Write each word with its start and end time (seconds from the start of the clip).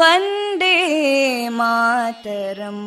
वन्दे 0.00 0.76
मातरम् 1.58 2.84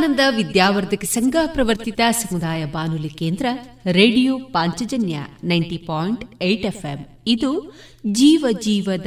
ವಿವೇಕಾನಂದ 0.00 0.36
ವಿದ್ಯಾವರ್ಧಕ 0.36 1.04
ಸಂಘ 1.04 1.36
ಪ್ರವರ್ತಿತ 1.46 2.00
ಸಮುದಾಯ 2.10 2.64
ಬಾನುಲಿ 2.64 3.08
ಕೇಂದ್ರ, 3.08 3.46
radio 3.86 4.38
Panchajanya 4.38 5.18
ninety 5.44 5.76
point 5.76 6.42
eight 6.42 6.66
FM. 6.66 7.06
ಇದು 7.26 7.76
ಜೀವ 8.06 8.46
ಜೀವದ 8.60 9.06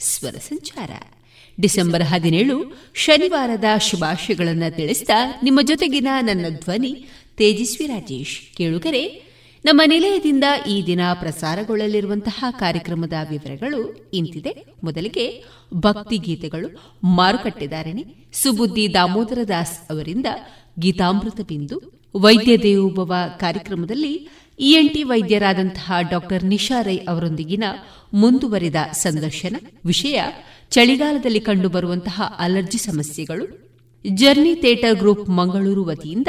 ಸ್ವರ 0.00 0.30
ಸಂಚಾರ. 0.30 0.90
ಡಿಸೆಂಬರ್ 1.60 2.02
ಹದಿನೇಳು, 2.02 2.78
ಶನಿವಾರದ 2.94 3.64
ಶುಭಾಶಯಗಳನ್ನು 3.78 4.76
ತಿಳಿಸಿದ 4.76 5.10
ನಿಮ್ಮ 5.42 5.60
ಜೊತೆಗಿನ 5.62 6.08
ನನ್ನ 6.20 6.46
ಧ್ವನಿ 6.48 7.06
ತೇಜಸ್ವಿ 7.36 7.86
ರಾಜೇಶ್ 7.86 8.56
ಕೇಳುಗರೆ. 8.56 9.04
ನಮ್ಮ 9.64 9.82
ನಿಲಯದಿಂದ 9.86 10.44
ಈ 10.70 10.86
ದಿನ 10.86 11.00
ಪ್ರಸಾರಗೊಳ್ಳಲಿರುವಂತಹ 11.14 12.44
ಕಾರ್ಯಕ್ರಮದ 12.50 13.12
ವಿವರಗಳು 13.30 14.10
ಇಂತಿದೆ. 14.14 14.56
ಮೊದಲಿಗೆ 14.84 15.44
ಭಕ್ತಿ 15.74 16.18
ಗೀತೆಗಳು 16.18 16.68
ಮಾರುಕಟ್ಟೆದಾರಣಿ 17.04 18.04
ಸುಬುದ್ದಿ 18.32 18.94
ದಾಮೋದರ 18.94 19.38
ದಾಸ್ 19.48 19.90
ಅವರಿಂದ 19.90 20.26
ಗೀತಾಮೃತ 20.78 21.40
ಬಿಂದು 21.48 21.98
ವೈದ್ಯ 22.20 22.56
ದೇವೋಭವ 22.56 23.14
ಕಾರ್ಯಕ್ರಮದಲ್ಲಿ 23.38 24.28
ಇಎನ್ಟಿ 24.58 25.02
ವೈದ್ಯರಾದಂತಹ 25.02 25.92
ಡಾಕ್ಟರ್ 26.10 26.44
ನಿಶಾ 26.44 26.82
ರೈ 26.82 26.96
ಅವರೊಂದಿಗಿನ 26.96 27.64
ಮುಂದುವರಿದ 28.14 28.74
ಸಂದರ್ಶನ 28.92 29.56
ವಿಷಯ, 29.84 30.20
ಚಳಿಗಾಲದಲ್ಲಿ 30.70 31.40
ಕಂಡುಬರುವಂತಹ 31.40 32.22
ಅಲರ್ಜಿ 32.38 32.78
ಸಮಸ್ಯೆಗಳು, 32.78 33.74
ಜರ್ನಿ 34.10 34.54
ಥಿಯೇಟರ್ 34.54 34.94
ಗ್ರೂಪ್ 34.94 35.28
ಮಂಗಳೂರು 35.28 35.84
ವತಿಯಿಂದ 35.84 36.28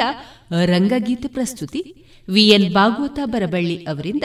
ರಂಗಗೀತೆ 0.64 1.28
ಪ್ರಸ್ತುತಿ, 1.28 2.06
ವಿಎನ್ 2.28 2.74
ಭಾಗವತ 2.74 3.18
ಬರಬಳ್ಳಿ 3.24 3.76
ಅವರಿಂದ 3.76 4.24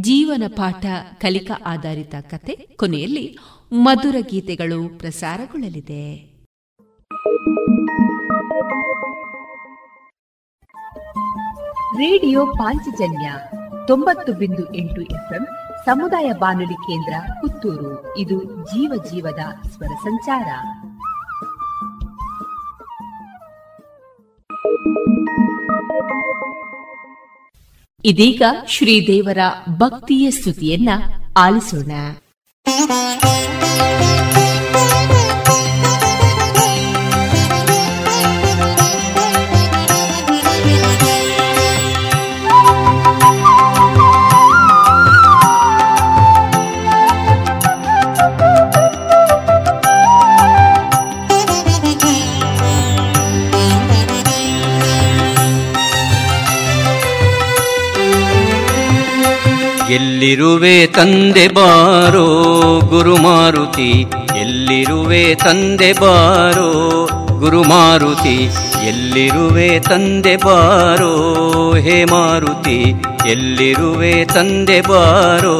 ಜೀವನ 0.00 0.42
ಪಾಠ 0.46 0.86
ಕಲಿಕಾ 1.20 1.62
ಆಧಾರಿತ 1.66 2.14
ಕತೆ, 2.20 2.52
ಕೊನೆಯಲ್ಲಿ 2.52 3.38
ಮಧುರ 3.72 4.16
ಗೀತೆಗಳು 4.20 4.98
ಪ್ರಸಾರಗೊಳ್ಳಲಿದೆ. 4.98 6.28
ರೇಡಿಯೋ 11.98 12.46
ಪಾಂಚಜನ್ಯ 12.46 13.32
ತೊಂಬತ್ತು 13.86 14.32
ಬಿಂದು 14.32 14.74
ಎಂಟು 14.74 15.00
ಎಫ್ಎಂ 15.00 15.46
ಸಮುದಾಯ 15.84 16.32
ಬಾನುಲಿ 16.32 16.74
ಕೇಂದ್ರ 16.74 17.32
ಪುತ್ತೂರು. 17.40 18.18
ಇದು 18.18 18.44
ಜೀವ 18.44 18.92
ಜೀವದ 19.12 19.68
ಸ್ವರ 19.68 19.86
ಸಂಚಾರ. 19.86 20.46
ಇದೀಗ 28.04 28.42
ಶ್ರೀದೇವರ 28.66 29.38
ಭಕ್ತಿಯ 29.78 30.30
ಸ್ತುತಿಯನ್ನ 30.30 30.88
ಆಲಿಸೋಣ. 31.36 31.90
ಎಲ್ಲಿರುವೆ 59.90 60.86
ತಂದೆ 60.86 61.48
ಬಾರೋ 61.48 62.26
ಗುರುಮಾರುತಿ 62.80 64.06
ಎಲ್ಲಿರುವೆ 64.40 65.34
ತಂದೆ 65.34 65.92
ಬಾರೋ 65.92 66.70
ಗುರುಮಾರುತಿ 67.38 68.48
ಎಲ್ಲಿರುವೆ 68.88 69.78
ತಂದೆ 69.78 70.36
ಬಾರೋ 70.36 71.12
ಹೇ 71.74 72.04
ಮಾರುತಿ? 72.04 72.94
ಎಲ್ಲಿರುವೆ 73.28 74.24
ತಂದೆ 74.24 74.80
ಬಾರೋ 74.80 75.56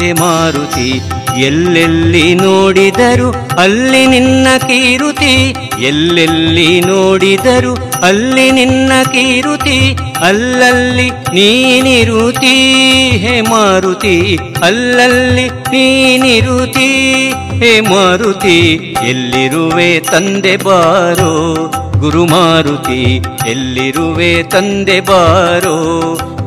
ಹೇ 0.00 0.12
ಮಾರುತಿ? 0.12 1.02
ಎಲ್ಲೆಲ್ಲಿ 1.36 2.34
ನೋಡಿದರು 2.34 3.32
ಅಲ್ಲಿ 3.58 4.06
ನಿನ್ನ 4.06 4.46
ಕೀರುತಿ? 4.58 5.54
ಎಲ್ಲೆಲ್ಲಿ 5.80 6.80
ನೋಡಿದರು 6.80 7.74
ಅಲ್ಲಿ 8.02 8.50
ನಿನ್ನ 8.50 8.92
ಕೀರುತಿ? 9.04 9.78
ಅಲ್ಲಲ್ಲಿ 10.22 11.10
ನೀನಿರುತಿ 11.10 12.54
ಹೇ 13.16 13.40
ಮಾರುತಿ, 13.40 14.38
ಅಲ್ಲಲ್ಲಿ 14.62 15.48
ನೀನಿರುತಿ 15.48 16.88
ಹೇ 17.62 17.80
ಮಾರುತಿ, 17.80 18.74
ಎಲ್ಲಿರುವೆ 19.08 20.00
ತಂದೆ 20.00 20.56
ಬಾರೋ? 20.56 21.54
ಗುರು 21.98 22.24
ಮಾರುತಿ, 22.24 23.22
ಎಲ್ಲಿರುವೆ 23.46 24.42
ತಂದೆ 24.42 25.00
ಬಾರೋ? 25.00 25.76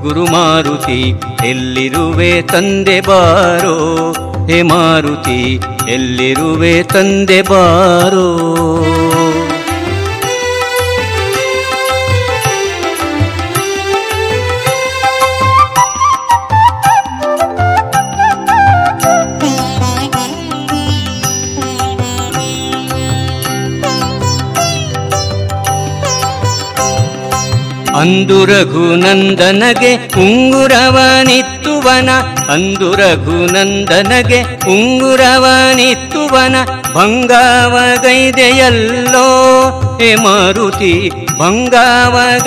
ಗುರು 0.02 0.26
ಮಾರುತಿ, 0.26 1.16
ಎಲ್ಲಿರುವೆ 1.46 2.42
ತಂದೆ 2.42 3.02
ಬಾರೋ? 3.02 4.14
ಹೇ 4.48 4.62
ಮಾರುತಿ, 4.62 5.60
ಎಲ್ಲಿರುವೆ 5.90 6.84
ತಂದೆ 6.84 7.42
ಬಾರೋ? 7.42 8.40
ಅಂದು 28.00 28.46
ರಘುನಂದನಗೆ 28.46 29.96
ಉಂಗುರವನಿತ್ತುವನ, 30.18 32.10
ಅಂದು 32.50 32.94
ರಘುನಂದನಗೆ 32.94 34.39
ಉಂಗುರವನಿತ್ತುವನ, 34.74 36.56
ಭಂಗಾವಗೈದೆಯಲ್ಲೋ 36.96 37.96
ಹೇ 40.01 40.15
ಮಾರುತಿ, 40.15 40.94
ಭಂಗಾವಗೈದೆಯಲ್ಲೋ 41.39 42.46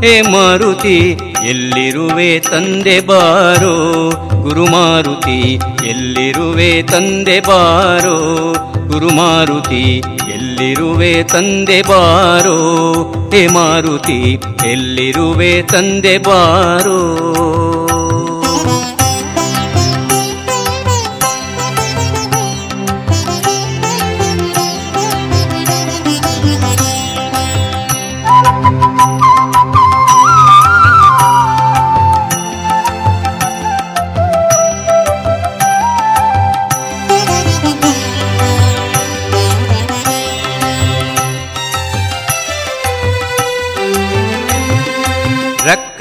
ಹೇ 0.00 0.20
ಮಾರುತಿ, 0.20 0.96
ಎಲ್ಲಿರುವೆ 1.48 2.38
ತಂದೆ 2.38 3.00
ಬಾರೋ 3.00 3.76
ಗುರುಮಾರುತಿ, 4.42 5.60
ಎಲ್ಲಿರುವೆ 5.88 6.82
ತಂದೆ 6.82 7.40
ಬಾರೋ 7.40 8.18
ಗುರುಮಾರುತಿ 8.92 9.98
ಎಲ್ಲಿರುವೆ 10.34 11.22
ತಂದೆ 11.22 11.82
ಬಾರೋ? 11.82 12.56
ಹೇ 13.34 13.46
ಮಾರುತಿ 13.46 14.40
ಎಲ್ಲಿರುವೆ 14.66 15.62
ತಂದೆ 15.62 16.18
ಬಾರೋ? 16.18 16.98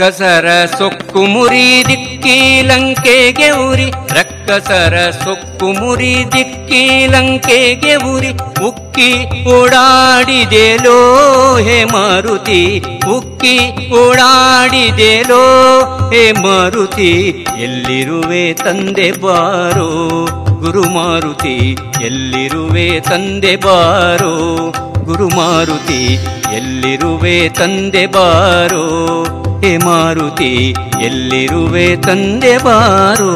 ರಕ್ಕಸರ 0.01 0.65
ಸೊಕ್ಕು 0.77 1.20
ಮುರಿ 1.20 1.84
ದಿಕ್ಕಿ 1.88 2.62
ಲಂಕೆಗೆ 2.62 3.50
ಉರಿ. 3.50 3.91
ರಕ್ಕಸರ 4.13 5.12
ಸೊಕ್ಕು 5.24 5.65
ಮುರಿ 5.65 6.25
ದಿಕ್ಕಿ 6.31 7.08
ಲಂಕೆಗೆ 7.08 7.96
ಉರಿ. 7.96 8.29
ಉಕ್ಕಿ 8.65 9.10
ಓಡಾಡಿದೆಲೋ 9.43 10.98
ಹೇ 11.55 11.84
ಮಾರುತಿ. 11.84 12.84
ಉಕ್ಕಿ 13.15 13.89
ಓಡಾಡಿದೆಲೋ 13.96 15.43
ಹೇ 16.13 16.31
ಮಾರುತಿ. 16.31 17.46
ಎಲ್ಲಿರುವೆ 17.60 18.53
ತಂದೆ 18.53 19.12
ಬಾರೋ 19.12 20.25
ಗುರು 20.60 20.84
ಮಾರುತಿ. 20.84 21.77
ಎಲ್ಲಿರುವೆ 22.05 23.00
ತಂದೆ 23.00 23.55
ಬಾರೋ 23.55 24.58
ಗುರು 25.03 25.27
ಮಾರುತಿ. 25.27 26.20
ಎಲ್ಲಿರುವೆ 26.55 27.50
ತಂದೆ 27.50 28.05
ಬಾರೋ 28.05 29.25
ಹೇ 29.63 29.77
ಮಾರುತಿ 29.77 30.51
ಎಲ್ಲಿರುವೆ 31.01 31.96
ತಂದೆ 31.96 32.58
ಬಾರೋ? 32.58 33.32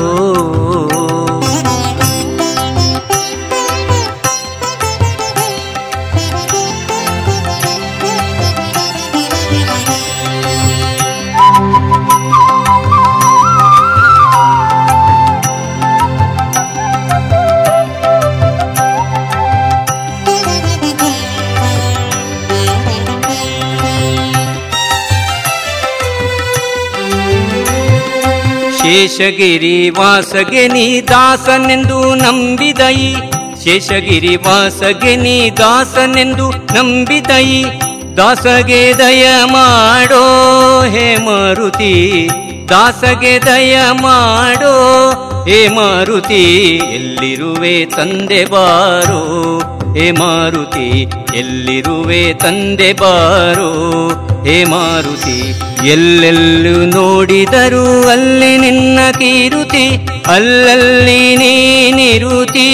ಶೇಷಗಿರಿ 28.85 29.89
ವಾಸಗೆ 29.89 30.67
ನೀ 30.67 31.01
ದಾಸನೆಂದು 31.01 32.15
ನಂಬಿದೈ. 32.15 33.15
ಶೇಷಗಿರಿ 33.63 34.35
ವಾಸಗೆ 34.35 35.15
ನೀ 35.15 35.49
ದಾಸನೆಂದು 35.49 36.49
ನಂಬಿದೈ. 36.49 37.63
ದಾಸಗೆ 38.17 38.93
ದಯ 38.97 39.27
ಮಾಡೋ 39.45 40.23
ಹೇ 40.81 41.17
ಮಾರುತಿ. 41.17 42.29
ದಾಸಗೆ 42.69 43.39
ದಯ 43.39 43.77
ಮಾಡೋ 44.01 45.09
ಹೇ 45.47 45.67
ಮಾರುತಿ. 45.67 46.75
ಎಲ್ಲಿರುವೆ 46.75 47.85
ತಂದೆ 47.85 48.45
ಬಾರೋ. 48.45 49.54
ಹೇ 49.97 50.11
ಮಾರುತಿ, 50.11 51.01
ಎಲ್ಲಿರುವೆ 51.35 52.33
ತಂದೆ 52.33 52.93
ಬಾರೋ? 52.93 53.69
ಹೇ 54.43 54.63
ಮಾರುತಿ, 54.63 55.37
ಎಲ್ಲೆಲ್ಲೂ 55.89 56.85
ನೋಡಿದರು 56.85 58.09
ಅಲ್ಲಿ 58.09 58.57
ನಿನ್ನ 58.57 58.99
ಕೀರುತಿ, 59.11 60.07
ಅಲ್ಲಲ್ಲಿ 60.27 61.35
ನೀನಿರುತಿ. 61.35 62.69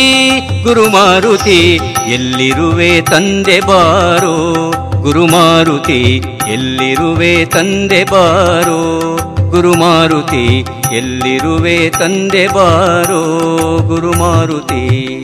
ಗುರುಮಾರುತಿ 0.64 1.80
ಎಲ್ಲಿರುವೆ 2.14 3.02
ತಂದೆ 3.02 3.60
ಬಾರೋ? 3.60 4.36
ಗುರುಮಾರುತಿ 5.02 6.22
ಎಲ್ಲಿರುವೆ 6.52 7.46
ತಂದೆ 7.46 8.04
ಬಾರೋ? 8.04 8.80
ಗುರುಮಾರುತಿ 9.50 10.66
ಎಲ್ಲಿರುವೆ 10.98 11.90
ತಂದೆ 11.90 12.48
ಬಾರೋ? 12.48 13.22
ಗುರುಮಾರುತಿ 13.88 15.24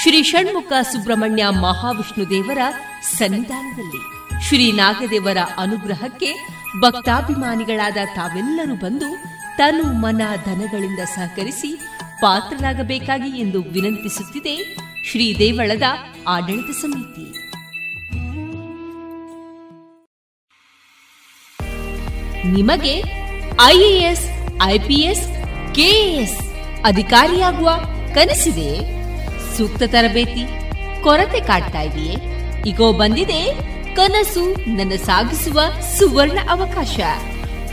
ಶ್ರೀ 0.00 0.22
ಷಣ್ಮುಖ 0.22 0.72
ಸುಬ್ರಹ್ಮಣ್ಯ 0.82 1.44
ಮಹಾವಿಷ್ಣು 1.48 2.30
ದೇವರ 2.30 2.58
ಸನ್ನಿಧಾನದಲ್ಲಿ 3.02 4.00
ಶ್ರೀ 4.44 4.72
ನಾಗದೇವರ 4.72 5.36
ಅನುಗ್ರಹಕ್ಕೆ 5.58 6.30
ಭಕ್ತಾಭಿಮಾನಿಗಳಾದ 6.80 7.96
ತಾವೆಲ್ಲರೂ 8.14 8.74
ಬಂದು 8.74 9.16
ತನು 9.56 9.92
ಮನ 9.92 10.22
ಧನಗಳಿಂದ 10.44 10.98
ಸಹಕರಿಸಿ 10.98 11.76
ಪಾತ್ರರಾಗಬೇಕಾಗಿ 12.20 13.40
ಎಂದು 13.40 13.62
ವಿನಂತಿಸುತ್ತಿದೆ 13.62 14.76
ಶ್ರೀ 15.10 15.38
ದೇವಳದ 15.38 15.82
ಆಡಳಿತ 16.28 16.70
ಸಮಿತಿ. 16.82 17.26
ನಿಮಗೆ 22.48 23.02
ಐಎಎಸ್ 23.64 24.26
ಐಪಿಎಸ್ 24.62 25.26
ಕೆಎಎಸ್ 25.74 26.38
ಅಧಿಕಾರಿಯಾಗುವ 26.84 27.70
ಕನಸಿದೆ. 28.14 29.01
ಸೂಕ್ತ 29.56 29.82
ತರಬೇತಿ, 29.82 30.46
ಕೊರತೆ 31.02 31.40
ಕಾಡ್ತಾ 31.40 31.80
ಇದೆಯೇ? 31.80 32.16
ಈಗೋ 32.66 32.92
ಬಂದಿದೆ, 32.92 33.54
ಕನಸು 33.94 34.54
ನನ್ನ 34.76 34.92
ಸಾಗಿಸುವ 35.04 35.60
ಸುವರ್ಣ 35.98 36.38
ಅವಕಾಶ. 36.50 37.00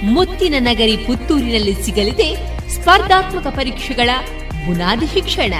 ಮುತ್ತಿನ 0.03 0.55
ನಗರಿ 0.59 0.97
ಪುತ್ತೂರಿನಲ್ಲಿ 0.97 1.73
ಸಿಗಲಿದೆ 1.73 2.35
ಸ್ಪರ್ಧಾತ್ಮಕ 2.69 3.47
ಪರೀಕ್ಷೆಗಳ 3.47 4.09
ಬುನಾದಿ 4.65 5.07
ಶಿಕ್ಷಣ. 5.07 5.53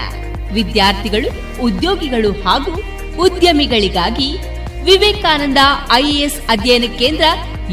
ವಿದ್ಯಾರ್ಥಿಗಳು, 0.53 1.61
ಉದ್ಯೋಗಿಗಳು 1.61 2.31
ಹಾಗೂ 2.31 2.81
ಉದ್ಯಮಿಗಳಿಗಾಗಿ 3.19 4.37
ವಿವೇಕಾನಂದ 4.83 5.57
ಐಎಎಸ್ 5.93 6.41
ಅಧ್ಯಯನ 6.49 6.83
ಕೇಂದ್ರ 6.99 7.23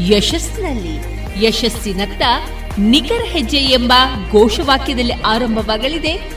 ಯಶಸ್ಸಿನಲ್ಲಿ. 0.07 1.17
ಯಶಸ್ಸಿನತ್ತ 1.45 2.21
ನಿಖರ 2.79 3.23
ಹೆಜ್ಜೆ 3.23 3.57
ಎಂಬ 3.57 3.93
ಘೋಷವಾಕ್ಯದಲ್ಲಿ 4.31 5.13
ಆರಂಭವಾಗಲಿದೆ 5.13 6.36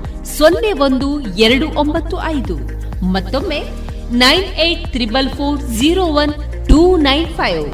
ಸೊನ್ನೆ 0.25 0.71
ಒಂದು 0.71 1.07
ಎರಡು 1.37 1.69
ಒಂಬತ್ತು 1.79 2.21
ಐದು. 2.23 2.55
ಮತ್ತೊಮ್ಮೆ 3.05 3.59
nine 4.11 4.43
eight 4.43 4.91
triple 4.91 5.29
four 5.29 5.61
zero 5.61 6.05
one 6.05 6.33
two 6.69 6.97
nine 6.97 7.27
five. 7.27 7.65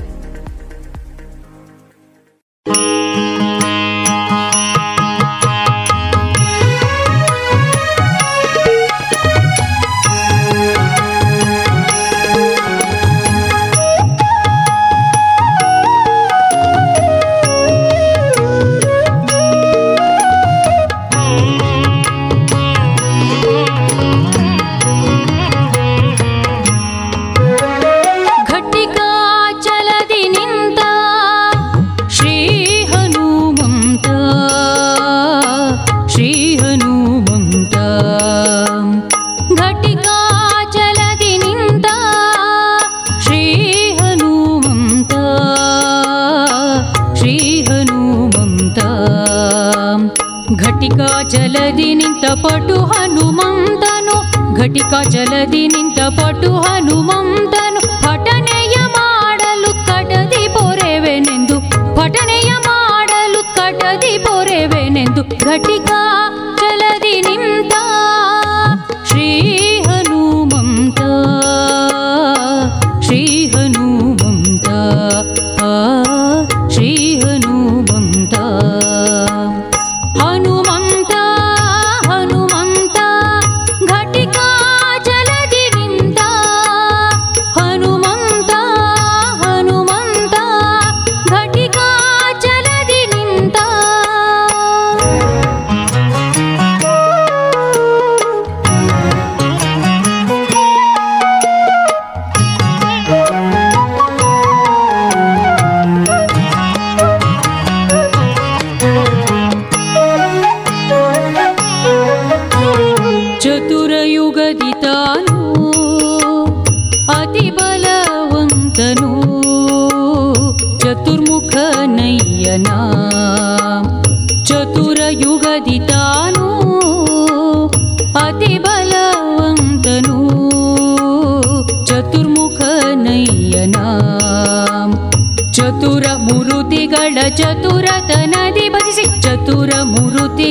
ಜಲದಿ 51.32 51.88
ನಿಂತ 51.94 52.24
ಪಟು 52.42 52.76
ಹನುಮಂತನು 52.90 54.16
ಘಟಿಕ 54.56 54.94
ಜಲದಿ 55.08 55.62
ನಿಂತ 55.68 56.00
ಪಟು 56.18 56.50
ಹನುಮಂತನು 56.56 57.80
ಪಠನೆಯ 58.04 58.76
ಮಾಡಲು 58.96 59.70
ಕಟದಿ 59.88 60.44
ಪೊರೆವೆನೆಂದು 60.48 61.56
ಪಠನೆಯ 61.96 62.50
ಮಾಡಲು 62.68 63.42
ಕಟದಿ 63.56 64.14
ಪೊರೆವೆನೆಂದು 64.18 65.22
ಘಟಿಕ 65.46 65.90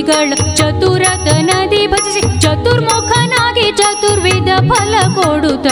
चतुर 0.06 1.02
नदी 1.42 1.86
बतुर्मुखन 1.86 3.32
आगि 3.32 3.72
चतुर्वेद 3.72 4.70
फल 4.70 4.94
कोडुत। 5.08 5.66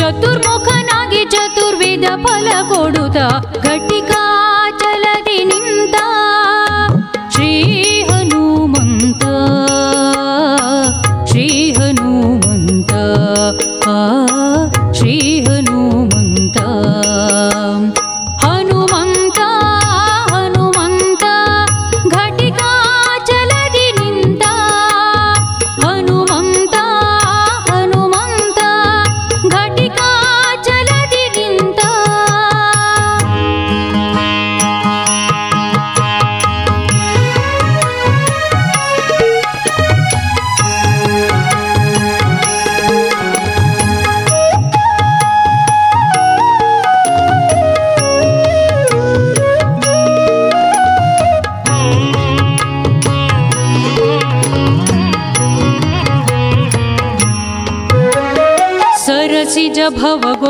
चतुर्मुखनगे 0.00 1.24
चतुर्विद 1.24 2.04
फल 2.04 2.48
कोडुत। 2.62 3.16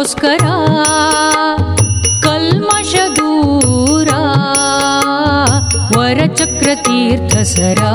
स्करा 0.07 0.57
कल्मष 2.25 2.93
दूरा 3.19 4.19
वर 5.97 6.27
चक्रतीर्थ 6.35 7.37
सरा 7.53 7.93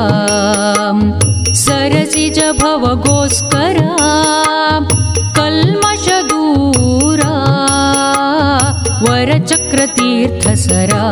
सरसि 1.61 2.29
च 2.37 2.51
भवगोस्करा 2.61 4.09
कल्मष 5.37 6.07
दूरा 6.31 7.33
वरचक्रतीर्थ 9.07 10.47
सरा 10.65 11.03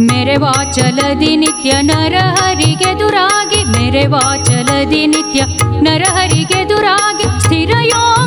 मेरे 0.00 0.36
वा 0.44 0.52
चल 0.70 1.00
दि 1.20 1.36
नित्य 1.36 1.82
नर 1.90 2.16
हरिगे 2.38 2.94
दुरागि 3.02 3.64
मेरे 3.76 4.06
वा 4.14 4.24
चल 4.48 4.84
दि 4.90 5.06
नित्य 5.06 5.46
नर 5.88 6.10
हरिगे 6.18 6.64
स्थिरयो 7.46 8.25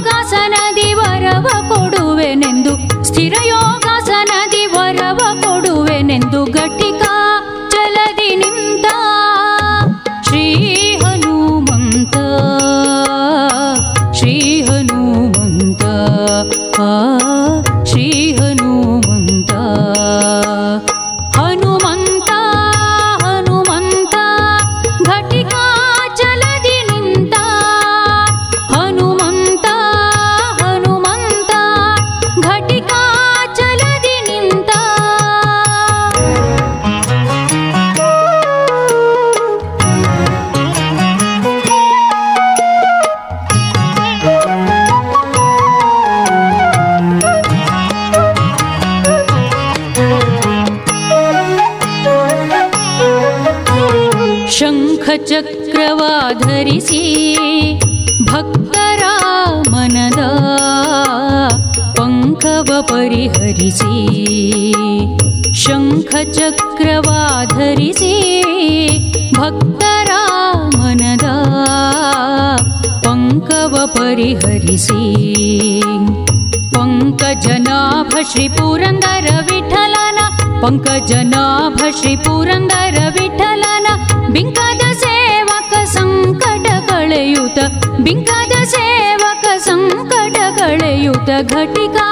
पङ्कजनाभ 80.61 81.75
पङ्कजनाभीपुरङ्गर 81.81 82.95
विठलन 83.17 83.85
बिङ्कद 84.33 84.81
सेवक 85.03 85.71
सङ्कट 85.91 86.65
कळयुत 86.89 87.59
बिङ्कद 88.07 88.53
सेवक 88.73 89.45
संकटयुत 89.67 91.29
घटिका 91.53 92.09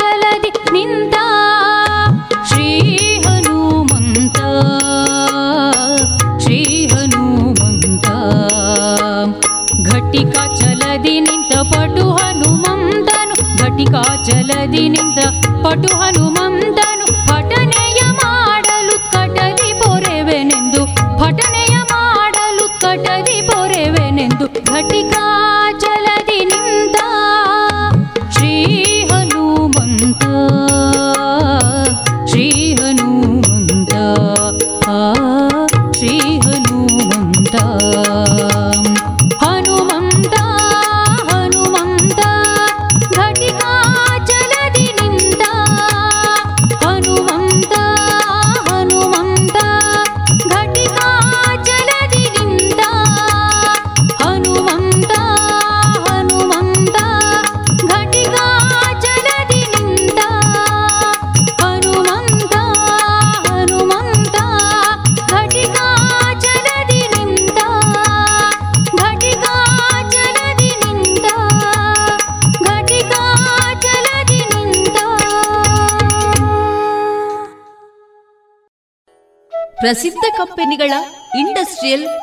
चलदि 0.00 0.50
निी 0.74 0.84
हनुमन्त 3.26 4.40
श्री 6.42 6.62
हनुमन्त। 6.94 8.06
घटिका 9.92 10.44
चलदि 10.60 11.16
निन्त 11.28 11.52
पटु 11.74 12.08
हनुमन्तनु 12.20 13.36
घटिका 13.62 14.04
चलदि 14.30 14.88
निन्त 14.96 15.18
निटुह 15.82 16.02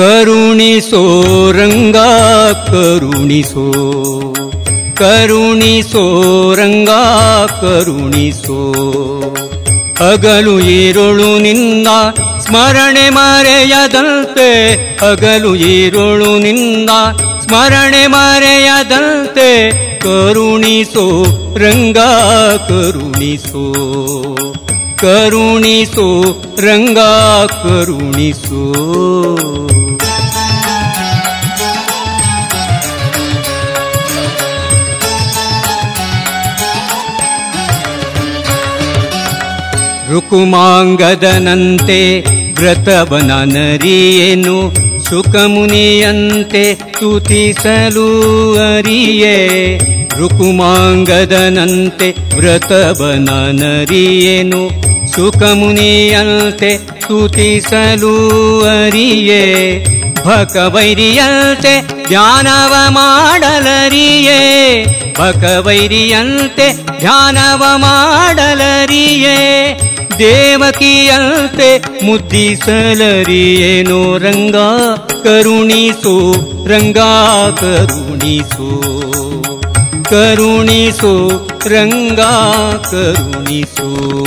ಕರುಣಿಸೋ, 0.00 1.22
ರಂಗ 1.52 1.96
ಕರುಣಿಸೋ. 2.66 3.72
ಕರುಣಿಸೋ, 4.94 6.22
ರಂಗ 6.54 6.88
ಕರುಣಿಸೋ. 7.60 8.72
ಹಗಲು 9.98 10.60
ಈರುಳು 10.60 11.38
ನಿಂದ 11.38 11.86
ಸ್ಮರಣೆ 12.40 13.10
ಮರೆಯದಂತೆ. 13.10 14.74
ಹಗಲು 14.98 15.54
ಈರುಳು 15.54 16.38
ನಿಂದ 16.38 16.90
ಸ್ಮರಣೆ 17.46 18.06
ಮರೆಯದಂತೆ. 18.06 19.70
ಕರುಣಿಸೋ, 19.98 21.24
ರಂಗ 21.56 21.98
ಕರುಣಿಸೋ. 22.68 23.74
ಕರುಣಿಸೋ, 24.96 26.22
ರಂಗ 26.60 26.98
ಕರುಣಿಸೋ. 27.46 28.74
ರುಕುಮಾಂಗದನಂತೆ 40.20 42.22
ವ್ರತವನ 42.52 43.44
ನರಿಯೇನು 43.44 44.72
ಸುಖಮುನಿಯಂತೆ 45.04 46.74
ತುತಿಸಲು 46.74 48.06
ಅರಿಯೇ. 48.76 49.36
ರುಕುಮಾಂಗದನಂತೆ 50.18 52.08
ವ್ರತವನ 52.36 53.28
ನರಿಯೇನು 53.62 54.62
ಸುಖಮುನಿಯಂತೆ 55.12 56.78
ತುತಿಸಲು 56.78 58.14
ಅರಿಯೇ. 58.60 59.42
ಭಕವೈರಿಯಂತೆ 60.26 61.74
ಧ್ಯಾನವ 62.08 62.74
ಮಾಡಲರಿಯೇ 62.88 64.40
ಭಕವೈರಿಯಂತೆ 65.18 66.68
ಧ್ಯಾನವ 67.00 67.62
ಮಾಡಲರಿಯೇ 67.76 69.38
ದೇವಕಿಯಂತೆ 70.20 72.04
ಮುದ್ದಿಸಲರಿಯೇನೋ? 72.04 74.18
ರಂಗ 74.18 74.56
ಕರುಣಿಸು 75.22 76.34
ರಂಗ 76.68 76.98
ಕರುಣಿಸು. 77.60 78.82
ಕರುಣಿಸು 80.04 81.40
ರಂಗ 81.68 82.20
ಕರುಣಿಸು. 82.90 84.20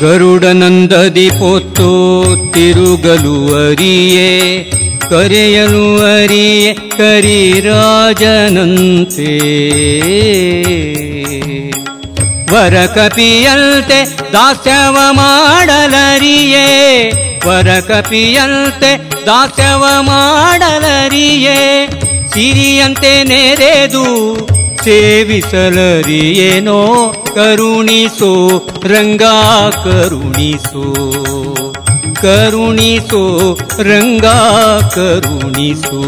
ಗರುಡನಂದದಿ 0.00 1.30
ಪೊತ್ತು 1.30 2.24
ತಿರುಗಲು 2.52 3.68
ಅರಿಯೇ 3.68 4.70
ಕರೆಯಲು 5.00 5.96
ಅರಿಯೇ 5.96 6.74
ಕರಿರಾಜನಂತೆ. 6.74 9.38
ವರ 12.54 12.86
ಕಪಿಯಂತೆ 12.86 14.18
ದಾಸ್ಯವ 14.32 14.96
ಮಾಡಲರಿಯೇ. 15.10 17.12
ವರ 17.46 17.80
ಕಪಿಯಂತೆ 17.80 19.26
ದಾಸ್ಯವ 19.26 19.84
ಮಾಡಲರಿಯೇ. 20.00 21.88
ಸಿರಿಯಂತೆ 22.34 23.24
ನೆರೆದು 23.24 24.38
ಸೇವಿಸಲರಿಯೇನೋ. 24.84 27.12
ಕರುಣಿಸೋ, 27.34 28.62
ರಂಗ 28.84 29.22
ಕರುಣಿಸೋ. 29.84 30.94
ಕರುಣಿಸೋ 32.20 33.54
ರಂಗ 33.82 34.26
ಕರುಣಿಸೋ. 34.94 36.00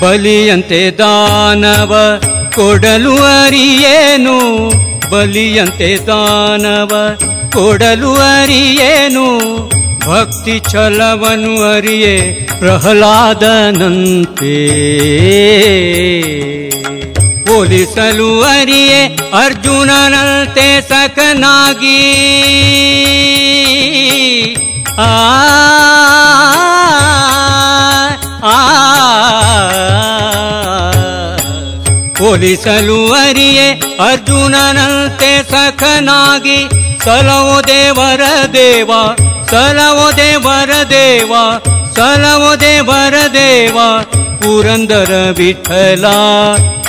ಬಲಿಯಂತೆ 0.00 0.90
ದಾನವ 0.90 2.22
ಕೊಡಲು 2.54 3.14
ಅರಿಯೇನು? 3.16 4.68
ಬಲಿಯಂತೆ 5.10 6.06
ದಾನವ 6.06 7.18
ಕೊಡಲು 7.52 8.14
ಅರಿಯೇನು? 8.14 9.28
ಭಕ್ತಿ 10.08 10.60
ಛಲವನು 10.70 11.72
ಅರಿಯೇ 11.72 12.48
ಪ್ರಹ್ಲಾದನಂತೆ. 12.58 14.54
ಹೋಲಿಸಲು 17.48 18.42
ಅರಿಯೇ 18.42 19.00
ಅರ್ಜುನನಂತೆ 19.44 20.80
ಸಕನಾಗಿ 20.80 22.00
ಆ 24.98 25.10
ಹೋಲಿಸಲು 32.18 33.12
ಅರಿಯೇ 33.12 33.68
ಅರ್ಜುನನಂತೆ 34.10 35.50
ಸಖನಾಗಿ. 35.50 36.58
ಸಲವು 37.04 37.68
ದೇವರ 37.68 38.20
ದೇವ 38.52 38.90
कलव 39.52 39.98
दे 40.16 40.30
भरवा 40.44 41.44
कलवो 41.98 42.50
दे 42.62 42.72
भरवा 42.88 43.86
पुरन्दर 44.42 45.12
विठला 45.38 46.16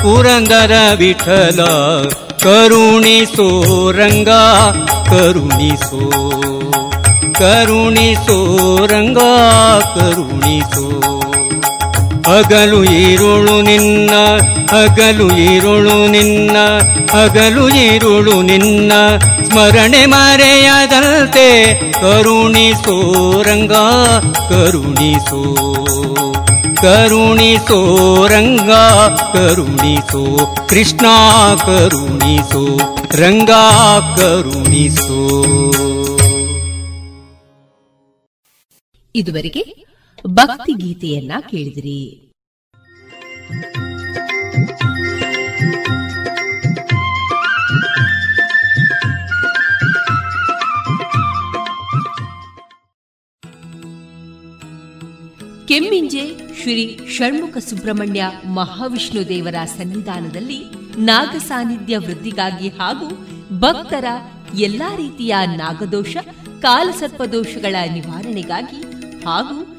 पुरन्दर 0.02 0.74
सो 2.44 3.16
सोरङ्गा 3.36 4.42
करुणी 5.12 5.72
सो 5.86 6.10
करुणी 7.40 8.10
सो 8.28 8.38
रङ्गा 8.92 9.32
सो। 10.76 11.19
ಹಗಲು 12.30 12.84
ಈರುಳು 12.84 13.62
ನಿನ್ನ, 13.62 14.10
ಹಗಲು 14.72 15.38
ಈರುಳು 15.38 16.08
ನಿನ್ನ, 16.08 16.58
ಹಗಲು 17.12 17.70
ಈರುಳು 17.70 18.42
ನಿನ್ನ. 18.42 18.92
ಸ್ಮರಣೆ 19.44 20.06
ಮರೆಯದಂತೆ 20.06 21.76
ಕರುಣಿಸೋ 21.94 22.96
ರಂಗ, 23.42 23.74
ಕರುಣಿಸೋ 24.50 25.56
ಕರುಣಿಸೋ 26.82 27.80
ರಂಗ, 28.28 28.72
ಕರುಣಿಸೋ. 29.34 30.56
ಕೃಷ್ಣ 30.70 31.06
ಕರುಣಿಸೋ, 31.66 32.78
ರಂಗ 33.18 33.50
ಕರುಣಿಸೋ. 34.18 35.30
ಇದುವರೆಗೆ 39.16 39.89
ಭಕ್ತಿ 40.28 40.74
ಗೀತೆಯನ್ನ 40.74 41.32
ಕೇಳಿದ್ರಿ. 41.50 42.26
ಕೆಮ್ಮಿಂಜೆ 55.68 56.32
ಶ್ರೀ 56.62 57.00
ಷಣ್ಮುಖ 57.10 57.58
ಸುಬ್ರಹ್ಮಣ್ಯ 57.58 58.32
ಮಹಾವಿಷ್ಣು 58.46 59.30
ದೇವರ 59.30 59.56
ಸನ್ನಿಧಾನದಲ್ಲಿ 59.78 60.64
ನಾಗ 60.98 61.36
ಸಾನ್ನಿಧ್ಯ 61.38 61.98
ವೃದ್ಧಿಗಾಗಿ 61.98 62.70
ಹಾಗೂ 62.70 63.28
ಭಕ್ತರ 63.60 64.06
ಎಲ್ಲಾ 64.58 64.96
ರೀತಿಯ 64.96 65.36
ನಾಗದೋಷ, 65.56 66.18
ಕಾಲಸರ್ಪದೋಷಗಳ 66.62 67.76
ನಿವಾರಣೆಗಾಗಿ 67.94 68.82
ಹಾಗೂ 69.26 69.79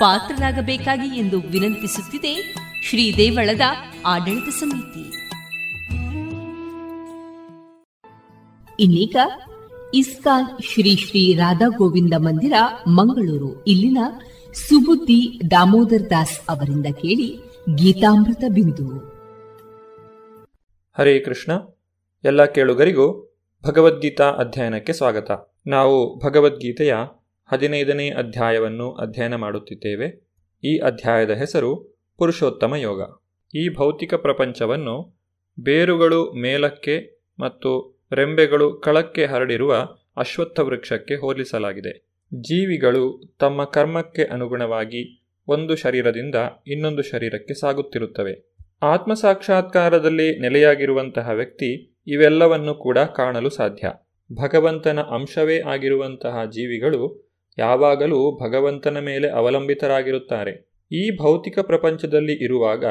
ಪಾತ್ರರಾಗಬೇಕಾಗಿ 0.00 1.18
ಎಂದು 1.18 1.40
ವಿನಂತಿಸುತ್ತಿದೆ 1.40 2.54
ಶ್ರೀ 2.82 3.16
ದೇವಳದ 3.16 3.60
ಆಡಳಿತ 4.06 4.48
ಸಮಿತಿ. 4.48 5.10
ಇನ್ನೀಗ 8.80 9.16
ಇಸ್ಕಾನ್ 9.94 10.62
ಶ್ರೀ 10.62 10.96
ಶ್ರೀ 10.96 11.34
ರಾಧಾ 11.34 11.68
ಗೋವಿಂದ 11.68 12.12
ಮಂದಿರ, 12.16 12.52
ಮಂಗಳೂರು. 12.88 13.64
ಇಲ್ಲಿನ 13.64 13.98
ಸುಬುದ್ದಿ 14.52 15.40
ದಾಮೋದರ್ 15.50 16.10
ದಾಸ್ 16.10 16.40
ಅವರಿಂದ 16.48 16.86
ಕೇಳಿ 16.86 17.38
ಗೀತಾಮೃತ 17.74 18.44
ಬಿಂದು. 18.48 18.98
ಹರೇ 20.98 21.18
ಕೃಷ್ಣ. 21.18 21.52
ಎಲ್ಲ 22.24 22.44
ಕೇಳುಗರಿಗೂ 22.44 23.36
ಭಗವದ್ಗೀತಾ 23.64 24.24
ಅಧ್ಯಯನಕ್ಕೆ 24.24 24.92
ಸ್ವಾಗತ. 24.92 25.30
ನಾವು 25.66 26.18
ಭಗವದ್ಗೀತೆಯ 26.18 26.94
ಹದಿನೈದನೇ 27.52 28.10
ಅಧ್ಯಾಯವನ್ನು 28.10 28.92
ಅಧ್ಯಯನ 28.92 29.34
ಮಾಡುತ್ತಿದ್ದೇವೆ. 29.34 30.28
ಈ 30.64 30.78
ಅಧ್ಯಾಯದ 30.78 31.30
ಹೆಸರು 31.30 31.98
ಪುರುಷೋತ್ತಮ 32.18 32.74
ಯೋಗ. 32.74 33.02
ಈ 33.54 33.68
ಭೌತಿಕ 33.68 34.14
ಪ್ರಪಂಚವನ್ನು 34.14 35.24
ಬೇರುಗಳು 35.60 36.32
ಮೇಲಕ್ಕೆ 36.32 37.22
ಮತ್ತು 37.40 38.00
ರೆಂಬೆಗಳು 38.12 38.80
ಕಳಕ್ಕೆ 38.80 39.24
ಹರಡಿರುವ 39.24 39.88
ಅಶ್ವತ್ಥ 40.16 40.60
ವೃಕ್ಷಕ್ಕೆ 40.60 41.14
ಹೋಲಿಸಲಾಗಿದೆ. 41.14 42.06
ಜೀವಿಗಳು 42.34 43.34
ತಮ್ಮ 43.38 43.64
ಕರ್ಮಕ್ಕೆ 43.64 44.24
ಅನುಗುಣವಾಗಿ 44.24 45.24
ಒಂದು 45.48 45.76
ಶರೀರದಿಂದ 45.76 46.34
ಇನ್ನೊಂದು 46.66 47.02
ಶರೀರಕ್ಕೆ 47.02 47.54
ಸಾಗುತ್ತಿರುತ್ತವೆ. 47.54 48.54
ಆತ್ಮಸಾಕ್ಷಾತ್ಕಾರದಲ್ಲಿ 48.82 50.38
ನೆಲೆಯಾಗಿರುವಂತಹ 50.38 51.30
ವ್ಯಕ್ತಿ 51.30 52.00
ಇವೆಲ್ಲವನ್ನು 52.06 52.74
ಕೂಡ 52.74 52.98
ಕಾಣಲು 52.98 53.50
ಸಾಧ್ಯ. 53.50 53.92
ಭಗವಂತನ 54.42 55.00
ಅಂಶವೇ 55.00 55.60
ಆಗಿರುವಂತಹ 55.60 56.44
ಜೀವಿಗಳು 56.44 57.23
ಯಾವಾಗಲೂ 57.58 58.38
ಭಗವಂತನ 58.44 58.98
ಮೇಲೆ 58.98 59.28
ಅವಲಂಬಿತರಾಗಿರುತ್ತಾರೆ. 59.28 60.74
ಈ 60.92 61.16
ಭೌತಿಕ 61.16 61.58
ಪ್ರಪಂಚದಲ್ಲಿ 61.58 62.44
ಇರುವಾಗ 62.44 62.84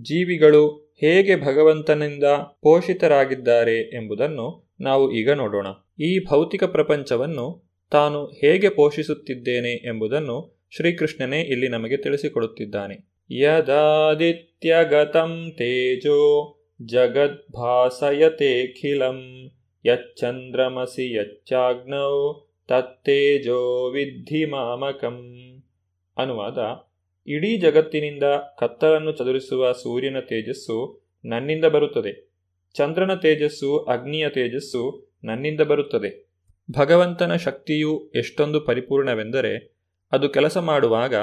ಜೀವಿಗಳು 0.00 0.92
ಹೇಗೆ 1.00 1.36
ಭಗವಂತನಿಂದ 1.36 2.24
ಪೋಷಿತರಾಗಿದ್ದಾರೆ 2.62 3.80
ಎಂಬುದನ್ನು 3.80 4.74
ನಾವು 4.80 5.12
ಈಗ 5.12 5.30
ನೋಡೋಣ. 5.30 5.66
ಈ 6.00 6.24
ಭೌತಿಕ 6.24 6.64
ಪ್ರಪಂಚವನ್ನು 6.64 7.74
ತಾನು 7.90 8.26
ಹೇಗೆ 8.26 8.68
ಪೋಷಿಸುತ್ತಿದ್ದೇನೆ 8.68 9.68
ಎಂಬುದನ್ನು 9.68 10.66
ಶ್ರೀಕೃಷ್ಣನೇ 10.76 11.40
ಇಲ್ಲಿ 11.40 11.68
ನಮಗೆ 11.68 11.96
ತಿಳಿಸಿಕೊಡುತ್ತಿದ್ದಾನೆ. 11.96 13.10
ಯದಾದಿತ್ಯಗತಂ 13.30 15.52
ತೇಜೋ 15.54 16.58
ಜಗದ್ಭಾಸಯತೆಖಿಲಂ 16.86 19.50
ಯಚ್ಚಂದ್ರಮಸಿ 19.86 21.16
ಯಚ್ಚಾಗ್ನೌ 21.16 22.45
ತತ್ತೇಜೋ 22.68 23.90
ವಿದ್ಧಿ 23.90 24.44
ಮಾಮಕಂ. 24.44 25.36
ಅನುವಾದ, 26.16 26.58
ಇಡೀ 27.26 27.56
ಜಗತ್ತಿನಿಂದ 27.56 28.22
ಕತ್ತಲನ್ನು 28.58 29.12
ಚದುರಿಸುವ 29.12 29.72
ಸೂರ್ಯನ 29.72 30.20
ತೇಜಸ್ಸು 30.20 31.02
ನನ್ನಿಂದ 31.24 31.64
ಬರುತ್ತದೆ. 31.64 32.30
ಚಂದ್ರನ 32.74 33.14
ತೇಜಸ್ಸು 33.14 33.78
ಅಗ್ನಿಯ 33.78 34.28
ತೇಜಸ್ಸು 34.28 35.12
ನನ್ನಿಂದ 35.24 35.60
ಬರುತ್ತದೆ. 35.60 36.30
ಭಗವಂತನ 36.70 37.36
ಶಕ್ತಿಯು 37.36 38.12
ಎಷ್ಟೊಂದು 38.14 38.60
ಪರಿಪೂರ್ಣವೆಂದರೆ, 38.60 39.76
ಅದು 40.12 40.28
ಕೆಲಸ 40.28 40.58
ಮಾಡುವಾಗ 40.58 41.14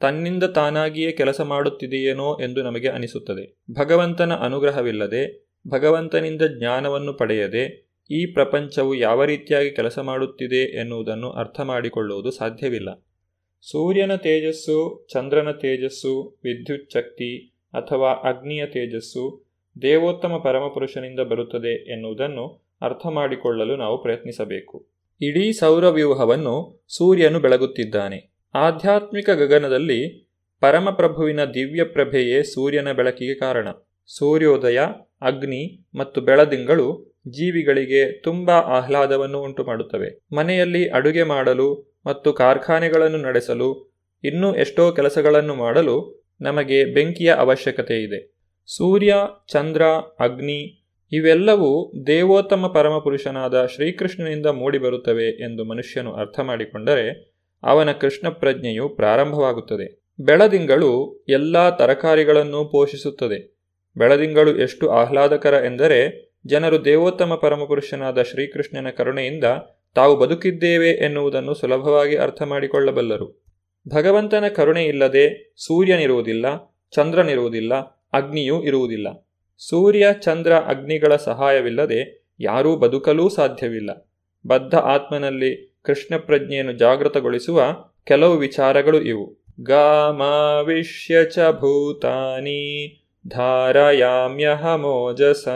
ತನ್ನಿಂದ 0.00 0.44
ತಾನಾಗಿಯೇ 0.44 1.12
ಕೆಲಸ 1.12 1.40
ಮಾಡುತ್ತಿದೆಯೇನೋ 1.40 2.38
ಎಂದು 2.40 2.62
ನಮಗೆ 2.62 2.88
ಅನಿಸುತ್ತದೆ. 2.88 3.56
ಭಗವಂತನ 3.72 4.34
ಅನುಗ್ರಹವಿಲ್ಲದೆ, 4.34 5.48
ಭಗವಂತನಿಂದ 5.68 6.42
ಜ್ಞಾನವನ್ನು 6.42 7.14
ಪಡೆಯದೆ 7.14 7.87
ಈ 8.10 8.26
ಪ್ರಪಂಚವು 8.26 8.94
ಯಾವ 8.94 9.24
ರೀತಿಯಾಗಿ 9.24 9.70
ಕೆಲಸ 9.70 9.98
ಮಾಡುತ್ತಿದೆ 9.98 10.80
ಎನ್ನುವುದನ್ನು 10.80 11.30
ಅರ್ಥ 11.30 11.60
ಮಾಡಿಕೊಳ್ಳುವುದು 11.60 12.30
ಸಾಧ್ಯವಿಲ್ಲ. 12.30 12.88
ಸೂರ್ಯನ 13.62 14.14
ತೇಜಸ್ಸು, 14.14 15.06
ಚಂದ್ರನ 15.12 15.50
ತೇಜಸ್ಸು, 15.50 16.38
ವಿದ್ಯುತ್ 16.44 16.92
ಶಕ್ತಿ 16.92 17.48
ಅಥವಾ 17.74 18.12
ಅಗ್ನಿಯ 18.12 18.66
ತೇಜಸ್ಸು 18.66 19.48
ದೇವೋತ್ತಮ 19.82 20.40
ಪರಮಪುರುಷನಿಂದ 20.44 21.20
ಬರುತ್ತದೆ 21.20 21.92
ಎನ್ನುವುದನ್ನು 21.92 22.68
ಅರ್ಥ 22.82 23.06
ಮಾಡಿಕೊಳ್ಳಲು 23.06 23.76
ನಾವು 23.76 24.02
ಪ್ರಯತ್ನಿಸಬೇಕು. 24.02 24.86
ಇಡೀ 25.20 25.52
ಸೌರವ್ಯೂಹವನ್ನು 25.52 26.84
ಸೂರ್ಯನು 26.88 27.40
ಬೆಳಗುತ್ತಿದ್ದಾನೆ. 27.40 28.32
ಆಧ್ಯಾತ್ಮಿಕ 28.54 29.30
ಗಗನದಲ್ಲಿ 29.30 30.28
ಪರಮಪ್ರಭುವಿನ 30.60 31.44
ದಿವ್ಯ 31.44 31.84
ಪ್ರಭೆಯೇ 31.84 32.42
ಸೂರ್ಯನ 32.42 32.92
ಬೆಳಕಿಗೆ 32.92 33.34
ಕಾರಣ. 33.34 33.68
ಸೂರ್ಯೋದಯ, 34.06 34.78
ಅಗ್ನಿ 35.20 35.86
ಮತ್ತು 35.94 36.20
ಬೆಳದಿಂಗಳು 36.20 37.07
ಜೀವಿಗಳಿಗೆ 37.28 38.12
ತುಂಬ 38.12 38.50
ಆಹ್ಲಾದವನ್ನು 38.50 39.42
ಉಂಟುಮಾಡುತ್ತವೆ. 39.42 40.36
ಮನೆಯಲ್ಲಿ 40.36 40.88
ಅಡುಗೆ 40.90 41.22
ಮಾಡಲು 41.22 41.98
ಮತ್ತು 42.06 42.32
ಕಾರ್ಖಾನೆಗಳನ್ನು 42.32 43.18
ನಡೆಸಲು, 43.18 43.94
ಇನ್ನೂ 44.24 44.54
ಎಷ್ಟೋ 44.54 44.92
ಕೆಲಸಗಳನ್ನು 44.92 45.54
ಮಾಡಲು 45.54 46.24
ನಮಗೆ 46.40 46.84
ಬೆಂಕಿಯ 46.84 47.34
ಅವಶ್ಯಕತೆ 47.34 48.02
ಇದೆ. 48.02 48.38
ಸೂರ್ಯ, 48.66 49.14
ಚಂದ್ರ, 49.48 49.82
ಅಗ್ನಿ 50.20 50.84
ಇವೆಲ್ಲವೂ 51.12 51.92
ದೇವೋತ್ತಮ 52.06 52.66
ಪರಮಪುರುಷನಾದ 52.66 53.66
ಶ್ರೀಕೃಷ್ಣನಿಂದ 53.66 54.46
ಮೂಡಿಬರುತ್ತವೆ 54.46 55.24
ಎಂದು 55.24 55.64
ಮನುಷ್ಯನು 55.64 56.12
ಅರ್ಥ 56.12 56.40
ಮಾಡಿಕೊಂಡರೆ 56.40 57.38
ಅವನ 57.62 57.92
ಕೃಷ್ಣ 57.92 58.28
ಪ್ರಜ್ಞೆಯು 58.28 58.88
ಪ್ರಾರಂಭವಾಗುತ್ತದೆ. 58.88 60.02
ಬೆಳದಿಂಗಳು 60.20 61.24
ಎಲ್ಲ 61.28 61.76
ತರಕಾರಿಗಳನ್ನು 61.76 62.64
ಪೋಷಿಸುತ್ತದೆ. 62.64 63.58
ಬೆಳದಿಂಗಳು 63.96 64.58
ಎಷ್ಟು 64.58 64.90
ಆಹ್ಲಾದಕರ 64.90 65.54
ಎಂದರೆ 65.66 66.27
ಜನರು 66.48 66.84
ದೇವೋತ್ತಮ 66.84 67.34
ಪರಮಪುರುಷನಾದ 67.34 68.22
ಶ್ರೀಕೃಷ್ಣನ 68.22 68.90
ಕರುಣೆಯಿಂದ 68.90 69.44
ತಾವು 69.94 70.16
ಬದುಕಿದ್ದೇವೆ 70.16 70.88
ಎನ್ನುವುದನ್ನು 70.88 71.54
ಸುಲಭವಾಗಿ 71.54 72.16
ಅರ್ಥ 72.16 72.42
ಮಾಡಿಕೊಳ್ಳಬಲ್ಲರು 72.42 73.48
ಭಗವಂತನ 73.94 74.48
ಕರುಣೆ 74.48 74.84
ಇಲ್ಲದೆ 74.84 75.54
ಸೂರ್ಯನಿರುವುದಿಲ್ಲ, 75.66 76.46
ಚಂದ್ರನಿರುವುದಿಲ್ಲ, 76.92 77.72
ಅಗ್ನಿಯೂ 78.12 78.62
ಇರುವುದಿಲ್ಲ. 78.62 79.30
ಸೂರ್ಯ, 79.58 80.06
ಚಂದ್ರ, 80.20 80.52
ಅಗ್ನಿಗಳ 80.52 81.16
ಸಹಾಯವಿಲ್ಲದೆ 81.16 82.30
ಯಾರೂ 82.40 82.76
ಬದುಕಲೂ 82.76 83.28
ಸಾಧ್ಯವಿಲ್ಲ. 83.28 84.12
ಬದ್ಧ 84.46 84.74
ಆತ್ಮನಲ್ಲಿ 84.74 85.78
ಕೃಷ್ಣ 85.82 86.16
ಪ್ರಜ್ಞೆಯನ್ನು 86.16 86.72
ಜಾಗೃತಗೊಳಿಸುವ 86.72 87.62
ಕೆಲವು 88.04 88.36
ವಿಚಾರಗಳು 88.36 89.02
ಇವು. 89.02 89.44
ಗಾಮಾವಿಷ್ಯ 89.60 91.24
ಚ 91.24 91.38
ಭೂತಾನಿ 91.38 93.00
ಧಾರಯಾಮ್ಯಹಮೋಜಸ 93.28 95.48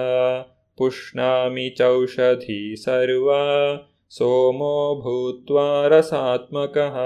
ಪುಷ್ಣಾಮಿ 0.77 1.71
ಚೌಷಧಿ 1.71 2.85
ಸರ್ವ 2.85 3.31
ಸೋಮೋ 4.11 5.01
ಭೂತ್ವಾ 5.01 5.89
ರಸಾತ್ಮಕಃ 5.89 6.97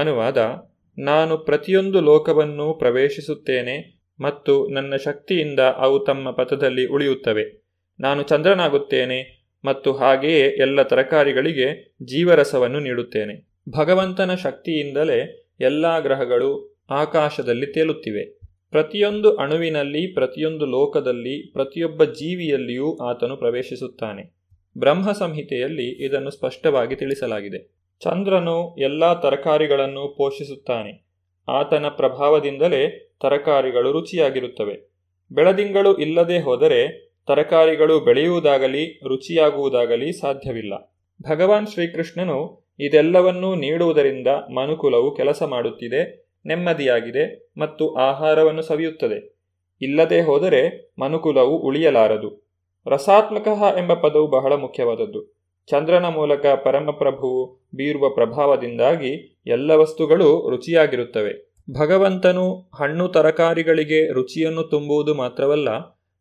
ಅನುವಾದ 0.00 0.70
ನಾನು 0.98 1.38
ಪ್ರತಿಯೊಂದು 1.38 2.00
ಲೋಕವನ್ನು 2.00 2.74
ಪ್ರವೇಶಿಸುತ್ತೇನೆ 2.74 4.00
ಮತ್ತು 4.20 4.68
ನನ್ನ 4.68 4.96
ಶಕ್ತಿಯಿಂದ 4.96 5.60
ಅವು 5.60 5.98
ತಮ್ಮ 5.98 6.30
ಪಥದಲ್ಲಿ 6.30 6.86
ಉಳಿಯುತ್ತವೆ. 6.86 7.66
ನಾನು 8.00 8.22
ಚಂದ್ರನಾಗುತ್ತೇನೆ 8.22 9.46
ಮತ್ತು 9.64 9.92
ಹಾಗೆಯೇ 9.92 10.40
ಎಲ್ಲ 10.40 10.82
ತರಕಾರಿಗಳಿಗೆ 10.82 11.96
ಜೀವರಸವನ್ನು 12.02 12.80
ನೀಡುತ್ತೇನೆ. 12.80 13.52
ಭಗವಂತನ 13.78 14.34
ಶಕ್ತಿಯಿಂದಲೇ 14.34 15.48
ಎಲ್ಲ 15.60 16.00
ಗ್ರಹಗಳು 16.00 16.80
ಆಕಾಶದಲ್ಲಿ 16.90 17.66
ತೇಲುತ್ತಿವೆ. 17.66 18.39
ಪ್ರತಿಯೊಂದು 18.70 19.36
ಅಣುವಿನಲ್ಲಿ, 19.36 20.06
ಪ್ರತಿಯೊಂದು 20.06 20.66
ಲೋಕದಲ್ಲಿ, 20.66 21.52
ಪ್ರತಿಯೊಬ್ಬ 21.52 22.04
ಜೀವಿಯಲ್ಲಿಯೂ 22.04 22.96
ಆತನು 22.96 23.36
ಪ್ರವೇಶಿಸುತ್ತಾನೆ. 23.36 24.40
ಬ್ರಹ್ಮ 24.78 25.12
ಸಂಹಿತೆಯಲ್ಲಿ 25.12 26.06
ಇದನ್ನು 26.06 26.30
ಸ್ಪಷ್ಟವಾಗಿ 26.30 26.96
ತಿಳಿಸಲಾಗಿದೆ. 26.96 27.80
ಚಂದ್ರನು 28.00 28.76
ಎಲ್ಲ 28.78 29.20
ತರಕಾರಿಗಳನ್ನು 29.20 30.14
ಪೋಷಿಸುತ್ತಾನೆ. 30.18 31.06
ಆತನ 31.48 31.86
ಪ್ರಭಾವದಿಂದಲೇ 31.88 33.12
ತರಕಾರಿಗಳು 33.22 33.92
ರುಚಿಯಾಗಿರುತ್ತವೆ. 33.92 34.90
ಬೆಳದಿಂಗಳು 35.32 35.96
ಇಲ್ಲದೆ 35.96 36.38
ಹೋದರೆ 36.38 37.10
ತರಕಾರಿಗಳು 37.26 38.00
ಬೆಳೆಯುವುದಾಗಲಿ, 38.00 39.00
ರುಚಿಯಾಗುವುದಾಗಲಿ 39.08 40.12
ಸಾಧ್ಯವಿಲ್ಲ. 40.12 40.96
ಭಗವಾನ್ 41.22 41.66
ಶ್ರೀಕೃಷ್ಣನು 41.66 42.68
ಇದೆಲ್ಲವನ್ನೂ 42.80 43.54
ನೀಡುವುದರಿಂದ 43.54 44.26
ಮನುಕುಲವು 44.26 45.16
ಕೆಲಸ 45.16 45.42
ಮಾಡುತ್ತಿದೆ. 45.42 46.19
ನೆಮ್ಮದಿಯಾಗಿದೆ 46.46 47.50
ಮತ್ತು 47.58 47.94
ಆಹಾರವನ್ನು 47.94 48.62
ಸವಿಯುತ್ತದೆ. 48.62 49.40
ಇಲ್ಲದೆ 49.82 50.20
ಹೋದರೆ 50.20 50.92
ಮನುಕುಲವು 50.98 51.58
ಉಳಿಯಲಾರದು. 51.58 52.50
ರಸಾತ್ಮಕ 52.86 53.48
ಎಂಬ 53.78 53.94
ಪದವು 53.94 54.26
ಬಹಳ 54.26 54.52
ಮುಖ್ಯವಾದದ್ದು. 54.52 55.40
ಚಂದ್ರನ 55.66 56.04
ಮೂಲಕ 56.04 56.46
ಪರಮಪ್ರಭುವು 56.46 57.68
ಬೀರುವ 57.74 58.10
ಪ್ರಭಾವದಿಂದಾಗಿ 58.10 59.40
ಎಲ್ಲ 59.46 59.70
ವಸ್ತುಗಳು 59.70 60.50
ರುಚಿಯಾಗಿರುತ್ತವೆ. 60.50 61.54
ಭಗವಂತನು 61.78 62.70
ಹಣ್ಣು 62.80 63.08
ತರಕಾರಿಗಳಿಗೆ 63.08 64.12
ರುಚಿಯನ್ನು 64.12 64.62
ತುಂಬುವುದು 64.62 65.14
ಮಾತ್ರವಲ್ಲ, 65.14 65.68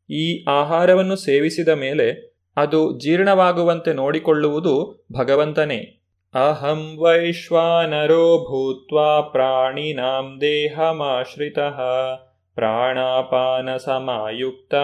ಈ 0.10 0.43
ಆಹಾರವನ್ನು 0.43 1.15
ಸೇವಿಸಿದ 1.15 1.67
ಮೇಲೆ 1.67 2.36
ಅದು 2.58 2.99
ಜೀರ್ಣವಾಗುವಂತೆ 2.99 3.93
ನೋಡಿಕೊಳ್ಳುವುದು 3.93 5.05
ಭಗವಂತನೇ. 5.13 5.98
ಅಹಂ 6.33 6.95
ವೈಶ್ವಾನರೋ 6.97 8.37
भूत्वा 8.37 9.31
ಪ್ರಾಣಿನಾಂ 9.31 10.37
ದೇಹಮಾಶ್ರಿತಃ 10.41 11.79
ಪ್ರಾಣಾಪಾನ 12.55 13.77
ಸಮಾಯುಕ್ತ 13.77 14.75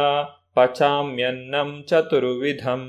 ಪಚಾಮ್ಯನ್ನಂ 0.56 1.86
ಚತುರ್ವಿಧಂ 1.88 2.82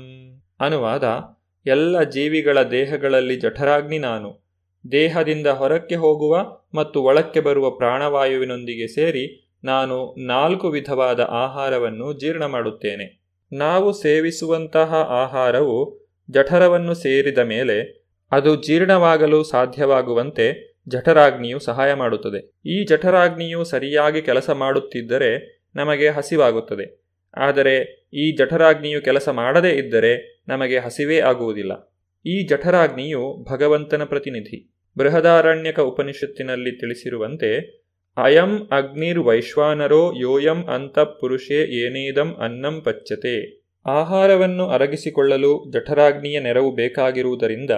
ಅನುವಾದ 0.59 1.19
ಎಲ್ಲ 1.65 2.03
ಜೀವಿಗಳ 2.03 2.61
ದೇಹಗಳಲ್ಲಿ 2.61 3.35
ಜಠರಾಗ್ನಿ 3.35 3.97
ನಾನು. 3.97 4.43
ದೇಹದಿಂದ 4.91 5.47
ಹೊರಕ್ಕೆ 5.47 5.95
ಹೋಗುವ 5.95 6.57
ಮತ್ತು 6.75 7.03
ಒಳಕ್ಕೆ 7.03 7.39
ಬರುವ 7.39 7.69
ಪ್ರಾಣವಾಯುವಿನೊಂದಿಗೆ 7.69 8.87
ಸೇರಿ 8.87 9.53
ನಾನು 9.63 10.15
ನಾಲ್ಕು 10.27 10.67
ವಿಧವಾದ 10.67 11.19
ಆಹಾರವನ್ನು 11.19 12.19
ಜೀರ್ಣ 12.19 12.45
ಮಾಡುತ್ತೇನೆ. 12.45 13.21
ನಾವು 13.53 13.93
ಸೇವಿಸುವಂತಹ 13.93 14.93
ಆಹಾರವು 14.93 16.07
ಜಠರವನ್ನು 16.31 16.93
ಸೇರಿದ 16.93 17.37
ಮೇಲೆ 17.37 18.06
ಅದು 18.31 18.61
ಜೀರ್ಣವಾಗಲು 18.61 19.43
ಸಾಧ್ಯವಾಗುವಂತೆ 19.43 20.77
ಜಠರಾಗ್ನಿಯು 20.87 21.59
ಸಹಾಯ 21.59 21.93
ಮಾಡುತ್ತದೆ. 21.93 22.51
ಈ 22.65 22.85
ಜಠರಾಗ್ನಿಯು 22.85 23.63
ಸರಿಯಾಗಿ 23.63 24.21
ಕೆಲಸ 24.21 24.49
ಮಾಡುತ್ತಿದ್ದರೆ 24.49 25.61
ನಮಗೆ 25.75 26.09
ಹಸಿವಾಗುತ್ತದೆ. 26.09 27.03
ಆದರೆ 27.37 28.07
ಈ 28.13 28.31
ಜಠರಾಗ್ನಿಯು 28.31 29.01
ಕೆಲಸ 29.01 29.29
ಮಾಡದೇ 29.29 29.69
ಇದ್ದರೆ 29.69 30.43
ನಮಗೆ 30.47 30.79
ಹಸಿವೇ 30.79 31.19
ಆಗುವುದಿಲ್ಲ. 31.19 31.95
ಈ 32.25 32.47
ಜಠರಾಗ್ನಿಯು 32.47 33.45
ಭಗವಂತನ 33.51 34.03
ಪ್ರತಿನಿಧಿ. 34.03 34.73
ಬೃಹದಾರಣ್ಯಕ 34.97 35.79
ಉಪನಿಷತ್ತಿನಲ್ಲಿ 35.79 36.79
ತಿಳಿಸಿರುವಂತೆ, 36.79 37.81
ಅಯಂ 38.17 38.67
ಅಗ್ನಿರ್ 38.71 39.19
ವೈಶ್ವಾನರೋ 39.19 40.13
ಯೋಯಂ 40.13 40.65
ಅಂತ 40.65 40.99
ಪುರುಷೇ 40.99 41.63
ಏನೇದಂ 41.63 42.35
ಅನ್ನಂ 42.41 42.81
ಪಚ್ಚತೆ 42.81 43.67
ಆಹಾರವನ್ನು 43.85 44.67
ಅರಗಿಸಿಕೊಳ್ಳಲು 44.67 45.71
ಜಠರಾಗ್ನಿಯ 45.71 46.39
ನೆರವು 46.39 46.75
ಬೇಕಾಗಿರುವುದರಿಂದ 46.75 47.69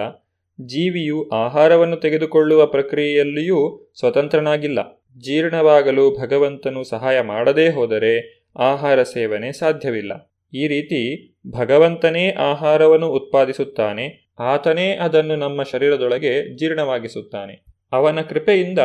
ಜೀವಿಯು 0.66 1.28
ಆಹಾರವನ್ನು 1.28 1.96
ತೆಗೆದುಕೊಳ್ಳುವ 1.96 2.66
ಪ್ರಕ್ರಿಯೆಯಲ್ಲಿಯೂ 2.66 3.90
ಸ್ವತಂತ್ರನಾಗಿಲ್ಲ. 3.98 5.04
ಜೀರ್ಣವಾಗಲು 5.18 6.20
ಭಗವಂತನು 6.20 6.84
ಸಹಾಯ 6.84 7.20
ಮಾಡದೇ 7.20 7.68
ಹೋದರೆ 7.68 8.44
ಆಹಾರ 8.56 9.02
ಸೇವನೆ 9.02 9.52
ಸಾಧ್ಯವಿಲ್ಲ. 9.52 10.34
ಈ 10.54 10.66
ರೀತಿ 10.66 11.32
ಭಗವಂತನೇ 11.50 12.30
ಆಹಾರವನ್ನು 12.30 13.08
ಉತ್ಪಾದಿಸುತ್ತಾನೆ, 13.08 14.34
ಆತನೇ 14.38 14.92
ಅದನ್ನು 14.92 15.36
ನಮ್ಮ 15.36 15.62
ಶರೀರದೊಳಗೆ 15.62 16.56
ಜೀರ್ಣವಾಗಿಸುತ್ತಾನೆ. 16.56 17.64
ಅವನ 17.92 18.20
ಕೃಪೆಯಿಂದ 18.20 18.78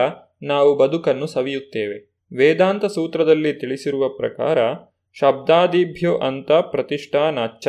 ನಾವು 0.44 0.76
ಬದುಕನ್ನು 0.76 1.28
ಸವಿಯುತ್ತೇವೆ. 1.28 2.16
ವೇದಾಂತ 2.38 2.86
ಸೂತ್ರದಲ್ಲಿ 2.86 3.54
ತಿಳಿಸಿರುವ 3.54 4.10
ಪ್ರಕಾರ 4.10 4.58
ಶಬ್ದಾದಿಭ್ಯೋ 5.14 6.18
ಅಂತ 6.18 6.52
ಪ್ರತಿಷ್ಠಾನಾಚ್ಚ 6.52 7.68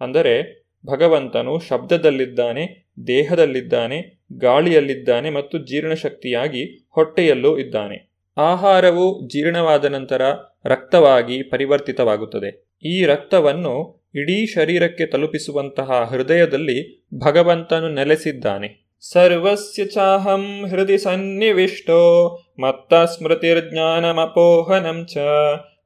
ಅಂದರೆ 0.00 0.64
ಭಗವಂತನು 0.86 1.58
ಶಬ್ದದಲ್ಲಿದ್ದಾನೆ 1.58 2.81
ದೇಹದಲ್ಲಿದ್ದಾನೆ, 3.06 4.22
ಗಾಳಿಯಲ್ಲಿದ್ದಾನೆ 4.32 5.30
ಮತ್ತು 5.30 5.58
ಜೀರ್ಣಶಕ್ತಿಯಾಗಿ 5.58 6.86
ಹೊಟ್ಟೆಯಲ್ಲೂ 6.90 7.58
ಇದ್ದಾನೆ. 7.58 8.12
ಆಹಾರವು 8.36 9.28
ಜೀರ್ಣವಾದ 9.28 9.84
ನಂತರ 9.84 10.22
ರಕ್ತವಾಗಿ 10.64 11.42
ಪರಿವರ್ತಿತವಾಗುತ್ತದೆ. 11.42 12.66
ಈ 12.84 13.04
ರಕ್ತವನ್ನು 13.04 14.04
ಇಡೀ 14.14 14.46
ಶರೀರಕ್ಕೆ 14.46 15.06
ತಲುಪಿಸುವಂತಹ 15.06 16.08
ಹೃದಯದಲ್ಲಿ 16.10 17.06
ಭಗವಂತನು 17.14 17.88
ನೆಲೆಸಿದ್ದಾನೆ. 17.88 18.88
ಸರ್ವಸ್ಯ 19.12 19.84
ಚಾಹಂ 19.84 20.70
ಹೃದಯ 20.70 20.96
ಸನ್ನಿವಿಷ್ಟೋ 20.96 22.40
ಮತ್ತ 22.60 22.94
ಸ್ಮೃತಿರ್ಜ್ಞಾನಮಪೋಹನಂ 22.94 25.06
ಚ 25.06 25.18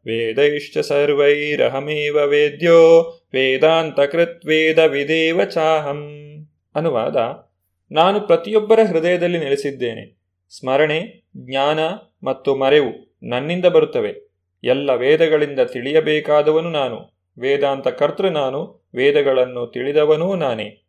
ವೇದೈಶ್ಚ 0.07 0.79
ಸರ್ವೈರಹಮೇವ 0.79 2.15
ವೇದ್ಯೋ 2.15 3.19
ವೇದಾಂತಕೃತ್ವೇದ 3.35 4.79
ವಿದೇವ 4.79 5.45
ಚಾಹಂ. 5.45 6.26
ಅನುವಾದ, 6.77 7.17
ನಾನು 7.93 8.21
ಪ್ರತಿಯೊಬ್ಬರ 8.21 8.81
ಹೃದಯದಲ್ಲಿ 8.89 9.39
ನೆಲೆಸಿದ್ದೇನೆ. 9.39 10.17
ಸ್ಮರಣೆ, 10.59 11.29
ಜ್ಞಾನ 11.37 11.79
ಮತ್ತು 12.27 12.57
ಮರೆವು 12.57 13.17
ನನ್ನಿಂದ 13.23 13.65
ಬರುತ್ತವೆ. 13.65 14.31
ಎಲ್ಲ 14.65 14.91
ವೇದಗಳಿಂದ 14.91 15.61
ತಿಳಿಯಬೇಕಾದವನು 15.61 16.71
ನಾನು. 16.71 17.17
ವೇದಾಂತ 17.41 17.89
ಕರ್ತೃ 17.89 18.29
ನಾನು, 18.29 18.89
ವೇದಗಳನ್ನು 18.95 19.67
ತಿಳಿದವನೂ 19.67 20.35
ನಾನೇ. 20.35 20.85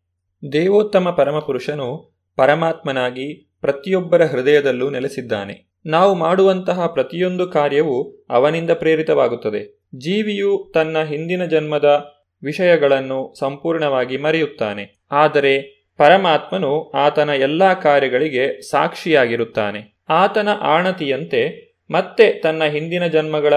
ದೇವೋತ್ತಮ 0.51 1.09
ಪರಮಪುರುಷನು 1.09 2.17
ಪರಮಾತ್ಮನಾಗಿ 2.35 3.33
ಪ್ರತಿಯೊಬ್ಬರ 3.61 4.25
ಹೃದಯದಲ್ಲೂ 4.25 4.89
ನೆಲೆಸಿದ್ದಾನೆ. 4.89 5.67
ನಾವು 5.85 6.15
ಮಾಡುವಂತಹ 6.15 6.88
ಪ್ರತಿಯೊಂದು 6.88 7.47
ಕಾರ್ಯವು 7.47 8.25
ಅವನಿಂದ 8.29 8.71
ಪ್ರೇರಿತವಾಗುತ್ತದೆ. 8.71 9.79
ಜೀವಿಯು 9.95 10.71
ತನ್ನ 10.73 11.03
ಹಿಂದಿನ 11.03 11.45
ಜನ್ಮದ 11.45 12.05
ವಿಷಯಗಳನ್ನು 12.43 13.33
ಸಂಪೂರ್ಣವಾಗಿ 13.39 14.17
ಮರೆಯುತ್ತಾನೆ. 14.17 15.05
ಆದರೆ 15.11 15.76
ಪರಮಾತ್ಮನು 15.97 16.89
ಆತನ 16.89 17.29
ಎಲ್ಲ 17.29 17.73
ಕಾರ್ಯಗಳಿಗೆ 17.73 18.61
ಸಾಕ್ಷಿಯಾಗಿರುತ್ತಾನೆ. 18.61 19.97
ಆತನ 20.09 20.49
ಆಣತಿಯಂತೆ 20.61 21.67
ಮತ್ತೆ 21.91 22.31
ತನ್ನ 22.31 22.63
ಹಿಂದಿನ 22.63 23.07
ಜನ್ಮಗಳ 23.07 23.53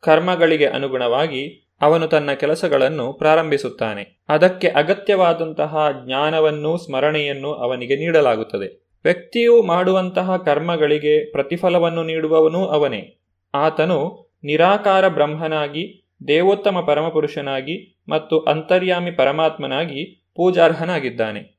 ಕರ್ಮಗಳಿಗೆ 0.00 0.66
ಅನುಗುಣವಾಗಿ 0.66 1.70
ಅವನು 1.80 2.06
ತನ್ನ 2.06 2.32
ಕೆಲಸಗಳನ್ನು 2.32 3.12
ಪ್ರಾರಂಭಿಸುತ್ತಾನೆ. 3.12 4.24
ಅದಕ್ಕೆ 4.28 4.68
ಅಗತ್ಯವಾದಂತಹ 4.68 5.88
ಜ್ಞಾನವನ್ನು 6.06 6.76
ಸ್ಮರಣೆಯನ್ನು 6.76 7.52
ಅವನಿಗೆ 7.52 7.96
ನೀಡಲಾಗುತ್ತದೆ. 7.96 8.84
ವ್ಯಕ್ತಿಯು 9.04 9.62
ಮಾಡುವಂತಹ 9.62 10.36
ಕರ್ಮಗಳಿಗೆ 10.36 11.32
ಪ್ರತಿಫಲವನ್ನು 11.32 12.02
ನೀಡುವವನೂ 12.02 12.66
ಅವನೇ. 12.66 13.16
ಆತನು 13.54 14.30
ನಿರಾಕಾರ 14.44 15.08
ಬ್ರಹ್ಮನಾಗಿ, 15.08 16.10
ದೇವೋತ್ತಮ 16.28 16.80
ಪರಮಪುರುಷನಾಗಿ 16.80 18.02
ಮತ್ತು 18.08 18.40
ಅಂತರ್ಯಾಮಿ 18.40 19.10
ಪರಮಾತ್ಮನಾಗಿ 19.10 20.30
ಪೂಜಾರ್ಹನಾಗಿದ್ದಾನೆ. 20.36 21.53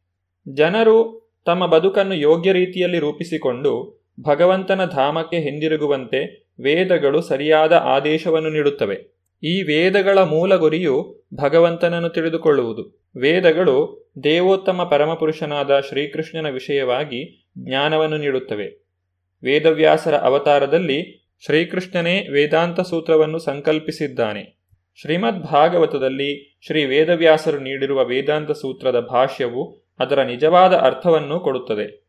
ಜನರು 0.54 1.26
ತಮ್ಮ 1.46 1.66
ಬದುಕನ್ನು 1.66 2.16
ಯೋಗ್ಯ 2.16 2.52
ರೀತಿಯಲ್ಲಿ 2.52 3.00
ರೂಪಿಸಿಕೊಂಡು 3.00 4.06
ಭಗವಂತನ 4.22 4.86
ಧಾಮಕ್ಕೆ 4.86 5.38
ಹಿಂದಿರುಗುವಂತೆ 5.38 6.46
ವೇದಗಳು 6.60 7.22
ಸರಿಯಾದ 7.22 7.72
ಆದೇಶವನ್ನು 7.72 8.50
ನೀಡುತ್ತವೆ. 8.50 9.16
ಈ 9.44 9.64
ವೇದಗಳ 9.64 10.20
ಮೂಲ 10.20 10.56
ಗುರಿಯು 10.56 11.24
ಭಗವಂತನನ್ನು 11.34 12.10
ತಿಳಿದುಕೊಳ್ಳುವುದು. 12.10 13.12
ವೇದಗಳು 13.18 14.10
ದೇವೋತ್ತಮ 14.24 14.84
ಪರಮಪುರುಷನಾದ 14.84 15.80
ಶ್ರೀಕೃಷ್ಣನ 15.80 16.50
ವಿಷಯವಾಗಿ 16.50 17.52
ಜ್ಞಾನವನ್ನು 17.58 18.18
ನೀಡುತ್ತವೆ. 18.18 18.68
ವೇದವ್ಯಾಸರ 19.44 20.16
ಅವತಾರದಲ್ಲಿ 20.16 21.30
ಶ್ರೀಕೃಷ್ಣನೇ 21.46 22.28
ವೇದಾಂತ 22.32 22.80
ಸೂತ್ರವನ್ನು 22.80 23.40
ಸಂಕಲ್ಪಿಸಿದ್ದಾನೆ. 23.40 24.60
ಶ್ರೀಮದ್ 25.02 25.44
ಭಾಗವತದಲ್ಲಿ 25.44 26.60
ಶ್ರೀ 26.66 26.86
ವೇದವ್ಯಾಸರು 26.86 27.60
ನೀಡಿರುವ 27.60 28.06
ವೇದಾಂತ 28.06 28.52
ಸೂತ್ರದ 28.52 29.00
ಭಾಷ್ಯವು 29.00 29.85
ಅದರ 30.00 30.22
ನಿಜವಾದ 30.24 30.74
ಅರ್ಥವನ್ನು 30.74 31.40
ಕೊಡುತ್ತದೆ. 31.40 32.06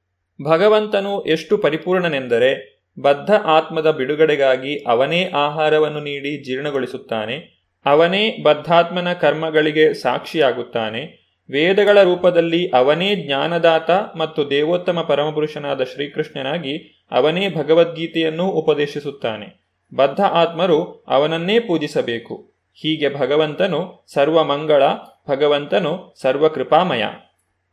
ಭಗವಂತನು 0.50 1.22
ಎಷ್ಟು 1.22 1.58
ಪರಿಪೂರ್ಣನೆಂದರೆ 1.58 2.76
ಬದ್ಧ 3.00 3.30
ಆತ್ಮದ 3.44 3.90
ಬಿಡುಗಡೆಗಾಗಿ 3.90 4.78
ಅವನೇ 4.78 5.30
ಆಹಾರವನ್ನು 5.34 6.00
ನೀಡಿ 6.00 6.44
ಜೀರ್ಣಗೊಳಿಸುತ್ತಾನೆ, 6.44 7.56
ಅವನೇ 7.86 8.42
ಬದ್ಧಾತ್ಮನ 8.42 9.12
ಕರ್ಮಗಳಿಗೆ 9.12 9.94
ಸಾಕ್ಷಿಯಾಗುತ್ತಾನೆ, 9.94 11.26
ವೇದಗಳ 11.50 12.02
ರೂಪದಲ್ಲಿ 12.02 12.68
ಅವನೇ 12.68 13.16
ಜ್ಞಾನದಾತ 13.16 13.90
ಮತ್ತು 13.90 14.50
ದೇವೋತ್ತಮ 14.50 15.00
ಪರಮಪುರುಷನಾದ 15.00 15.82
ಶ್ರೀಕೃಷ್ಣನಾಗಿ 15.82 17.06
ಅವನೇ 17.12 17.48
ಭಗವದ್ಗೀತೆಯನ್ನು 17.48 18.48
ಉಪದೇಶಿಸುತ್ತಾನೆ. 18.48 19.66
ಬದ್ಧ 19.94 20.20
ಆತ್ಮರು 20.20 21.04
ಅವನನ್ನೇ 21.08 21.58
ಪೂಜಿಸಬೇಕು. 21.58 22.52
ಹೀಗೆ 22.74 23.14
ಭಗವಂತನು 23.14 24.04
ಸರ್ವಮಂಗಳ, 24.14 24.82
ಭಗವಂತನು 25.28 26.14
ಸರ್ವಕೃಪಾಮಯ. 26.20 27.04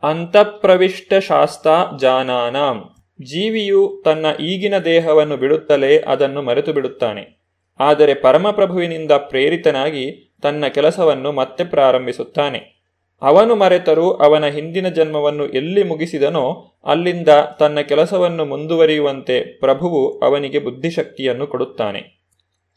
ಅಂತಃಪ್ರವಿಷ್ಟ 0.04 1.14
ಶಾಸ್ತ 1.14 1.68
ಜಾನಾನಾಂ. 2.00 2.84
ಜೀವಿಯು 3.22 4.02
ತನ್ನ 4.06 4.26
ಈಗಿನ 4.40 4.78
ದೇಹವನ್ನು 4.78 5.38
ಬಿಡುತ್ತಲೇ 5.38 6.00
ಅದನ್ನು 6.00 6.42
ಮರೆತು 6.42 6.74
ಬಿಡುತ್ತಾನೆ 6.74 7.40
ಆದರೆ 7.80 8.14
ಪರಮಪ್ರಭುವಿನಿಂದ 8.14 9.12
ಪ್ರೇರಿತನಾಗಿ 9.12 10.36
ತನ್ನ 10.42 10.68
ಕೆಲಸವನ್ನು 10.68 11.32
ಮತ್ತೆ 11.32 11.64
ಪ್ರಾರಂಭಿಸುತ್ತಾನೆ. 11.64 12.74
ಅವನು 13.22 13.56
ಮರೆತರೂ 13.56 14.12
ಅವನ 14.12 14.46
ಹಿಂದಿನ 14.46 14.90
ಜನ್ಮವನ್ನು 14.90 15.48
ಎಲ್ಲಿ 15.48 15.84
ಮುಗಿಸಿದನೋ 15.84 16.76
ಅಲ್ಲಿಂದ 16.86 17.28
ತನ್ನ 17.60 17.80
ಕೆಲಸವನ್ನು 17.80 18.46
ಮುಂದುವರಿಯುವಂತೆ 18.46 19.60
ಪ್ರಭುವು 19.60 20.20
ಅವನಿಗೆ 20.20 20.60
ಬುದ್ಧಿಶಕ್ತಿಯನ್ನು 20.60 21.48
ಕೊಡುತ್ತಾನೆ. 21.48 22.24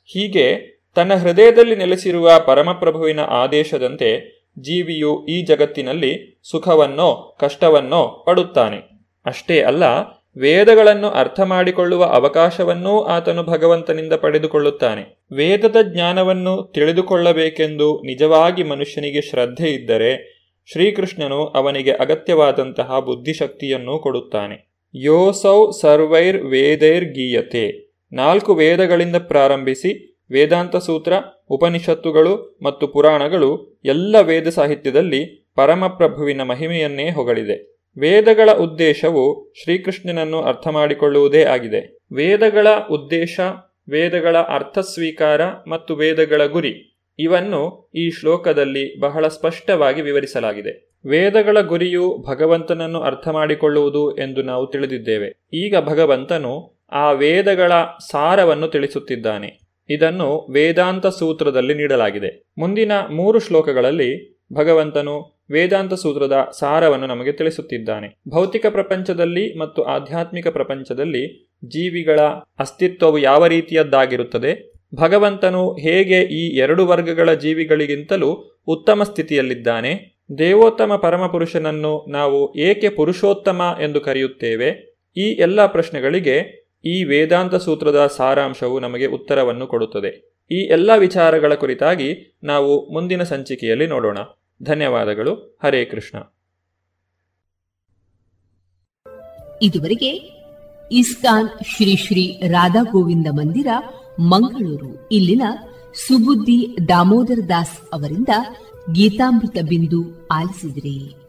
ಹೀಗೆ 0.04 0.76
ತನ್ನ 0.94 1.14
ಹೃದಯದಲ್ಲಿ 1.14 1.76
ನೆಲೆಸಿರುವ 1.76 2.30
ಪರಮಪ್ರಭುವಿನ 2.46 3.20
ಆದೇಶದಂತೆ 3.20 4.35
ಜೀವಿಯು 4.58 5.26
ಈ 5.26 5.42
ಜಗತ್ತಿನಲ್ಲಿ 5.42 6.40
ಸುಖವನ್ನೋ 6.50 7.36
ಕಷ್ಟವನ್ನೋ 7.40 8.24
ಪಡುತ್ತಾನೆ. 8.26 8.76
ಅಷ್ಟೇ 9.26 9.62
ಅಲ್ಲ, 9.62 9.82
ವೇದಗಳನ್ನು 10.36 11.08
ಅರ್ಥ 11.08 11.40
ಮಾಡಿಕೊಳ್ಳುವ 11.40 12.04
ಅವಕಾಶವನ್ನೂ 12.04 13.02
ಆತನು 13.02 13.42
ಭಗವಂತನಿಂದ 13.42 14.12
ಪಡೆದುಕೊಳ್ಳುತ್ತಾನೆ. 14.12 15.24
ವೇದದ 15.32 15.76
ಜ್ಞಾನವನ್ನು 15.82 16.72
ತಿಳಿದುಕೊಳ್ಳಬೇಕೆಂದು 16.74 18.02
ನಿಜವಾಗಿ 18.02 18.62
ಮನುಷ್ಯನಿಗೆ 18.62 19.22
ಶ್ರದ್ಧೆ 19.22 19.70
ಇದ್ದರೆ, 19.70 20.36
ಶ್ರೀಕೃಷ್ಣನು 20.72 21.46
ಅವನಿಗೆ 21.46 21.92
ಅಗತ್ಯವಾದಂತಹ 21.92 23.00
ಬುದ್ಧಿಶಕ್ತಿಯನ್ನು 23.00 23.98
ಕೊಡುತ್ತಾನೆ. 23.98 24.80
ಯೋಸೌ 24.94 25.70
ಸರ್ವೈರ್ 25.70 26.42
ವೇದೈರ್ 26.42 27.04
ಗೀಯತೆ. 27.04 27.86
ನಾಲ್ಕು 28.12 28.54
ವೇದಗಳಿಂದ 28.54 29.16
ಪ್ರಾರಂಭಿಸಿ 29.16 30.15
ವೇದಾಂತ 30.32 30.76
ಸೂತ್ರ, 30.76 31.12
ಉಪನಿಷತ್ತುಗಳು 31.48 32.58
ಮತ್ತು 32.62 32.88
ಪುರಾಣಗಳು 32.88 33.80
ಎಲ್ಲ 33.84 34.20
ವೇದ 34.20 34.48
ಸಾಹಿತ್ಯದಲ್ಲಿ 34.48 35.46
ಪರಮಪ್ರಭುವಿನ 35.56 36.42
ಮಹಿಮೆಯನ್ನೇ 36.42 37.10
ಹೊಗಳಿದೆ. 37.10 37.76
ವೇದಗಳ 37.98 38.50
ಉದ್ದೇಶವು 38.52 39.52
ಶ್ರೀಕೃಷ್ಣನನ್ನು 39.62 40.42
ಅರ್ಥ 40.42 40.68
ಮಾಡಿಕೊಳ್ಳುವುದೇ 40.68 41.44
ಆಗಿದೆ. 41.44 41.98
ವೇದಗಳ 42.12 42.66
ಉದ್ದೇಶ, 42.90 43.40
ವೇದಗಳ 43.88 44.36
ಅರ್ಥ 44.38 44.78
ಸ್ವೀಕಾರ 44.78 45.40
ಮತ್ತು 45.46 45.94
ವೇದಗಳ 45.94 46.46
ಗುರಿ 46.46 46.98
ಇವನ್ನು 47.18 47.90
ಈ 47.94 48.10
ಶ್ಲೋಕದಲ್ಲಿ 48.10 49.00
ಬಹಳ 49.00 49.28
ಸ್ಪಷ್ಟವಾಗಿ 49.28 50.02
ವಿವರಿಸಲಾಗಿದೆ. 50.02 50.92
ವೇದಗಳ 51.06 51.60
ಗುರಿಯು 51.60 52.24
ಭಗವಂತನನ್ನು 52.30 53.00
ಅರ್ಥ 53.00 53.28
ಮಾಡಿಕೊಳ್ಳುವುದು 53.28 54.16
ಎಂದು 54.16 54.42
ನಾವು 54.42 54.66
ತಿಳಿದಿದ್ದೇವೆ. 54.66 55.46
ಈಗ 55.52 55.76
ಭಗವಂತನು 55.78 56.84
ಆ 56.92 57.12
ವೇದಗಳ 57.12 57.72
ಸಾರವನ್ನು 58.10 58.68
ತಿಳಿಸುತ್ತಿದ್ದಾನೆ. 58.68 59.65
ಇದನ್ನು 59.90 60.46
ವೇದಾಂತ 60.50 61.06
ಸೂತ್ರದಲ್ಲಿ 61.06 61.74
ನೀಡಲಾಗಿದೆ. 61.74 62.42
ಮುಂದಿನ 62.58 62.92
ಮೂರು 63.10 63.38
ಶ್ಲೋಕಗಳಲ್ಲಿ 63.38 64.40
ಭಗವಂತನು 64.52 65.44
ವೇದಾಂತ 65.50 65.94
ಸೂತ್ರದ 65.94 66.48
ಸಾರವನ್ನು 66.58 67.06
ನಮಗೆ 67.06 67.32
ತಿಳಿಸುತ್ತಿದ್ದಾನೆ. 67.32 68.14
ಭೌತಿಕ 68.28 68.66
ಪ್ರಪಂಚದಲ್ಲಿ 68.66 69.58
ಮತ್ತು 69.58 69.82
ಆಧ್ಯಾತ್ಮಿಕ 69.82 70.48
ಪ್ರಪಂಚದಲ್ಲಿ 70.48 71.50
ಜೀವಿಗಳ 71.64 72.20
ಅಸ್ತಿತ್ವವು 72.58 73.18
ಯಾವ 73.18 73.46
ರೀತಿಯದ್ದಾಗಿರುತ್ತದೆ? 73.46 74.72
ಭಗವಂತನು 74.94 75.72
ಹೇಗೆ 75.72 76.22
ಈ 76.22 76.56
ಎರಡು 76.56 76.86
ವರ್ಗಗಳ 76.86 77.32
ಜೀವಿಗಳಿಗಿಂತಲೂ 77.32 78.60
ಉತ್ತಮ 78.66 79.02
ಸ್ಥಿತಿಯಲ್ಲಿದ್ದಾನೆ? 79.02 80.16
ದೇವೋತ್ತಮ 80.38 80.96
ಪರಮಪುರುಷನನ್ನು 80.96 82.06
ನಾವು 82.08 82.54
ಏಕೆ 82.58 82.88
ಪುರುಷೋತ್ತಮ 82.88 83.78
ಎಂದು 83.80 84.00
ಕರೆಯುತ್ತೇವೆ? 84.00 84.96
ಈ 85.16 85.22
ಎಲ್ಲ 85.22 85.66
ಪ್ರಶ್ನೆಗಳಿಗೆ 85.66 86.65
ಈ 86.86 87.04
ವೇದಾಂತ 87.04 87.54
ಸೂತ್ರದ 87.54 88.06
ಸಾರಾಂಶವು 88.16 88.80
ನಮಗೆ 88.80 89.06
ಉತ್ತರವನ್ನು 89.06 89.66
ಕೊಡುತ್ತದೆ. 89.66 90.38
ಈ 90.50 90.54
ಎಲ್ಲ 90.54 90.96
ವಿಚಾರಗಳ 90.96 91.54
ಕುರಿತಾಗಿ 91.54 92.38
ನಾವು 92.44 92.92
ಮುಂದಿನ 92.92 93.22
ಸಂಚಿಕೆಯಲ್ಲಿ 93.22 93.86
ನೋಡೋಣ. 93.86 94.18
ಧನ್ಯವಾದಗಳು. 94.62 95.58
ಹರೇ 95.62 95.84
ಕೃಷ್ಣ. 95.84 96.18
ಇದುವರೆಗೆ 99.62 100.10
ಇಸ್ಕಾನ್ 100.92 101.48
ಶ್ರೀ 101.48 101.96
ಶ್ರೀ 101.96 102.40
ರಾಧಾ 102.48 102.82
ಗೋವಿಂದ 102.82 103.26
ಮಂದಿರ, 103.30 103.66
ಮಂಗಳೂರು. 104.20 105.08
ಇಲ್ಲಿನ 105.12 105.42
ಸುಬುದ್ದಿ 105.94 106.88
ದಾಮೋದರ 106.88 107.38
ದಾಸ್ 107.48 107.78
ಅವರಿಂದ 107.92 108.28
ಗೀತಾಮೃತ 108.92 109.56
ಬಿಂದು 109.68 110.28
ಆಲಿಸಿದ್ರಿ. 110.28 111.25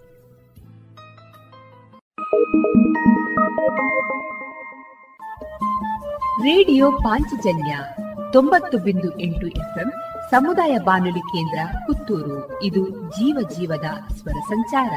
ರೇಡಿಯೋ 6.41 6.91
ಪಾಂಚಜನ್ಯ 6.91 7.79
ತೊಂಬತ್ತು 8.33 8.77
ಬಿಂದು 8.77 9.19
ಎಂಟು 9.19 9.47
ಎಫ್ಎಂ 9.47 9.91
ಸಮುದಾಯ 10.31 10.77
ಬಾನುಲಿ 10.77 11.19
ಕೇಂದ್ರ 11.19 11.59
ಪುತ್ತೂರು. 11.87 12.63
ಇದು 12.63 12.89
ಜೀವ 12.89 13.37
ಜೀವದ 13.57 14.13
ಸ್ವರ 14.13 14.39
ಸಂಚಾರ. 14.39 14.93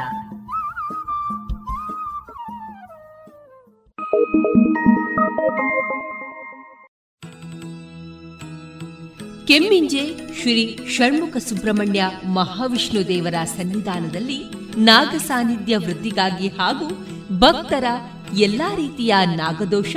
ಕೆಮ್ಮಿಂಜೆ 9.48 10.34
ಶ್ರೀ 10.40 10.78
ಷಣ್ಮುಖ 10.88 11.36
ಸುಬ್ರಹ್ಮಣ್ಯ 11.36 12.10
ಮಹಾವಿಷ್ಣು 12.32 13.08
ದೇವರ 13.08 13.34
ಸನ್ನಿಧಾನದಲ್ಲಿ 13.44 14.44
ನಾಗ 14.78 15.08
ಸಾನ್ನಿಧ್ಯ 15.08 15.76
ವೃದ್ಧಿಗಾಗಿ 15.76 16.48
ಹಾಗೂ 16.48 17.06
ಭಕ್ತರ 17.38 17.84
ಎಲ್ಲಾ 18.38 18.74
ರೀತಿಯ 18.74 19.14
ನಾಗದೋಷ 19.36 19.96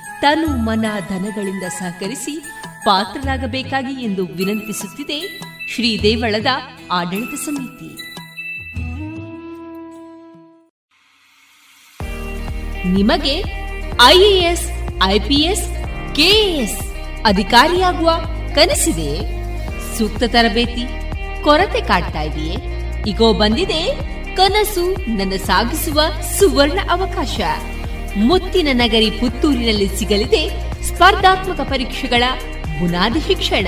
ತನು 0.21 0.47
ಮನ 0.47 0.85
ಧನಗಳಿಂದ 1.09 1.63
ಸಹಕರಿಸಿ 1.63 2.43
ಪಾತ್ರರಾಗಬೇಕಾಗಿ 2.85 4.03
ಎಂದು 4.03 4.25
ವಿನಂತಿಸುತ್ತಿದೆ 4.25 5.39
ಶ್ರೀದೇವಳದ 5.69 6.45
ಆಡಳಿತ 6.91 7.35
ಸಮಿತಿ. 7.45 7.89
ನಿಮಗೆ 12.87 13.43
ಐಎಎಸ್, 14.05 14.71
ಐಪಿಎಸ್, 15.03 15.67
ಕೆಎಎಸ್ 16.15 16.79
ಅಧಿಕಾರಿಯಾಗುವ 17.25 18.11
ಕನಸಿದೆ. 18.55 19.11
ಸೂಕ್ತ 19.97 20.23
ತರಬೇತಿ, 20.23 20.87
ಕೊರತೆ 21.43 21.81
ಕಾಡ್ತಾ 21.81 22.21
ಇದೆಯೇ? 22.21 22.55
ಈಗೋ 23.07 23.33
ಬಂದಿದೆ 23.33 23.83
ಕನಸು 24.35 25.15
ನನ್ನ 25.17 25.33
ಸಾಗಿಸುವ 25.45 26.01
ಸುವರ್ಣ 26.39 26.79
ಅವಕಾಶ. 26.91 27.39
ಮುತ್ತಿನ 28.17 28.67
ನಗರಿ 28.73 29.11
ಪುತ್ತೂರಿನಲ್ಲಿ 29.11 29.99
ಸಿಗಲಿದೆ 29.99 30.49
ಸ್ಪರ್ಧಾತ್ಮಕ 30.83 31.61
ಪರೀಕ್ಷೆಗಳ 31.61 32.23
ಬುನಾದಿ 32.79 33.19
ಶಿಕ್ಷಣ. 33.19 33.67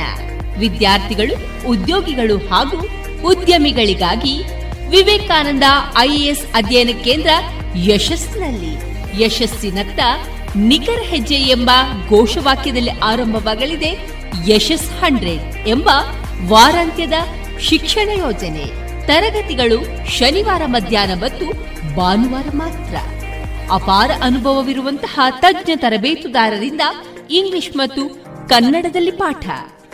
ವಿದ್ಯಾರ್ಥಿಗಳು, 0.57 1.67
ಉದ್ಯೋಗಿಗಳು 1.67 2.37
ಹಾಗೂ 2.37 2.87
ಉದ್ಯಮಿಗಳಿಗಾಗಿ 3.27 4.43
ವಿವೇಕಾನಂದ 4.89 5.63
ಐಎಎಸ್ 5.97 6.45
ಅಧ್ಯಯನ 6.55 6.89
ಕೇಂದ್ರ 7.03 7.29
ಯಶಸ್ಸಿನಲ್ಲಿ. 7.75 8.93
ಯಶಸ್ಸಿನತ್ತ 9.23 9.99
ನಿಖರ 10.55 11.01
ಹೆಜ್ಜೆ 11.01 11.35
ಎಂಬ 11.35 11.71
ಘೋಷವಾಕ್ಯದಲ್ಲಿ 12.09 12.91
ಆರಂಭವಾಗಲಿದೆ 12.91 14.07
ಯಶಸ್ 14.47 14.91
ಹಂಡ್ರೆಡ್ 14.91 15.67
ಎಂಬ 15.67 15.89
ವಾರಾಂತ್ಯದ 16.47 17.13
ಶಿಕ್ಷಣ 17.59 18.09
ಯೋಜನೆ. 18.17 18.83
ತರಗತಿಗಳು 19.07 20.07
ಶನಿವಾರ 20.11 20.61
ಮಧ್ಯಾಹ್ನ 20.65 21.13
ಮತ್ತು 21.13 21.45
ಭಾನುವಾರ 21.95 22.45
ಮಾತ್ರ. 22.53 23.22
ಅಪಾರ 23.73 24.11
ಅನುಭವವಿರುವಂತಹ 24.23 25.19
ತಜ್ಞ 25.39 25.71
ತರಬೇತುದಾರರಿಂದ 25.75 26.81
ಇಂಗ್ಲಿಷ್ 27.29 27.71
ಮತ್ತು 27.77 28.01
ಕನ್ನಡದಲ್ಲಿ 28.49 29.11
ಪಾಠ. 29.11 29.45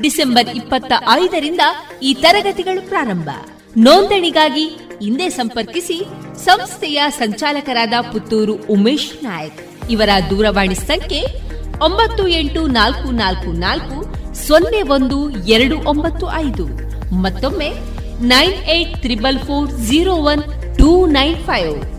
ಡಿಸೆಂಬರ್ 0.02 0.50
ಇಪ್ಪತ್ತ 0.56 0.92
ಐದರಿಂದ 1.12 1.64
ಈ 2.04 2.14
ತರಗತಿಗಳು 2.14 2.82
ಪ್ರಾರಂಭ. 2.90 3.30
ನೋಂದಣಿಗಾಗಿ 3.78 4.66
ಹಿಂದೆ 5.02 5.30
ಸಂಪರ್ಕಿಸಿ 5.30 5.98
ಸಂಸ್ಥೆಯ 6.46 7.02
ಸಂಚಾಲಕರಾದ 7.18 7.94
ಪುತ್ತೂರು 8.12 8.54
ಉಮೇಶ್ 8.54 9.24
ನಾಯಕ್. 9.24 9.62
ಇವರ 9.90 10.10
ದೂರವಾಣಿ 10.30 10.76
ಸಂಖ್ಯೆ 10.76 11.22
ಒಂಬತ್ತು 11.86 12.28
ಎಂಟು 12.28 12.68
ನಾಲ್ಕು 12.68 13.12
ನಾಲ್ಕು 13.12 13.52
ನಾಲ್ಕು 13.60 13.98
ಸೊನ್ನೆ 14.48 14.82
ಒಂದು 14.82 15.30
ಎರಡು 15.56 15.78
ಒಂಬತ್ತು 15.90 16.26
ಐದು. 16.46 16.66
ಮತ್ತೊಮ್ಮೆ 17.16 17.70
nine 18.34 18.58
eight 18.78 18.98
triple 18.98 19.40
four 19.40 19.70
zero 19.72 20.16
one 20.34 20.44
two 20.80 21.06
nine 21.06 21.38
five. 21.46 21.99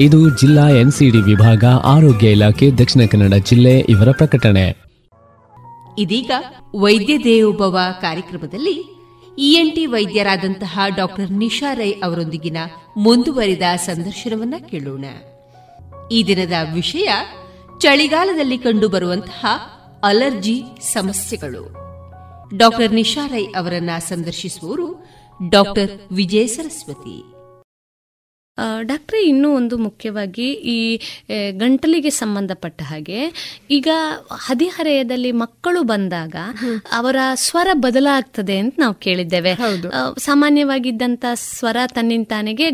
ಇದು 0.00 0.38
ಜಿಲ್ಲಾ 0.38 0.68
ಎನ್ಸಿಡಿ 0.68 1.18
ವಿಭಾಗ 1.18 1.64
ಆರೋಗ್ಯ 1.64 2.30
ಇಲಾಖೆ 2.30 2.70
ದಕ್ಷಿಣ 2.70 3.02
ಕನ್ನಡ 3.10 3.34
ಜಿಲ್ಲೆ 3.34 3.78
ಇವರ 3.78 4.10
ಪ್ರಕಟಣೆ. 4.10 4.86
ಇದೀಗ 5.98 6.30
ವೈದ್ಯ 6.76 7.18
ದೇವೋಭವ 7.18 7.78
ಕಾರ್ಯಕ್ರಮದಲ್ಲಿ 8.00 8.96
ಇಎನ್ಟಿ 9.38 9.86
ವೈದ್ಯರಾದಂತಹ 9.86 10.78
ಡಾಕ್ಟರ್ 10.96 11.32
ನಿಶಾ 11.32 11.74
ರೈ 11.74 11.90
ಅವರೊಂದಿಗಿನ 11.90 12.56
ಮುಂದುವರಿದ 12.96 13.62
ಸಂದರ್ಶನವನ್ನ 13.76 14.54
ಕೇಳೋಣ. 14.70 15.04
ಈ 16.12 16.24
ದಿನದ 16.26 16.52
ವಿಷಯ, 16.74 17.08
ಚಳಿಗಾಲದಲ್ಲಿ 17.78 18.58
ಕಂಡುಬರುವಂತಹ 18.58 19.46
ಅಲರ್ಜಿ 20.04 20.62
ಸಮಸ್ಯೆಗಳು. 20.92 21.72
ಡಾಕ್ಟರ್ 22.56 22.92
ನಿಶಾ 22.92 23.26
ರೈ 23.26 23.44
ಅವರನ್ನ 23.44 23.90
ಸಂದರ್ಶಿಸುವವರು 23.98 25.06
ಡಾಕ್ಟರ್ 25.48 25.90
ವಿಜಯ 26.12 26.46
ಸರಸ್ವತಿ. 26.46 27.35
ಡಾಕ್ಟ್ರೆ 28.82 29.26
ಇನ್ನೂ 29.26 29.56
ಒಂದು 29.56 29.78
ಮುಖ್ಯವಾಗಿ 29.78 30.52
ಈ 30.52 31.00
ಗಂಟಲಿಗೆ 31.52 32.10
ಸಂಬಂಧಪಟ್ಟ 32.10 32.82
ಹಾಗೆ 32.82 33.18
ಈಗ 33.70 33.88
ಹದಿಹರೆಯದಲ್ಲಿ 34.32 35.32
ಮಕ್ಕಳು 35.32 35.82
ಬಂದಾಗ 35.82 36.36
ಅವರ 36.92 37.16
ಸ್ವರ 37.34 37.68
ಬದಲಾಗ್ತದೆ 37.72 38.58
ಅಂತ 38.58 38.74
ನಾವು 38.78 38.94
ಕೇಳಿದ್ದೇವೆ. 38.94 39.54
ಸಾಮಾನ್ಯವಾಗಿದ್ದಂತ 40.18 41.24
ಸ್ವರ 41.34 41.76
ತನ್ನಿಂತಾನೆಗೆ 41.86 42.68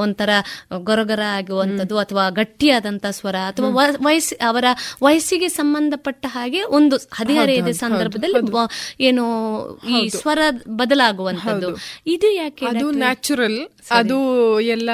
ಒಂಥರ 0.00 0.30
ಗೊರಗೊರ 0.78 1.20
ಆಗುವಂಥದ್ದು 1.22 1.98
ಅಥವಾ 1.98 2.30
ಗಟ್ಟಿಯಾದಂತ 2.30 3.06
ಸ್ವರ 3.10 3.36
ಅಥವಾ 3.36 3.68
ವಯಸ್ಸು 4.00 4.48
ಅವರ 4.48 4.64
ವಯಸ್ಸಿಗೆ 5.02 5.48
ಸಂಬಂಧಪಟ್ಟ 5.48 6.26
ಹಾಗೆ 6.28 6.62
ಒಂದು 6.62 6.96
ಹದಿಹರೆಯದ 6.96 7.68
ಸಂದರ್ಭದಲ್ಲಿ 7.68 8.38
ಏನು 9.00 9.24
ಈ 9.88 10.08
ಸ್ವರ 10.08 10.38
ಬದಲಾಗುವಂಥದ್ದು. 10.68 11.76
ಇದು 12.06 12.34
ಯಾಕೆ 12.34 12.66
ಅದು 12.66 12.90
ನ್ಯಾಚುರಲ್ 12.90 13.58
ಅದು 13.90 14.60
ಎಲ್ಲ 14.60 14.90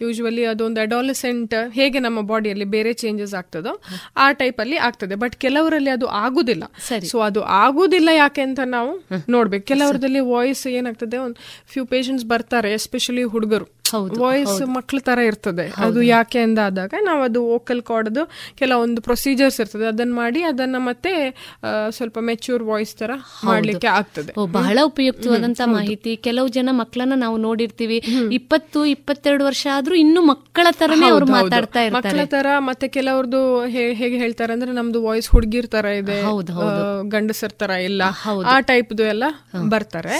ಯೂಶುವಲಿ 0.00 0.44
ಅದೊಂದು 0.44 0.80
ಅಡಾಲಸೆಂಟ್ 0.80 1.54
ಹೇಗೆ 1.72 1.98
ನಮ್ಮ 1.98 2.20
ಬಾಡಿಯಲ್ಲಿ 2.20 2.64
ಬೇರೆ 2.64 2.92
ಚೇಂಜಸ್ 2.92 3.34
ಆಗ್ತದೋ 3.34 3.82
ಆ 4.16 4.32
ಟೈಪ್ 4.32 4.60
ಅಲ್ಲಿ 4.60 4.76
ಆಗ್ತದೆ. 4.76 5.14
ಬಟ್ 5.14 5.36
ಕೆಲವರಲ್ಲಿ 5.36 5.90
ಅದು 5.90 6.06
ಆಗುದಿಲ್ಲ. 6.06 6.64
ಸೊ 7.06 7.20
ಅದು 7.20 7.42
ಆಗುದಿಲ್ಲ 7.42 8.08
ಯಾಕೆ 8.16 8.40
ಅಂತ 8.40 8.60
ನಾವು 8.64 9.06
ನೋಡ್ಬೇಕು. 9.28 9.66
ಕೆಲವರದಲ್ಲಿ 9.66 10.20
ವಾಯ್ಸ್ 10.20 10.66
ಏನಾಗ್ತದೆ? 10.66 11.16
ಒಂದು 11.16 11.36
ಫ್ಯೂ 11.66 11.86
ಪೇಷಂಟ್ಸ್ 11.86 12.26
ಬರ್ತಾರೆ 12.26 12.72
ಎಸ್ಪೆಷಲಿ 12.72 13.22
ಹುಡುಗರು. 13.22 13.81
ವಾಯ್ಸ್ 14.22 14.62
ಮಕ್ಳ 14.76 14.98
ತರ 15.08 15.18
ಇರ್ತದೆ. 15.30 15.66
ಅದು 15.86 16.02
ಯಾಕೆ 16.02 16.38
ಅಂದಾದಾಗ 16.38 16.94
ನಾವು 17.08 17.22
ಅದು 17.28 17.40
ವೋಕಲ್ 17.46 17.82
ಕಾರ್ಡ್ದು 17.90 18.22
ಕೆಲವೊಂದು 18.60 19.02
ಪ್ರೊಸೀಜರ್ಸ್ 19.02 19.58
ಇರ್ತದೆ. 19.60 19.86
ಅದನ್ನ 19.86 20.14
ಮಾಡಿ 20.14 20.42
ಅದನ್ನ 20.42 20.76
ಮತ್ತೆ 20.78 21.12
ಸ್ವಲ್ಪ 21.90 22.18
ಮೆಚ್ಯೂರ್ 22.30 22.64
ವಾಯ್ಸ್ 22.70 22.94
ತರ 22.96 23.10
ಮಾಡ್ಲಿಕ್ಕೆ 23.44 23.88
ಆಗ್ತದೆ. 23.98 24.32
ಬಹಳ 24.58 24.78
ಉಪಯುಕ್ತವಾದಂತ 24.90 25.60
ಮಾಹಿತಿ. 25.76 26.16
ಕೆಲವು 26.28 26.48
ಜನ 26.58 26.68
ಮಕ್ಕಳನ್ನ 26.72 27.12
ನಾವು 27.24 27.36
ನೋಡಿರ್ತೀವಿ. 27.46 27.98
ಇಪ್ಪತ್ತು 28.38 28.80
ಇಪ್ಪತ್ತೆರಡು 28.94 29.44
ವರ್ಷ 29.44 29.66
ಆದ್ರೂ 29.74 29.94
ಇನ್ನು 29.94 30.22
ಮಕ್ಕಳ 30.32 30.66
ತರನೇ 30.80 31.08
ಅವ್ರು 31.08 31.26
ಮಾತಾಡ್ತಾ 31.26 31.82
ಇರ್ತಾರೆ. 31.82 32.12
ಮಕ್ಕಳ 32.14 32.24
ತರ 32.36 32.46
ಮತ್ತೆ 32.68 32.88
ಕೆಲವ್ರದ್ದು 32.88 33.40
ಹೇಗೆ 33.76 34.16
ಹೇಳ್ತಾರೆ 34.16 34.52
ಅಂದ್ರೆ 34.52 34.72
ನಮ್ದು 34.72 34.98
ವಾಯ್ಸ್ 35.04 35.30
ಹುಡುಗಿರ್ 35.30 35.66
ತರ 35.66 35.84
ಇದೆ. 35.84 36.18
ಗಂಡಸರ್ 37.14 37.52
ತರ 37.52 37.70
ಇಲ್ಲ. 37.70 38.02
ಆ 38.46 38.56
ಟೈಪ್ದು 38.60 39.02
ಎಲ್ಲ 39.02 39.24
ಬರ್ತಾರೆ. 39.74 40.14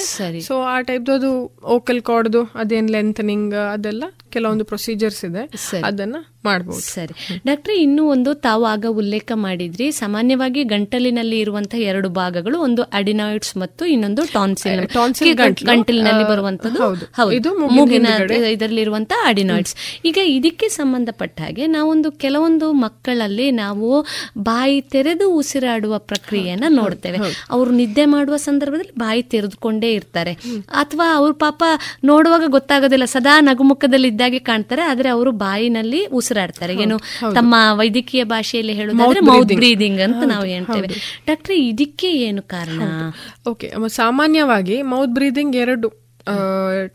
ಸೊ 0.49 0.55
ಆ 0.75 0.81
ಟೈಪ್ದು 0.81 1.13
ಅದು 1.13 1.31
ವೋಕಲ್ 1.65 2.01
ಕಾರ್ಡ್ದು 2.03 2.43
ಅದೇನ್ 2.55 2.91
ಲೆಂಥನಿಂಗ್ 2.91 3.55
ಅದೆಲ್ಲ 3.67 4.05
ಕೆಲವೊಂದು 4.33 4.65
ಪ್ರೊಸೀಜರ್ಸ್ 4.65 5.25
ಇದೆ 5.25 5.43
ಅದನ್ನ 5.85 6.17
ಮಾಡಬಹುದು 6.45 6.81
ಸರಿ. 6.81 7.15
ಡಾಕ್ಟರ್ 7.47 7.75
ಇನ್ನೂ 7.75 8.03
ಒಂದು 8.11 8.31
ತಾವು 8.47 8.65
ಆಗ 8.65 8.87
ಉಲ್ಲೇಖ 8.91 9.33
ಮಾಡಿದ್ರಿ 9.35 9.87
ಸಾಮಾನ್ಯವಾಗಿ 9.93 10.63
ಗಂಟಲಿನಲ್ಲಿ 10.65 11.39
ಇರುವಂತಹ 11.39 11.81
ಎರಡು 11.91 12.09
ಭಾಗಗಳು 12.09 12.57
ಒಂದು 12.59 12.83
ಅಡಿನಾಯ್ಡ್ಸ್ 12.83 13.53
ಮತ್ತು 13.57 13.83
ಇನ್ನೊಂದು 13.87 14.23
ಟಾನ್ಸಿಲ್ 14.33 15.37
ಗಂಟಲಿನಲ್ಲಿ 15.65 16.25
ಬರುವಂತದ್ದು 16.29 17.33
ಇದು 17.33 17.51
ಮೂಗಿನ 17.59 18.07
ಇದರಲ್ಲಿರುವಂತಹ 18.53 19.21
ಅಡಿನಾಯ್ಡ್ಸ್. 19.25 19.75
ಈಗ 20.05 20.19
ಇದಕ್ಕೆ 20.25 20.69
ಸಂಬಂಧಪಟ್ಟ 20.69 21.41
ಹಾಗೆ 21.41 21.67
ನಾವೊಂದು 21.67 22.11
ಕೆಲವೊಂದು 22.13 22.73
ಮಕ್ಕಳಲ್ಲಿ 22.73 23.51
ನಾವು 23.51 23.89
ಬಾಯಿ 24.39 24.81
ತೆರೆದು 24.81 25.27
ಉಸಿರಾಡುವ 25.33 25.99
ಪ್ರಕ್ರಿಯೆಯನ್ನ 25.99 26.65
ನೋಡ್ತೇವೆ. 26.69 27.19
ಅವರು 27.51 27.71
ನಿದ್ದೆ 27.71 28.05
ಮಾಡುವ 28.05 28.37
ಸಂದರ್ಭದಲ್ಲಿ 28.37 28.95
ಬಾಯಿ 28.99 29.23
ತೆರೆದುಕೊಂಡೇ 29.23 29.93
ಇರ್ತಾರೆ. 29.93 30.33
ಅಥವಾ 30.73 31.09
ಅವ್ರ 31.17 31.33
ಪಾಪ 31.33 31.63
ನೋಡುವಾಗ 32.05 32.45
ಗೊತ್ತಾಗೋದಿಲ್ಲ 32.47 33.05
ಸದಾ 33.05 33.41
ನಗುಮುಖದಲ್ಲಿ 33.41 34.11
ಇದ್ದಾಗೆ 34.23 34.39
ಕಾಣ್ತಾರೆ 34.39 34.83
ಆದ್ರೆ 34.83 35.09
ಅವರು 35.09 35.31
ಬಾಯಿನಲ್ಲಿ 35.33 36.07
ಉಸಿರಾಡ್ತಾರೆ. 36.07 36.75
ಏನು 36.83 36.99
ತಮ್ಮ 37.35 37.55
ವೈದ್ಯಕೀಯ 37.73 38.25
ಭಾಷೆಯಲ್ಲಿ 38.25 38.73
ಹೇಳೋದಾದ್ರೆ 38.73 39.21
ಮೌತ್ 39.21 39.53
ಬ್ರೀದಿಂಗ್ 39.53 40.01
ಅಂತ 40.01 40.23
ನಾವು 40.27 40.45
ಹೇಳ್ತೇವೆ. 40.45 40.89
ಡಾಕ್ಟರ್ 41.27 41.55
ಇದಕ್ಕೆ 41.57 42.11
ಏನು 42.13 42.43
ಕಾರಣ? 42.43 42.83
ಓಕೆ 43.51 43.73
ಸಾಮಾನ್ಯವಾಗಿ 43.89 44.83
ಮೌತ್ 44.83 45.11
ಬ್ರೀದಿಂಗ್ 45.11 45.57
ಎರಡು 45.57 46.02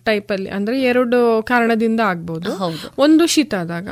ಟೈಪ್ 0.08 0.32
ಅಲ್ಲಿ. 0.32 0.50
ಅಂದ್ರೆ 0.50 0.76
ಎರಡು 0.82 1.18
ಕಾರಣದಿಂದ 1.48 2.02
ಆಗ್ಬಹುದು 2.12 2.52
ಒಂದು 2.98 3.24
ಶೀತ 3.28 3.54
ಆದಾಗ. 3.56 3.88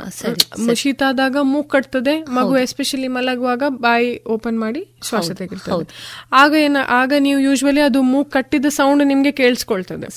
ಶೀತ 0.82 1.02
ಆದಾಗ 1.08 1.36
ಮೂಗ್ 1.42 1.68
ಕಟ್ತದೆ 1.70 2.14
ಮಗು 2.38 2.54
ಎಸ್ಪೆಷಲಿ 2.58 3.08
ಮಲಗುವಾಗ 3.08 3.62
ಬಾಯಿ 3.68 4.10
ಓಪನ್ 4.26 4.58
ಮಾಡಿ 4.60 4.82
ಶ್ವಾಸ 5.08 5.30
ತೆಗಿರ್ತದೆ 5.30 5.86
ಆಗ 6.32 6.52
ಏನ 6.58 6.76
ಆಗ 7.00 7.12
ನೀವು 7.18 7.40
ಯೂಶ್ವಲಿ 7.40 7.80
ಅದು 7.80 8.02
ಮೂಗ್ 8.12 8.30
ಕಟ್ಟಿದ 8.30 8.66
ಸೌಂಡ್ 8.78 9.04
ನಿಮ್ಗೆ 9.06 9.32
ಕೇಳಿಸ್ಕೊಳ್ತದೆ. 9.32 10.08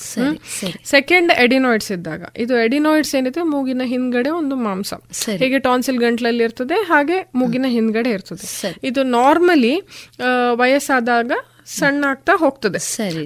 ಸೆಕೆಂಡ್ 0.94 1.32
ಎಡಿನಾಯ್ಡ್ಸ್ 1.32 1.92
ಇದ್ದಾಗ. 1.92 2.22
ಇದು 2.36 2.54
ಎಡಿನಾಯ್ಡ್ಸ್ 2.56 3.14
ಏನಿದೆ 3.16 3.42
ಮೂಗಿನ 3.52 3.82
ಹಿಂದ್ಗಡೆ 3.84 4.30
ಒಂದು 4.30 4.56
ಮಾಂಸ. 4.56 4.92
ಹೀಗೆ 5.42 5.58
ಟಾನ್ಸಿಲ್ 5.58 5.98
ಗಂಟ್ಲಲ್ಲಿ 5.98 6.44
ಇರ್ತದೆ 6.44 6.78
ಹಾಗೆ 6.88 7.18
ಮೂಗಿನ 7.34 7.66
ಹಿಂದ್ಗಡೆ 7.68 8.10
ಇರ್ತದೆ. 8.10 8.46
ಇದು 8.84 9.02
ನಾರ್ಮಲಿ 9.02 9.74
ವಯಸ್ಸಾದಾಗ 10.52 11.32
ಸಣ್ಣ 11.76 12.04
ಆಗ್ತಾ 12.08 12.32
ಹೋಗ್ತದೆ. 12.36 12.78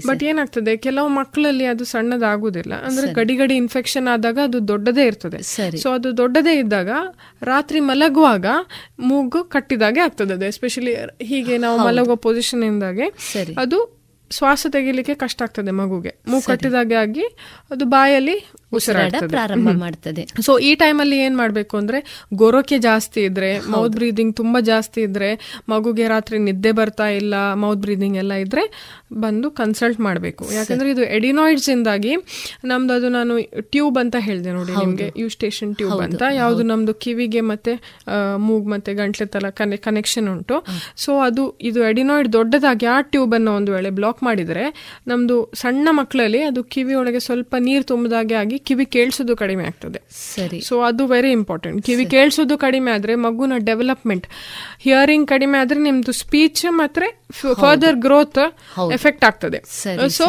ಬಟ್ 0.07 0.25
ಏನಾಗ್ತದೆ 0.25 0.77
ಕೆಲವು 0.77 1.09
ಮಕ್ಕಳಲ್ಲಿ 1.09 1.65
ಅದು 1.65 1.85
ಸಣ್ಣದಾಗುದಿಲ್ಲ. 1.85 2.75
ಅಂದ್ರೆ 2.75 3.13
ಗಡಿ 3.13 3.37
ಗಡಿ 3.37 3.57
ಇನ್ಫೆಕ್ಷನ್ 3.57 4.09
ಆದಾಗ 4.09 4.39
ಅದು 4.45 4.69
ದೊಡ್ಡದೇ 4.69 5.07
ಇರ್ತದೆ. 5.07 5.43
ಸೊ 5.77 5.91
ಅದು 5.91 6.17
ದೊಡ್ಡದೇ 6.17 6.59
ಇದ್ದಾಗ 6.59 6.91
ರಾತ್ರಿ 7.43 7.81
ಮಲಗುವಾಗ 7.81 8.47
ಮೂಗು 8.99 9.45
ಕಟ್ಟಿದಾಗೆ 9.45 10.01
ಆಗ್ತದೆ 10.01 10.35
ಅದು 10.35 10.45
ಎಸ್ಪೆಷಲಿ 10.45 10.95
ಹೀಗೆ 11.23 11.59
ನಾವು 11.59 11.85
ಮಲಗುವ 11.87 12.17
ಪೊಸಿಷನ್ 12.17 12.65
ಇಂದಾಗೆ. 12.65 13.09
ಅದು 13.59 13.94
ಶ್ವಾಸ 14.31 14.67
ತೆಗಿಲಿಕ್ಕೆ 14.75 15.15
ಕಷ್ಟ 15.15 15.43
ಆಗ್ತದೆ 15.43 15.73
ಮಗುಗೆ. 15.81 16.13
ಮೂಗು 16.31 16.45
ಕಟ್ಟಿದಾಗೆ 16.47 16.97
ಆಗಿ 17.05 17.25
ಅದು 17.75 17.85
ಬಾಯಲ್ಲಿ 17.95 18.37
ಉಸಿರಾಟ 18.79 19.15
ಪ್ರಾರಂಭ 19.35 19.73
ಮಾಡ್ತದೆ. 19.83 20.23
ಸೊ 20.47 20.53
ಈ 20.69 20.71
ಟೈಮಲ್ಲಿ 20.75 21.17
ಏನ್ 21.25 21.37
ಮಾಡ್ಬೇಕು 21.41 21.75
ಅಂದ್ರೆ 21.81 21.99
ಗೊರೋಕೆ 22.35 22.79
ಜಾಸ್ತಿ 22.87 23.21
ಇದ್ರೆ 23.25 23.51
ಮೌತ್ 23.75 23.93
ಬ್ರೀದಿಂಗ್ 23.99 24.33
ತುಂಬಾ 24.41 24.61
ಜಾಸ್ತಿ 24.71 25.01
ಇದ್ರೆ 25.09 25.29
ಮಗುಗೆ 25.73 26.07
ರಾತ್ರಿ 26.15 26.39
ನಿದ್ದೆ 26.39 26.73
ಬರ್ತಾ 26.81 27.07
ಇಲ್ಲ 27.21 27.35
ಮೌತ್ 27.65 27.81
ಬ್ರೀದಿಂಗ್ 27.85 28.17
ಎಲ್ಲ 28.23 28.33
ಇದ್ರೆ 28.45 28.65
ಬಂದು 29.25 29.51
ಕನ್ಸಲ್ಟ್ 29.61 30.01
ಮಾಡಬೇಕು. 30.01 30.45
ಯಾಕಂದ್ರೆ 30.55 30.89
ಇದು 30.95 31.03
ಎಡಿನಾಯ್ಡ್ಸ್ 31.19 31.69
ಇಂದಾಗಿ 31.77 32.15
ನಮ್ದು 32.73 32.93
ಅದು 32.93 33.09
ನಾನು 33.09 33.35
ಟ್ಯೂಬ್ 33.75 33.99
ಅಂತ 34.03 34.17
ಹೇಳಿದೆ 34.29 34.53
ನೋಡಿ 34.59 34.75
ನಿಮ್ಗೆ 34.83 35.09
ಯು 35.23 35.29
ಸ್ಟೇಷನ್ 35.29 35.73
ಟ್ಯೂಬ್ 35.77 36.01
ಅಂತ. 36.07 36.23
ಯಾವುದು 36.41 36.63
ನಮ್ದು 36.73 36.95
ಕಿವಿಗೆ 37.07 37.43
ಮತ್ತೆ 37.53 37.75
ಮೂಗ್ 38.49 38.67
ಮತ್ತೆ 38.75 38.95
ಗಂಟ್ಲೆ 39.03 39.29
ತಲ 39.37 39.51
ಕನೆಕ್ಷನ್ 39.89 40.29
ಉಂಟು. 40.35 40.59
ಸೊ 41.05 41.13
ಅದು 41.29 41.45
ಇದು 41.61 41.81
ಎಡಿನಾಯ್ಡ್ 41.91 42.31
ದೊಡ್ಡದಾಗಿ 42.39 42.89
ಆ 42.97 42.99
ಟ್ಯೂಬ್ 43.13 43.35
ಅನ್ನು 43.41 43.53
ಒಂದು 43.61 43.73
ವೇಳೆ 43.77 43.93
ಬ್ಲಾಕ್ 44.01 44.14
ಮಾಡಿದ್ರೆ 44.23 44.95
ನಮ್ದು 45.07 45.53
ಸಣ್ಣ 45.55 45.89
ಮಕ್ಕಳಲ್ಲಿ 45.91 46.43
ಅದು 46.43 46.65
ಕಿವಿ 46.65 46.95
ಒಳಗೆ 46.95 47.19
ಸ್ವಲ್ಪ 47.19 47.55
ನೀರು 47.59 47.85
ತುಂಬದಾಗೆ 47.85 48.35
ಆಗಿ 48.35 48.59
ಕಿವಿ 48.59 48.87
ಕೇಳಿಸೋದು 48.87 49.37
ಕಡಿಮೆ 49.37 49.65
ಆಗ್ತದೆ. 49.65 50.03
ಸರಿ. 50.11 50.61
ಸೊ 50.61 50.81
ಅದು 50.81 51.07
ವೆರಿ 51.07 51.31
ಇಂಪಾರ್ಟೆಂಟ್ 51.31 51.87
ಕಿವಿ 51.87 52.07
ಕೇಳಿಸೋದು 52.07 52.59
ಕಡಿಮೆ 52.59 52.91
ಆದರೆ 52.91 53.15
ಮಗುನ 53.15 53.53
ಡೆವಲಪ್ಮೆಂಟ್ 53.59 54.27
ಹಿಯರಿಂಗ್ 54.81 55.29
ಕಡಿಮೆ 55.29 55.59
ಆದರೆ 55.59 55.81
ನಿಮ್ಮದು 55.81 56.13
ಸ್ಪೀಚ್ 56.13 56.67
ಮಾತ್ರ 56.69 57.03
ಫರ್ದರ್ 57.31 57.97
ಗ್ರೋತ್ 57.97 58.39
ಎಫೆಕ್ಟ್ 58.93 59.25
ಆಗ್ತದೆ. 59.25 59.63
ಸೊ 60.09 60.25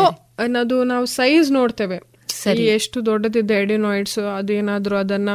ಅದು 0.55 0.83
ನಾವು 0.83 1.05
ಸೈಜ್ 1.05 1.51
ನೋಡ್ತೇವೆ. 1.51 2.14
ಎಷ್ಟು 2.63 3.05
ದೊಡ್ಡದಿದೆ 3.05 3.53
ಎಡಿನಾಯ್ಡ್ಸ್ 3.53 4.19
ಏನಾದರೂ 4.51 4.95
ಅದನ್ನ 4.95 5.29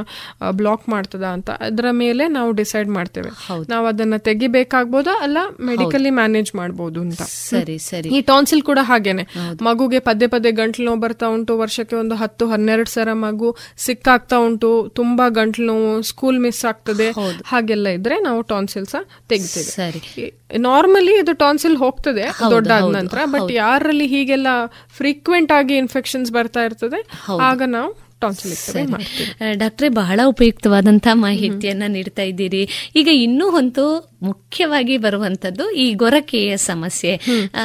ಬ್ಲಾಕ್ 0.50 0.88
ಮಾಡ್ತದ 0.88 1.22
ಅಂತ 1.22 1.50
ಅದರ 1.50 1.84
ಮೇಲೆ 1.90 2.28
ನಾವು 2.28 2.52
ಡಿಸೈಡ್ 2.52 2.88
ಮಾಡ್ತೇವೆ. 2.88 3.30
ನಾವು 3.68 3.86
ಅದನ್ನ 3.86 4.16
ತೆಗಿಬೇಕಾಗ್ಬೋದಾ 4.16 5.22
ಅಲ್ಲ 5.22 5.38
ಮೆಡಿಕಲಿ 5.60 6.10
ಮ್ಯಾನೇಜ್ 6.10 6.54
ಮಾಡ್ಬೋದು 6.54 7.00
ಅಂತ. 7.00 7.22
ಸರಿ 7.22 7.78
ಸರಿ. 7.78 8.08
ಈ 8.08 8.20
ಟಾನ್ಸಿಲ್ 8.20 8.62
ಕೂಡ 8.62 8.78
ಹಾಗೇನೆ. 8.82 9.26
ಮಗುಗೆ 9.62 9.98
ಪದೇ 9.98 10.26
ಪದೇ 10.26 10.50
ಗಂಟ್ಲು 10.52 10.86
ನೋವು 10.86 11.00
ಬರ್ತಾ 11.00 11.26
ಉಂಟು 11.26 11.58
ವರ್ಷಕ್ಕೆ 11.58 11.96
ಒಂದು 11.96 12.14
ಹತ್ತು 12.14 12.48
ಹನ್ನೆರಡು 12.48 12.90
ಸರ 12.90 13.12
ಮಗು 13.12 13.56
ಸಿಕ್ಕಾಗ್ತಾ 13.76 14.38
ಉಂಟು 14.38 14.90
ತುಂಬಾ 14.94 15.28
ಗಂಟ್ಲು 15.28 15.66
ನೋವು 15.66 16.02
ಸ್ಕೂಲ್ 16.02 16.38
ಮಿಸ್ 16.38 16.64
ಆಗ್ತದೆ 16.64 17.10
ಹಾಗೆಲ್ಲ 17.44 17.88
ಇದ್ರೆ 17.88 18.20
ನಾವು 18.20 18.42
ಟಾನ್ಸಿಲ್ಸ್ 18.42 18.96
ತೆಗಿತೇವೆ. 19.28 19.70
ಸರಿ. 19.70 20.34
ನಾರ್ಮಲಿ 20.58 21.18
ಇದು 21.18 21.32
ಟಾನ್ಸಿಲ್ 21.32 21.76
ಹೋಗ್ತದೆ 21.76 22.50
ದೊಡ್ಡಾದ 22.50 22.84
ನಂತರ 22.92 23.18
ಬಟ್ 23.24 23.52
ಯಾರಲ್ಲಿ 23.52 24.06
ಹೀಗೆಲ್ಲ 24.06 24.46
ಫ್ರೀಕ್ವೆಂಟ್ 24.96 25.52
ಆಗಿ 25.52 25.76
ಇನ್ಫೆಕ್ಷನ್ಸ್ 25.76 26.32
ಬರ್ತಾ 26.32 26.60
ಇರ್ತದೆ 26.60 26.79
ಆಗ 27.40 27.62
ನಾವು 27.66 28.10
ಡಾಕ್ಟ್ರೆ 29.58 29.88
ಬಹಳ 29.88 30.20
ಉಪಯುಕ್ತವಾದಂತಹ 30.24 31.14
ಮಾಹಿತಿಯನ್ನ 31.14 31.82
ನೀಡ್ತಾ 31.88 32.22
ಇದ್ದೀರಿ. 32.22 32.92
ಈಗ 32.96 33.08
ಇನ್ನೂ 33.08 33.46
ಒಂದು 33.50 34.09
ಮುಖ್ಯವಾಗಿ 34.22 34.98
ಬರುವಂತದ್ದು 34.98 35.70
ಈ 35.70 35.94
ಗೊರಕೆಯ 35.94 36.56
ಸಮಸ್ಯೆ. 36.56 37.20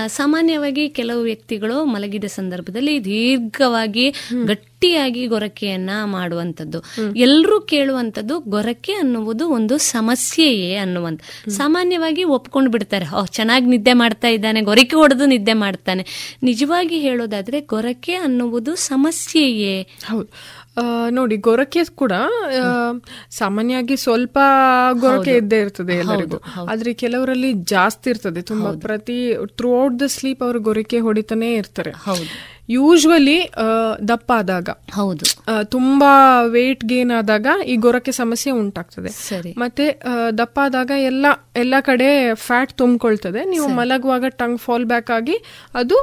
ಸಾಮಾನ್ಯವಾಗಿ 0.07 0.89
ಕೆಲವು 0.89 1.21
ವ್ಯಕ್ತಿಗಳು 1.21 1.85
ಮಲಗಿದ 1.85 2.23
ಸಂದರ್ಭದಲ್ಲಿ 2.23 3.05
ದೀರ್ಘವಾಗಿ 3.05 4.13
ಗಟ್ಟಿಯಾಗಿ 4.45 5.27
ಗೊರಕೆಯನ್ನ 5.27 5.89
ಮಾಡುವಂತದ್ದು. 6.03 6.79
ಎಲ್ಲರೂ 7.15 7.61
ಕೇಳುವಂತದ್ದು 7.61 8.39
ಗೊರಕೆ 8.39 8.93
ಅನ್ನುವುದು 8.93 9.49
ಒಂದು 9.49 9.77
ಸಮಸ್ಯೆಯೇ 9.77 10.75
ಅನ್ನುವಂತ. 10.75 11.21
ಸಾಮಾನ್ಯವಾಗಿ 11.49 12.23
ಒಪ್ಕೊಂಡು 12.23 12.71
ಬಿಡ್ತಾರೆ. 12.71 13.15
ಓಹ್ 13.15 13.27
ಚೆನ್ನಾಗಿ 13.27 13.65
ನಿದ್ದೆ 13.65 13.93
ಮಾಡ್ತಾ 13.93 14.27
ಇದ್ದಾನೆ 14.27 14.61
ಗೊರಕೆ 14.61 14.95
ಹೊಡೆದು 14.95 15.25
ನಿದ್ದೆ 15.25 15.53
ಮಾಡ್ತಾನೆ. 15.53 16.05
ನಿಜವಾಗಿ 16.43 16.99
ಹೇಳೋದಾದ್ರೆ 16.99 17.61
ಗೊರಕೆ 17.61 18.13
ಅನ್ನುವುದು 18.13 18.75
ಸಮಸ್ಯೆಯೇ. 18.75 19.81
ಹೌದು. 19.81 20.29
ನೋಡಿ 21.09 21.37
ಗೊರಕೆ 21.37 21.83
ಕೂಡ 21.83 22.13
ಸಾಮಾನ್ಯವಾಗಿ 23.31 23.97
ಸ್ವಲ್ಪ 23.97 24.39
ಗೊರಕೆ 24.91 25.35
ಇದ್ದೇ 25.37 25.59
ಇರ್ತದೆ 25.59 25.93
ಎಲ್ಲರಿಗೂ. 25.93 26.37
ಆದ್ರೆ 26.71 26.93
ಕೆಲವರಲ್ಲಿ 26.93 27.53
ಜಾಸ್ತಿ 27.53 28.09
ಇರ್ತದೆ. 28.09 28.41
ತುಂಬಾ 28.41 28.71
ಪ್ರತಿ 28.81 29.19
ಥ್ರೂ 29.57 29.69
ಔಟ್ 29.83 29.99
ದ 29.99 30.01
ಸ್ಲೀಪ್ 30.07 30.43
ಅವರು 30.43 30.59
ಗೊರಕೆ 30.59 30.99
ಹೊಡಿತಾನೆ 30.99 31.53
ಇರ್ತಾರೆ. 31.53 31.93
ಯೂಶ್ವಲಿ 32.69 33.39
ದಪ್ಪ 34.07 34.31
ಆದಾಗ 34.31 34.69
ಹೌದು. 34.93 35.25
ತುಂಬಾ 35.69 36.41
ವೇಟ್ 36.41 36.83
ಗೇನ್ 36.85 37.11
ಆದಾಗ 37.17 37.47
ಈ 37.65 37.75
ಗೊರಕೆ 37.75 38.11
ಸಮಸ್ಯೆ 38.11 38.53
ಉಂಟಾಗ್ತದೆ. 38.53 39.11
ಮತ್ತೆ 39.57 39.85
ದಪ್ಪ 40.37 40.59
ಆದಾಗ 40.63 40.91
ಎಲ್ಲ 40.97 41.25
ಎಲ್ಲ 41.55 41.75
ಕಡೆ 41.81 42.09
ಫ್ಯಾಟ್ 42.33 42.73
ತುಂಬಿಕೊಳ್ತದೆ. 42.73 43.43
ನೀವು 43.45 43.67
ಮಲಗುವಾಗ 43.67 44.25
ಟಂಗ್ 44.27 44.59
ಫಾಲ್ 44.59 44.85
ಬ್ಯಾಕ್ 44.85 45.11
ಆಗಿ 45.11 45.37
ಅದು 45.73 45.99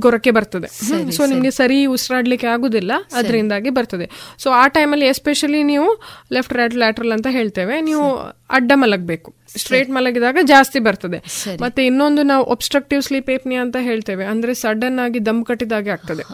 ಗೊರಕೆ 0.00 0.30
ಬರ್ತದೆ. 0.30 0.68
ಸೊ 1.10 1.26
ನಿಮಗೆ 1.26 1.50
ಸರಿ 1.50 1.86
ಉಸಿರಾಡ್ಲಿಕ್ಕೆ 1.86 2.46
ಆಗುದಿಲ್ಲ 2.46 2.92
ಅದರಿಂದಾಗಿ 3.14 3.70
ಬರ್ತದೆ. 3.70 4.10
ಸೊ 4.38 4.50
ಆ 4.50 4.66
ಟೈಮಲ್ಲಿ 4.68 5.06
ಎಸ್ಪೆಷಲಿ 5.06 5.62
ನೀವು 5.62 5.88
ಲೆಫ್ಟ್ 6.32 6.54
ರೈಟ್ 6.54 6.74
ಲ್ಯಾಟ್ರಲ್ 6.74 7.12
ಅಂತ 7.12 7.26
ಹೇಳ್ತೇವೆ. 7.30 7.80
ನೀವು 7.80 8.06
ಅಡ್ಡ 8.50 8.72
ಮಲಗಬೇಕು. 8.74 9.39
ಸ್ಟ್ರೇಟ್ 9.56 9.90
ಮಲಗಿದಾಗ 9.90 10.38
ಜಾಸ್ತಿ 10.42 10.78
ಬರ್ತದೆ. 10.78 11.18
ಮತ್ತೆ 11.60 11.80
ಇನ್ನೊಂದು 11.86 12.22
ನಾವು 12.22 12.44
ಒಬ್ಸ್ಟ್ರಕ್ಟಿವ್ 12.44 13.02
ಸ್ಲೀಪ್ 13.02 13.30
ಏಪ್ನಿ 13.30 13.56
ಅಂತ 13.64 13.76
ಹೇಳ್ತೇವೆ. 13.80 14.24
ಅಂದ್ರೆ 14.24 14.54
ಸಡನ್ 14.54 14.98
ಆಗಿ 14.98 15.26
ದಮ್ 15.26 15.44
ಕಟ್ಟಿದಾಗೆ 15.44 15.90
ಆಗ್ತದೆ. 15.90 16.24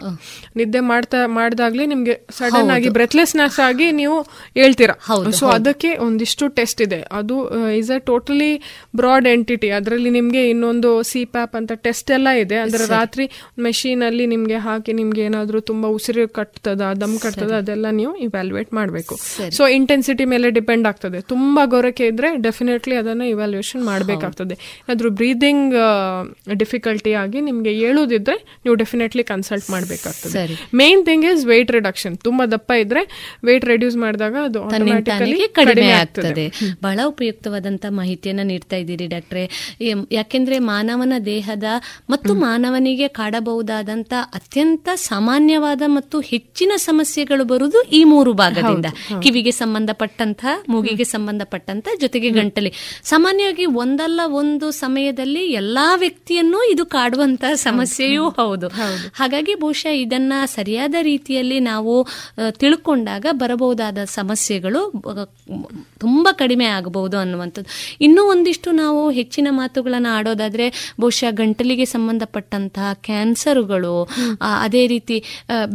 ನಿದ್ದೆ 0.55 0.79
ಮಾಡ್ತಾ 0.91 1.19
ಮಾಡಿದಾಗ್ಲಿ 1.37 1.85
ನಿಮ್ಗೆ 1.85 2.15
ಸಡನ್ 2.39 2.71
ಆಗಿ 2.75 2.89
ಬ್ರೆತ್ಲೆಸ್ನೆಸ್ 2.89 3.59
ಆಗಿ 3.59 3.87
ನೀವು 3.91 4.17
ಹೇಳ್ತೀರಾ? 4.59 4.95
ಸೊ 5.39 5.47
ಅದಕ್ಕೆ 5.57 5.91
ಒಂದಿಷ್ಟು 6.07 6.47
ಟೆಸ್ಟ್ 6.59 6.81
ಇದೆ. 6.87 6.99
ಅದು 7.19 7.37
is 7.81 7.91
a 7.91 7.99
totally 8.09 8.51
broad 8.95 9.27
entity 9.27 9.69
ಅದರಲ್ಲಿ 9.79 10.09
ನಿಮ್ಗೆ 10.09 10.43
ಇನ್ನೊಂದು 10.49 10.91
ಸಿ 11.11 11.25
ಪ್ಯಾಪ್ 11.25 11.55
ಅಂತ 11.61 11.71
ಟೆಸ್ಟ್ 11.87 12.11
ಎಲ್ಲ 12.17 12.27
ಇದೆ. 12.43 12.57
ಅಂದ್ರೆ 12.65 12.85
ರಾತ್ರಿ 12.97 13.27
ಮೆಷಿನ್ 13.67 14.03
ಅಲ್ಲಿ 14.09 14.27
ನಿಮ್ಗೆ 14.33 14.57
ಹಾಕಿ 14.67 14.93
ನಿಮ್ಗೆ 14.93 15.21
ಏನಾದ್ರೂ 15.21 15.59
ತುಂಬಾ 15.71 15.89
ಉಸಿರು 15.97 16.27
ಕಟ್ತದ 16.39 16.81
ದಮ್ 17.01 17.17
ಕಟ್ತದ 17.19 17.53
ಅದೆಲ್ಲ 17.61 17.87
ನೀವು 17.99 18.15
ಇವ್ಯಾಲ್ಯುಯೇಟ್ 18.27 18.73
ಮಾಡಬೇಕು. 18.73 19.15
ಸೊ 19.57 19.63
ಇಂಟೆನ್ಸಿಟಿ 19.79 20.25
ಮೇಲೆ 20.25 20.47
ಡಿಪೆಂಡ್ 20.59 20.87
ಆಗ್ತದೆ. 20.87 21.21
ತುಂಬಾ 21.33 21.65
ಗೊರಕೆ 21.75 22.07
ಇದ್ರೆ 22.07 22.29
ಡೆಫಿನೆಟ್ಲಿ 22.47 22.95
ಅದನ್ನ 23.07 23.27
ಇವ್ಯಾಲ್ಯೂಯೇಷನ್ 23.33 23.83
ಮಾಡಬೇಕಾಗ್ತದೆ. 23.89 24.55
ಏನಾದರೂ 24.83 25.09
ಬ್ರೀದಿಂಗ್ 25.19 25.75
ಡಿಫಿಕಲ್ಟಿ 26.61 27.13
ಆಗಿ 27.23 27.41
ನಿಮಗೆ 27.49 27.73
ಹೇಳೋದಿದ್ರೆ 27.81 28.37
ನೀವು 28.65 28.75
ಡೆಫಿನೆಟ್ಲಿ 28.81 29.23
ಕನ್ಸಲ್ಟ್ 29.31 29.67
ಮಾಡಬೇಕಾಗ್ತದೆ. 29.75 30.45
Main 30.81 31.01
thing 31.09 31.25
is 31.31 31.43
weight 31.45 31.71
reduction 31.77 32.15
ತುಂಬಾ 32.27 32.45
ದಪ್ಪ 32.53 32.71
ಇದ್ರೆ 32.83 33.03
ವೆಯ್ಟ್ 33.45 33.65
ರೆಡ್ಯೂಸ್ 33.71 33.97
ಮಾಡಿದಾಗ 34.03 34.35
ಅದು 34.49 34.61
ಕಡಿಮೆ 35.59 35.89
ಆಗ್ತದೆ. 36.01 36.45
ಬಹಳ 36.83 36.99
ಉಪಯುಕ್ತವಾದಂತಹ 37.11 37.91
ಮಾಹಿತಿಯನ್ನ 37.99 38.45
ನೀಡ್ತಾ 38.51 38.79
ಇದ್ದೀರಿ 38.83 39.07
ಡಾಕ್ಟ್ರೆ. 39.15 39.43
ಯಾಕೆಂದ್ರೆ 40.11 40.57
ಮಾನವನ 40.71 41.13
ದೇಹದ 41.25 41.67
ಮತ್ತು 42.09 42.33
ಮಾನವನಿಗೆ 42.47 43.07
ಕಾಡಬಹುದಾದಂತಹ 43.19 44.23
ಅತ್ಯಂತ 44.39 44.89
ಸಾಮಾನ್ಯವಾದ 44.95 45.83
ಮತ್ತು 45.97 46.19
ಹೆಚ್ಚಿನ 46.31 46.71
ಸಮಸ್ಯೆಗಳು 46.87 47.43
ಬರುವುದು 47.51 47.81
ಈ 47.99 48.01
ಮೂರು 48.13 48.33
ಭಾಗದಿಂದ. 48.33 48.87
ಕಿವಿಗೆ 49.23 49.53
ಸಂಬಂಧಪಟ್ಟಂತಹ 49.61 50.55
ಮೂಗಿಗೆ 50.69 51.05
ಸಂಬಂಧಪಟ್ಟಂತ 51.13 51.87
ಜೊತೆಗೆ 52.01 52.29
ಗಂಟಲಿ. 52.29 52.71
ಸಾಮಾನ್ಯವಾಗಿ 53.03 53.65
ಒಂದಲ್ಲ 53.75 54.21
ಒಂದು 54.33 54.71
ಸಮಯದಲ್ಲಿ 54.71 55.43
ಎಲ್ಲಾ 55.53 55.95
ವ್ಯಕ್ತಿಯನ್ನು 55.95 56.71
ಇದು 56.71 56.85
ಕಾಡುವಂತಹ 56.85 57.53
ಸಮಸ್ಯೆಯೂ 57.57 58.29
ಹೌದು. 58.29 58.67
ಹಾಗಾಗಿ 59.13 59.55
ಬಹುಶಃ 59.55 59.89
ಇದನ್ನ 59.97 60.33
ಸರಿಯಾದ 60.45 60.95
ರೀತಿಯಲ್ಲಿ 61.01 61.59
ನಾವು 61.59 61.93
ತಿಳ್ಕೊಂಡಾಗ 62.57 63.25
ಬರಬಹುದಾದ 63.33 63.97
ಸಮಸ್ಯೆಗಳು 64.09 64.81
ತುಂಬಾ 65.99 66.31
ಕಡಿಮೆ 66.33 66.65
ಆಗಬಹುದು 66.65 67.17
ಅನ್ನುವಂಥದ್ದು. 67.17 67.69
ಇನ್ನೂ 68.01 68.23
ಒಂದಿಷ್ಟು 68.23 68.71
ನಾವು 68.71 69.11
ಹೆಚ್ಚಿನ 69.11 69.47
ಮಾತುಗಳನ್ನು 69.51 70.09
ಆಡೋದಾದ್ರೆ 70.09 70.65
ಬಹುಶಃ 71.01 71.31
ಗಂಟಲಿಗೆ 71.31 71.85
ಸಂಬಂಧಪಟ್ಟಂತಹ 71.85 72.93
ಕ್ಯಾನ್ಸರ್ಗಳು 73.01 73.95
ಅದೇ 74.61 74.87
ರೀತಿ 74.87 75.17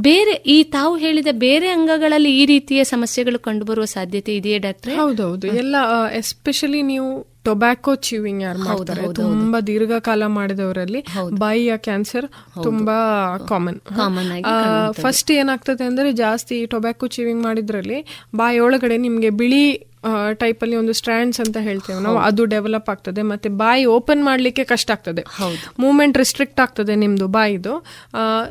ಬೇರೆ 0.01 0.33
ಈ 0.47 0.63
ತಾವು 0.73 0.97
ಹೇಳಿದ 0.97 1.27
ಬೇರೆ 1.39 1.69
ಅಂಗಗಳಲ್ಲಿ 1.69 2.39
ಈ 2.39 2.47
ರೀತಿಯ 2.47 2.85
ಸಮಸ್ಯೆಗಳು 2.85 3.39
ಕಂಡುಬರುವ 3.39 3.85
ಸಾಧ್ಯತೆ 3.85 4.37
ಇದೆಯೇ 4.37 4.59
ಡಾಕ್ಟರ್? 4.59 4.95
ಹೌದೌದು. 4.97 5.47
ಎಲ್ಲ 5.57 5.77
ಎಸ್ಪೆಷಲಿ 6.17 6.83
ನೀವು 6.83 7.09
know 7.13 7.27
ಟೊಬ್ಯಾಕೋ 7.45 7.95
ಚೀವಿಂಗ್ 7.95 8.43
ಯಾರು 8.43 8.59
ಮಾಡ್ತಾರೆ. 8.59 9.03
ತುಂಬಾ 9.21 9.61
ದೀರ್ಘಕಾಲ 9.61 10.27
ಮಾಡಿದವರಲ್ಲಿ 10.39 11.05
ಬಾಯಿಯ 11.39 11.77
ಕ್ಯಾನ್ಸರ್ 11.77 12.27
ತುಂಬಾ 12.63 12.99
ಕಾಮನ್ 13.53 13.81
ಫಸ್ಟ್ 15.05 15.33
ಏನಾಗ್ತದೆ 15.33 15.85
ಅಂದ್ರೆ 15.85 16.13
ಜಾಸ್ತಿ 16.13 16.67
ಟೊಬ್ಯಾಕೊ 16.67 17.07
ಚೀವಿಂಗ್ 17.07 17.43
ಮಾಡಿದ್ರಲ್ಲಿ 17.43 18.01
ಬಾಯಿ 18.35 18.59
ಒಳಗಡೆ 18.59 18.97
ನಿಮ್ಗೆ 18.97 19.31
ಬಿಳಿ 19.31 19.65
ಟೈಪ್ 20.39 20.63
ಅಲ್ಲಿ 20.63 20.77
ಒಂದು 20.77 20.93
ಸ್ಟ್ರಾಂಡ್ಸ್ 20.93 21.41
ಅಂತ 21.41 21.57
ಹೇಳ್ತೇವೆ 21.61 21.99
ನಾವು 22.03 22.19
ಅದು 22.19 22.45
ಡೆವಲಪ್ 22.45 22.89
ಆಗ್ತದೆ. 22.91 23.23
ಮತ್ತೆ 23.23 23.49
ಬಾಯಿ 23.49 23.85
ಓಪನ್ 23.85 24.25
ಮಾಡ್ಲಿಕ್ಕೆ 24.25 24.65
ಕಷ್ಟ 24.65 24.91
ಆಗ್ತದೆ. 24.91 25.23
ಮೂವ್ಮೆಂಟ್ 25.79 26.17
ರಿಸ್ಟ್ರಿಕ್ಟ್ 26.19 26.61
ಆಗ್ತದೆ 26.61 26.95
ನಿಮ್ದು 26.95 27.27
ಬಾಯಿದು. 27.29 27.75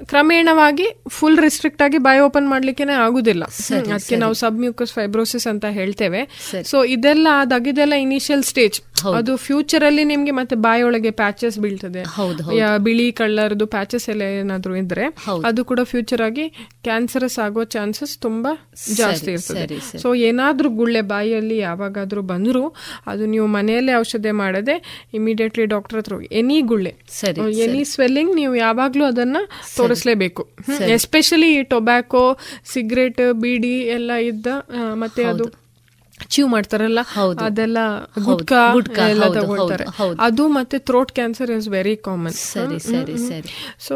ಕ್ರಮೇಣವಾಗಿ 0.04 0.88
ಫುಲ್ 1.10 1.38
ರಿಸ್ಟ್ರಿಕ್ಟ್ 1.38 1.82
ಆಗಿ 1.82 1.98
ಬಾಯಿ 1.98 2.20
ಓಪನ್ 2.20 2.48
ಮಾಡ್ಲಿಕ್ಕೆ 2.50 2.84
ಆಗುದಿಲ್ಲ. 3.08 3.44
ಅದಕ್ಕೆ 3.80 4.16
ನಾವು 4.16 4.34
ಸಬ್ 4.34 4.60
ಮ್ಯೂಕಸ್ 4.60 4.94
ಫೈಬ್ರೋಸಿಸ್ 4.94 5.48
ಅಂತ 5.48 5.66
ಹೇಳ್ತೇವೆ. 5.80 6.22
ಸೊ 6.72 6.84
ಇದೆಲ್ಲ 6.84 7.28
ಆದಾಗ 7.34 7.68
ಇದೆಲ್ಲ 7.68 7.94
ಇನಿಷಿಯಲ್ 8.08 8.44
ಸ್ಟೇಜ್ 8.44 8.80
ಅದು 9.18 9.34
ಫ್ಯೂಚರ್ 9.46 9.84
ಅಲ್ಲಿ 9.88 10.04
ನಿಮ್ಗೆ 10.10 10.34
ಮತ್ತೆ 10.40 10.56
ಬಾಯೊಳಗೆ 10.66 11.12
ಪ್ಯಾಚಸ್ 11.20 11.56
ಬೀಳ್ತದೆ. 11.60 12.02
ಬಿಳಿ 12.88 13.06
ಕಳ್ಳರ್ದು 13.20 13.66
ಪ್ಯಾಚಸ್ 13.76 14.06
ಎಲ್ಲ 14.14 14.24
ಏನಾದ್ರು 14.42 14.74
ಇದ್ರೆ 14.82 15.06
ಅದು 15.50 15.62
ಕೂಡ 15.70 15.80
ಫ್ಯೂಚರ್ 15.84 16.22
ಆಗಿ 16.22 16.46
ಕ್ಯಾನ್ಸರಸ್ 16.88 17.38
ಆಗೋ 17.46 17.64
ಚಾನ್ಸಸ್ 17.76 18.14
ತುಂಬಾ 18.26 18.52
ಜಾಸ್ತಿ 18.98 19.32
ಇರ್ತದೆ. 19.32 19.78
ಸೊ 20.04 20.10
ಏನಾದ್ರೂ 20.30 20.70
ಗುಳ್ಳೆ 20.80 21.02
ಬಾಯಿಯಲ್ಲಿ 21.14 21.58
ಯಾವಾಗಾದ್ರೂ 21.58 22.24
ಬಂದ್ರು 22.32 22.64
ಅದು 23.14 23.26
ನೀವು 23.34 23.48
ಮನೆಯಲ್ಲೇ 23.58 23.96
ಔಷಧಿ 24.02 24.34
ಮಾಡದೆ 24.44 24.76
ಇಮಿಡಿಯೇಟ್ಲಿ 25.14 25.66
ಡಾಕ್ಟರ್ 25.76 26.00
ಹತ್ರ 26.00 26.20
ಎನಿ 26.42 26.60
ಗುಳ್ಳೆ. 26.74 26.94
ಎನಿ 27.66 27.84
ಸ್ವೆಲ್ಲಿಂಗ್ 27.94 28.34
ನೀವು 28.42 28.54
ಯಾವಾಗ್ಲೂ 28.56 29.06
ಅದನ್ನ 29.06 29.38
ತೋರಿಸ್ಲೇಬೇಕು. 29.78 30.46
ಎಸ್ಪೆಷಲಿ 30.98 31.52
ಟೊಬ್ಯಾಕೋ 31.74 32.24
ಸಿಗರೇಟ್ 32.74 33.24
ಬೀಡಿ 33.42 33.76
ಎಲ್ಲ 33.98 34.12
ಇದ್ದ 34.32 34.48
ಮತ್ತೆ 35.04 35.24
ಅದು 35.24 35.48
ಚೀವ್ 36.30 36.49
ಮಾಡ್ತಾರಲ್ಲ? 36.49 36.99
ಅದೆಲ್ಲ 37.45 37.78
ಗುಟ್ಕಾ 38.24 39.07
ಎಲ್ಲ 39.09 39.28
ತಗೊಳ್ತಾರೆ. 39.39 39.86
ಅದು 40.19 40.47
ಮತ್ತೆ 40.47 40.80
throat 40.80 41.11
cancer 41.11 41.51
is 41.51 41.67
very 41.67 41.95
common 41.97 42.34
ಸರಿ 42.34 42.80
ಸರಿ 42.80 43.17
ಸರಿ. 43.28 43.49
ಸೊ 43.88 43.95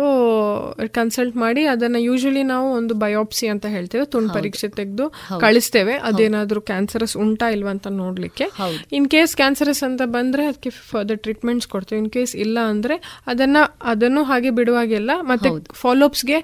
ಕನ್ಸಲ್ಟ್ 0.99 1.37
ಮಾಡಿ 1.37 1.65
ಅದನ್ನ 1.65 1.95
ಯೂಶಲಿ 1.99 2.43
ನಾವು 2.43 2.73
ಒಂದು 2.73 2.93
ಬಯೋಪ್ಸಿ 2.93 3.47
ಅಂತ 3.47 3.65
ಹೇಳ್ತೇವೆ. 3.65 4.05
ತುಂಡು 4.05 4.33
ಪರೀಕ್ಷೆ 4.33 4.67
ತೆಗೆದು 4.67 5.07
ಕಳಿಸ್ತೇವೆ. 5.39 5.93
ಅದೇನಾದ್ರೂ 5.93 6.61
ಕ್ಯಾನ್ಸರಸ್ 6.61 7.17
ಉಂಟಾ 7.17 7.49
ಇಲ್ವಾ 7.49 7.69
ಅಂತ 7.69 7.87
ನೋಡ್ಲಿಕ್ಕೆ. 7.87 8.47
ಇನ್ 8.91 9.09
ಕೇಸ್ 9.09 9.35
ಕ್ಯಾನ್ಸರಸ್ 9.35 9.83
ಅಂತ 9.83 10.01
ಬಂದ್ರೆ 10.05 10.45
ಅದಕ್ಕೆ 10.45 10.69
ಫರ್ದರ್ 10.69 11.19
ಟ್ರೀಟ್ಮೆಂಟ್ಸ್ 11.19 11.67
ಕೊಡ್ತೇವೆ. 11.67 12.01
ಇನ್ 12.01 12.11
ಕೇಸ್ 12.11 12.35
ಇಲ್ಲ 12.35 12.59
ಅಂದ್ರೆ 12.59 13.21
ಅದನ್ನ 13.27 13.57
ಅದನ್ನು 13.83 14.23
ಹಾಗೆ 14.23 14.49
ಬಿಡುವಾಗೆಲ್ಲ 14.49 15.11
ಮತ್ತೆ 15.21 15.49
ಫಾಲೋಪ್ಸ್ಗೆ 15.73 16.39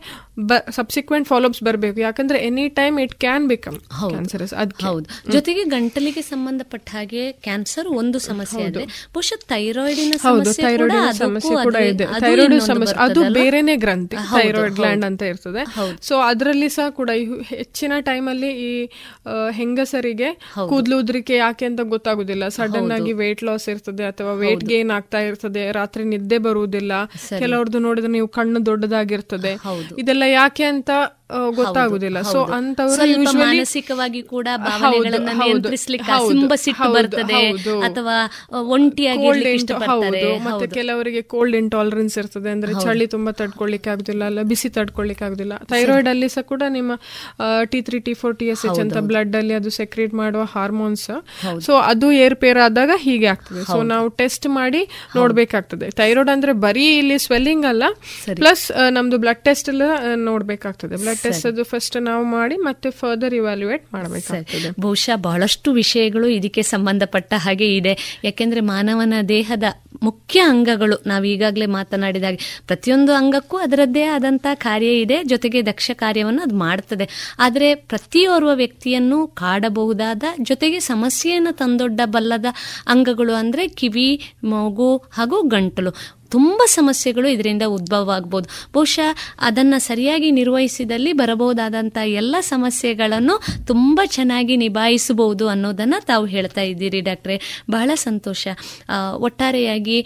ಸಬ್ಸಿಕ್ವೆಂಟ್ 0.70 1.28
ಫಾಲೋಪ್ಸ್ 1.28 1.64
ಬರಬೇಕು. 1.64 2.00
ಯಾಕಂದ್ರೆ 2.00 2.40
any 2.40 2.70
time 2.70 3.00
it 3.00 3.14
can 3.14 3.48
become 3.48 3.78
cancerous 4.10 4.54
ಹೌದು. 4.84 5.06
ಜೊತೆಗೆ 5.32 5.64
ಗಂಟಲಿಗೆ 5.74 6.22
ಸಂಬಂಧಪಟ್ಟ 6.30 6.88
ಹಾಗೆ 6.96 7.24
ಕ್ಯಾನ್ಸರ್ 7.46 7.88
ಒಂದು 8.02 8.18
ಸಮಸ್ಯೆ 8.28 8.64
ಇದೆ 8.70 8.84
ಬಹುಶಃ 9.16 9.40
ಥೈರಾಯ್ಡಿನ 9.52 10.16
ಸಮಸ್ಯೆ 10.26 10.66
ಕೂಡ 11.68 11.78
ಇದೆ. 11.92 12.06
ಥೈರಾಯ್ಡ್ 12.24 12.56
ಸಮಸ್ಯೆ 12.72 12.98
ಅದು 13.06 13.22
ಬೇರೆನೆ 13.40 13.76
ಗ್ರಂಥಿ 13.84 14.18
ಥೈರಾಯ್ಡ್ 14.34 14.76
ಗ್ಲ್ಯಾಂಡ್ 14.80 15.06
ಅಂತ 15.10 15.22
ಇರ್ತದೆ. 15.32 15.64
ಸೊ 16.08 16.16
ಅದರಲ್ಲಿ 16.30 16.70
ಸಹ 16.78 16.88
ಕೂಡ 17.00 17.10
ಹೆಚ್ಚಿನ 17.54 17.94
ಟೈಮ್ 18.10 18.28
ಅಲ್ಲಿ 18.34 18.52
ಈ 18.70 18.72
ಹೆಂಗಸರಿಗೆ 19.60 20.30
ಕೂದಲು 20.72 20.98
ಉದ್ರಿಕೆ 21.04 21.36
ಯಾಕೆ 21.44 21.66
ಅಂತ 21.72 21.82
ಗೊತ್ತಾಗುದಿಲ್ಲ. 21.96 22.44
ಸಡನ್ 22.58 22.92
ಆಗಿ 22.98 23.14
ವೇಟ್ 23.22 23.44
ಲಾಸ್ 23.50 23.68
ಇರ್ತದೆ 23.74 24.06
ಅಥವಾ 24.12 24.34
ವೇಟ್ 24.44 24.66
ಗೇನ್ 24.72 24.92
ಆಗ್ತಾ 24.98 25.22
ಇರ್ತದೆ. 25.30 25.64
ರಾತ್ರಿ 25.80 26.04
ನಿದ್ದೆ 26.14 26.40
ಬರುವುದಿಲ್ಲ. 26.48 26.94
ಕೆಲವ್ರದ್ದು 27.42 27.82
ನೋಡಿದ್ರೆ 27.88 28.12
ನೀವು 28.18 28.30
ಕಣ್ಣು 28.40 28.62
ದೊಡ್ಡದಾಗಿರ್ತದೆ. 28.70 29.54
ಇದೆಲ್ಲ 30.04 30.24
ಯಾಕೆ 30.40 30.66
ಅಂತ 30.74 30.92
ಗೊತ್ತಾಗುದಿಲ್ಲ. 31.60 32.22
ಸೊ 32.34 32.40
ಅಂತವರು 32.58 33.22
ಮಾನಸಿಕವಾಗಿ 33.40 34.22
ಕೂಡ 34.34 34.48
ಭಾವನೆಗಳನ್ನ 34.68 35.34
ನಿಯಂತ್ರಿಸಲಿಕ್ಕೆ 35.42 36.18
ತುಂಬಾ 36.32 36.56
ಸಿಟ್ಟು 36.66 36.88
ಬರ್ತದೆ 36.96 37.42
ಅಥವಾ 37.88 38.16
ಒಂಟಿಯಾಗಿ 38.76 39.28
ಹೌದು 39.92 40.32
ಮತ್ತೆ 40.48 40.68
ಕೆಲವರಿಗೆ 40.78 41.22
ಕೋಲ್ಡ್ 41.34 41.58
ಇಂಟಾಲರೆನ್ಸ್ 41.64 42.16
ಇರ್ತದೆ 42.22 42.50
ಅಂದ್ರೆ 42.56 42.74
ಚಳಿ 42.86 43.06
ತುಂಬಾ 43.16 43.34
ತಡ್ಕೊಳ್ಳಿಕ್ಕೆ 43.42 43.92
ಆಗುದಿಲ್ಲ 43.94 44.24
ಅಲ್ಲ 44.32 44.42
ಬಿಸಿ 44.52 44.70
ತಡ್ಕೊಳ್ಳಿಕ್ಕೆ 44.78 45.26
ಆಗುದಿಲ್ಲ. 45.28 45.54
ಥೈರಾಯ್ಡ್ 45.72 46.10
ಅಲ್ಲಿ 46.14 46.30
ಸಹ 46.36 46.44
ಕೂಡ 46.52 46.64
ನಿಮ್ಮ 46.78 46.92
T 47.72 47.82
three 47.88 48.00
T 48.08 48.14
four 48.22 48.36
T 48.42 48.48
S 48.54 48.64
H 48.68 48.80
ಅಂತ 48.86 48.98
ಬ್ಲಡ್ 49.12 49.36
ಅಲ್ಲಿ 49.42 49.54
ಅದು 49.60 49.72
ಸೆಕ್ರೇಟ್ 49.80 50.14
ಮಾಡುವ 50.22 50.44
ಹಾರ್ಮೋನ್ಸ್ 50.56 51.08
ಸೊ 51.68 51.74
ಅದು 51.92 52.10
ಏರ್ಪೇರ್ 52.26 52.60
ಆದಾಗ 52.68 52.92
ಹೀಗೆ 53.06 53.30
ಆಗ್ತದೆ. 53.34 53.64
ಸೊ 53.72 53.78
ನಾವು 53.94 54.08
ಟೆಸ್ಟ್ 54.22 54.48
ಮಾಡಿ 54.60 54.82
ನೋಡ್ಬೇಕಾಗ್ತದೆ. 55.20 55.88
ಥೈರಾಯ್ಡ್ 56.02 56.32
ಅಂದ್ರೆ 56.36 56.54
ಬರೀ 56.66 56.88
ಇಲ್ಲಿ 57.02 57.18
ಸ್ವೆಲ್ಲಿಂಗ್ 57.28 57.66
ಅಲ್ಲ 57.72 57.84
ಪ್ಲಸ್ 58.42 58.66
ನಮ್ದು 58.98 59.20
ಬ್ಲಡ್ 59.26 59.44
ಟೆಸ್ಟ್ 59.50 59.70
ಎಲ್ಲ 59.74 59.84
ನೋಡ್ಬೇಕಾಗ್ತದೆ. 60.30 60.96
ಬ್ಲಡ್ 61.04 61.21
ಟೆಸ್ಟ್ 61.24 61.46
ಅದು 61.46 61.64
ಫಸ್ಟ್ 61.64 62.02
ನಾವು 62.02 62.26
ಮಾಡಿ 62.26 62.56
ಮತ್ತೆ 62.56 62.92
ಫರ್ದರ್ 62.92 63.34
ಇವ್ಯಾಲ್ಯೂಯೇಟ್ 63.34 63.94
ಮಾಡಬೇಕಾಗ್ತದೆ 63.94 64.82
ಬಹುಶಃ 64.82 65.16
ಬಹಳಷ್ಟು 65.16 65.72
ವಿಷಯಗಳು 65.72 66.28
ಇದಕ್ಕೆ 66.28 66.62
ಸಂಬಂಧಪಟ್ಟ 66.62 67.34
ಹಾಗೆ 67.38 67.76
ಇದೆ. 67.76 68.20
ಯಾಕೆಂದ್ರೆ 68.24 68.62
ಮಾನವನ 68.62 69.14
ದೇಹದ 69.30 69.64
ಮುಖ್ಯ 70.04 70.40
ಅಂಗಗಳು, 70.40 71.04
ನಾವು 71.08 71.24
ಈಗಾಗಲೇ 71.24 71.66
ಮಾತನಾಡಿದಾಗ 71.66 72.36
ಪ್ರತಿಯೊಂದು 72.68 73.14
ಅಂಗಕ್ಕೂ 73.14 73.58
ಅದರದ್ದೇ 73.58 74.04
ಆದಂತಹ 74.04 74.54
ಕಾರ್ಯ 74.54 74.92
ಇದೆ, 75.02 75.24
ಜೊತೆಗೆ 75.24 75.66
ದಕ್ಷ 75.66 75.92
ಕಾರ್ಯವನ್ನು 75.94 76.42
ಅದು 76.42 76.56
ಮಾಡ್ತದೆ. 76.56 77.10
ಆದರೆ 77.40 77.76
ಪ್ರತಿಯೋರ್ವ 77.76 78.52
ವ್ಯಕ್ತಿಯನ್ನು 78.54 79.28
ಕಾಡಬಹುದಾದ, 79.28 80.24
ಜೊತೆಗೆ 80.42 80.80
ಸಮಸ್ಯೆಯನ್ನು 80.80 81.52
ತಂದೊಡ್ಡಬಲ್ಲದ 81.52 82.46
ಅಂಗಗಳು 82.88 83.34
ಅಂದ್ರೆ 83.34 83.68
ಕಿವಿ, 83.68 84.34
ಮೂಗು 84.44 84.98
ಹಾಗೂ 84.98 85.42
ಗಂಟಲು. 85.42 86.21
ತುಂಬ 86.32 86.62
ಸಮಸ್ಯೆಗಳು 86.66 87.28
ಇದರಿಂದ 87.28 87.64
ಉದ್ಭವ 87.68 88.12
ಆಗ್ಬೋದು. 88.16 88.48
ಬಹುಶಃ 88.74 89.10
ಅದನ್ನು 89.40 89.80
ಸರಿಯಾಗಿ 89.80 90.32
ನಿರ್ವಹಿಸಿದಲ್ಲಿ 90.32 91.14
ಬರಬಹುದಾದಂಥ 91.14 91.98
ಎಲ್ಲ 92.14 92.36
ಸಮಸ್ಯೆಗಳನ್ನು 92.40 93.36
ತುಂಬ 93.68 94.02
ಚೆನ್ನಾಗಿ 94.06 94.56
ನಿಭಾಯಿಸಬಹುದು 94.56 95.48
ಅನ್ನೋದನ್ನು 95.48 96.00
ತಾವು 96.06 96.26
ಹೇಳ್ತಾ 96.26 96.62
ಇದ್ದೀರಿ 96.62 97.02
ಡಾಕ್ಟ್ರೆ. 97.02 97.38
ಬಹಳ 97.72 97.92
ಸಂತೋಷ. 97.96 98.48
ಒಟ್ಟಾರೆಯಾಗಿ 99.18 99.98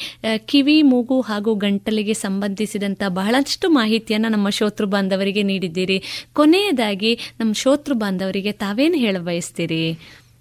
ಕಿವಿ, 0.45 0.77
ಮೂಗು 0.81 1.21
ಹಾಗೂ 1.21 1.53
ಗಂಟಲಿಗೆ 1.55 2.13
ಸಂಬಂಧಿಸಿದಂಥ 2.13 3.03
ಬಹಳಷ್ಟು 3.07 3.69
ಮಾಹಿತಿಯನ್ನು 3.69 4.29
ನಮ್ಮ 4.29 4.49
ಶೋತೃ 4.49 4.85
ಬಾಂಧವರಿಗೆ 4.85 5.43
ನೀಡಿದ್ದೀರಿ. 5.43 5.97
ಕೊನೆಯದಾಗಿ, 6.33 7.13
ನಮ್ಮ 7.39 7.53
ಶೋತೃ 7.53 7.93
ಬಾಂಧವರಿಗೆ 7.93 8.51
ತಾವೇನು 8.51 8.95
ಹೇಳ 8.95 9.17
ಬಯಸ್ತೀರಿ 9.19 9.81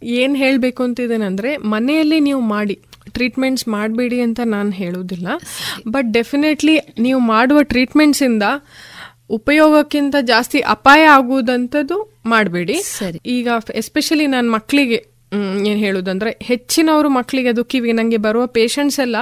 ಏನು 0.02 0.34
ಹೇಳಬೇಕು 0.34 0.82
ಅಂತಿದ್ದೇನೆಂದ್ರೆ, 0.82 1.56
ಮನೆಯಲ್ಲಿ 1.56 2.20
ನೀವು 2.20 2.40
ಮಾಡಿ 2.40 2.78
ಟ್ರೀಟ್ಮೆಂಟ್ಸ್ 3.10 3.68
ಮಾಡಬೇಡಿ 3.68 4.20
ಅಂತ 4.20 4.40
ನಾನು 4.44 4.70
ಹೇಳೋದಿಲ್ಲ 4.70 5.26
ಬಟ್ 5.88 6.12
ಡೆಫಿನೆಟ್ಲಿ 6.12 6.80
ನೀವು 6.98 7.20
ಮಾಡುವ 7.20 7.62
ಟ್ರೀಟ್ಮೆಂಟ್ಸಿಂದ 7.62 8.42
ಉಪಯೋಗಕ್ಕಿಂತ 9.30 10.14
ಜಾಸ್ತಿ 10.20 10.58
ಅಪಾಯ 10.58 11.04
ಆಗುವುದಂಥದ್ದು 11.04 12.14
ಮಾಡಬೇಡಿ. 12.26 12.74
ಸರಿ. 12.74 13.20
ಈಗ 13.26 13.48
ಎಸ್ಪೆಷಲಿ 13.74 14.26
ನಾನು 14.26 14.52
ಮಕ್ಕಳಿಗೆ 14.52 15.13
ಏನ್ 15.70 15.80
ಹೇಳುದಂದ್ರೆ 15.84 16.30
ಹೆಚ್ಚಿನವರು 16.42 17.08
ಮಕ್ಕಳಿಗೆ 17.18 17.50
ಅದು 17.54 17.62
ಕಿವಿಗೆ 17.72 17.94
ನಂಗೆ 17.98 18.20
ಬರುವ 18.26 18.44
ಪೇಷಂಟ್ಸ್ 18.58 18.98
ಎಲ್ಲ 19.04 19.16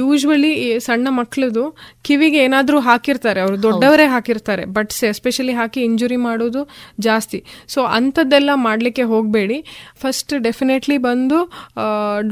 ಯೂಶ್ವಲಿ 0.00 0.52
ಸಣ್ಣ 0.86 1.08
ಮಕ್ಕಳದು 1.20 1.64
ಕಿವಿಗೆ 2.06 2.38
ಏನಾದ್ರೂ 2.46 2.78
ಹಾಕಿರ್ತಾರೆ 2.88 3.40
ಅವರು 3.44 3.56
ದೊಡ್ಡವರೇ 3.66 4.06
ಹಾಕಿರ್ತಾರೆ 4.14 4.64
ಬಟ್ 4.76 4.92
ಎಸ್ಪೆಷಲಿ 5.10 5.54
ಹಾಕಿ 5.60 5.80
ಇಂಜುರಿ 5.88 6.18
ಮಾಡೋದು 6.26 6.62
ಜಾಸ್ತಿ. 7.06 7.38
ಸೊ 7.72 7.80
ಅಂಥದ್ದೆಲ್ಲ 7.98 8.50
ಮಾಡ್ಲಿಕ್ಕೆ 8.66 9.04
ಹೋಗಬೇಡಿ. 9.12 9.58
ಫಸ್ಟ್ 10.02 10.32
ಡೆಫಿನೆಟ್ಲಿ 10.46 10.96
ಬಂದು 11.08 11.38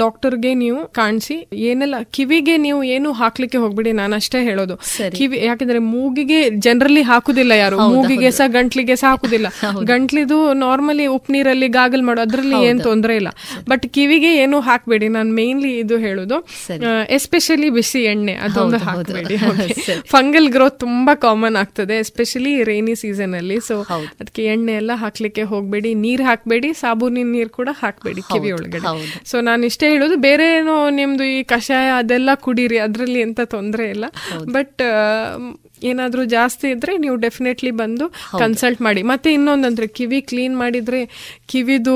ಡಾಕ್ಟರ್ಗೆ 0.01 0.53
ನೀವು 0.63 0.79
ಕಾಣಿಸಿ. 0.99 1.37
ಏನೆಲ್ಲ 1.69 1.95
ಕಿವಿಗೆ 2.17 2.55
ನೀವು 2.65 2.79
ಏನು 2.95 3.11
ಹಾಕ್ಲಿಕ್ಕೆ 3.21 3.59
ಹೋಗ್ಬೇಡಿ 3.63 3.91
ನಾನು 4.01 4.15
ಅಷ್ಟೇ 4.21 4.41
ಹೇಳೋದು. 4.49 4.77
ಕಿವಿ 5.17 5.37
ಯಾಕಂದ್ರೆ 5.49 5.79
ಮೂಗಿಗೆ 5.93 6.39
ಜನರಲಿ 6.67 7.03
ಹಾಕುದಿಲ್ಲ 7.11 7.53
ಯಾರು. 7.63 7.79
ಮೂಗಿಗೆ 7.95 8.31
ಸಹ 8.39 8.47
ಗಂಟ್ಲಿಗೆ 8.57 8.97
ಸಹ 9.01 9.09
ಹಾಕುದಿಲ್ಲ. 9.13 9.47
ಗಂಟ್ಲಿದು 9.91 10.39
ನಾರ್ಮಲಿ 10.63 11.05
ಉಪ್ಪು 11.15 11.33
ನೀರಲ್ಲಿ 11.35 11.69
ಗಾಗಲ್ 11.79 12.03
ಮಾಡೋ. 12.09 12.21
ಅದ್ರಲ್ಲಿ 12.27 12.57
ಏನ್ 12.69 12.79
ತೊಂದರೆ 12.89 13.08
ತೊಂದರೆ 13.09 13.15
ಇಲ್ಲ. 13.21 13.29
ಬಟ್ 13.71 13.85
ಕಿವಿಗೆ 13.95 14.31
ಏನು 14.43 14.57
ಹಾಕ್ಬೇಡಿ. 14.69 15.07
ನಾನು 15.17 15.29
ಮೇನ್ಲಿ 15.39 15.71
ಇದು 15.83 15.95
ಹೇಳುದು 16.05 16.37
ಎಸ್ಪೆಷಲಿ 17.17 17.69
ಬಿಸಿ 17.77 18.01
ಎಣ್ಣೆ 18.11 18.35
ಅದೊಂದು 18.45 18.79
ಹಾಕಬೇಡಿ. 18.87 19.37
ಫಂಗಲ್ 20.13 20.47
ಗ್ರೋತ್ 20.55 20.77
ತುಂಬಾ 20.85 21.13
ಕಾಮನ್ 21.25 21.57
ಆಗ್ತದೆ 21.63 21.95
ಎಸ್ಪೆಷಲಿ 22.05 22.53
ರೈನಿ 22.71 22.95
ಸೀಸನ್ 23.03 23.33
ಅಲ್ಲಿ. 23.41 23.57
ಸೊ 23.69 23.75
ಅದಕ್ಕೆ 24.21 24.43
ಎಣ್ಣೆ 24.53 24.73
ಎಲ್ಲ 24.81 24.91
ಹಾಕ್ಲಿಕ್ಕೆ 25.03 25.43
ಹೋಗ್ಬೇಡಿ. 25.53 25.91
ನೀರ್ 26.05 26.23
ಹಾಕ್ಬೇಡಿ 26.29 26.71
ಸಾಬೂನಿನ 26.81 27.29
ನೀರ್ 27.37 27.51
ಕೂಡ 27.59 27.69
ಹಾಕ್ಬೇಡಿ 27.83 28.21
ಕಿವಿ 28.31 28.51
ಒಳಗಡೆ. 28.57 28.81
ಸೊ 29.31 29.35
ನಾನು 29.49 29.61
ಇಷ್ಟೇ 29.71 29.87
ಹೇಳುದು 29.93 30.17
ಬೇರೆ 30.27 30.47
ಏನೋ 30.59 30.75
ನಿಮ್ದು 30.99 31.25
ಈ 31.35 31.39
ಕಷಾಯ 31.53 31.87
ಅದೆಲ್ಲ 32.01 32.29
ಕುಡೀರಿ 32.45 32.79
ಅದ್ರಲ್ಲಿ 32.87 33.19
ಎಂತ 33.27 33.41
ತೊಂದರೆ 33.55 33.87
ಇಲ್ಲ. 33.95 34.05
ಬಟ್ 34.57 34.81
ಏನಾದ್ರೂ 35.91 36.23
ಜಾಸ್ತಿ 36.35 36.67
ಇದ್ರೆ 36.75 36.93
ನೀವು 36.97 37.15
ಡೆಫಿನೆಟ್ಲಿ 37.25 37.71
ಬಂದು 37.81 38.05
ಕನ್ಸಲ್ಟ್ 38.41 38.81
ಮಾಡಿ. 38.87 39.01
ಮತ್ತೆ 39.11 39.29
ಇನ್ನೊಂದಂದ್ರೆ 39.33 39.87
ಕಿವಿ 39.87 40.21
ಕ್ಲೀನ್ 40.21 40.55
ಮಾಡಿದ್ರೆ 40.57 41.01
ಕಿವಿದು 41.51 41.95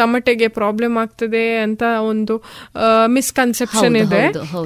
ತಮಟೆಗೆ 0.00 0.48
ಪ್ರಾಬ್ಲಮ್ 0.48 0.96
ಆಗ್ತದೆ 0.98 1.44
ಅಂತ 1.56 1.82
ಒಂದು 2.10 2.36
ಮಿಸ್ಕನ್ಸೆಪ್ಷನ್ 3.16 3.96
ಇದೆ. 3.96 4.22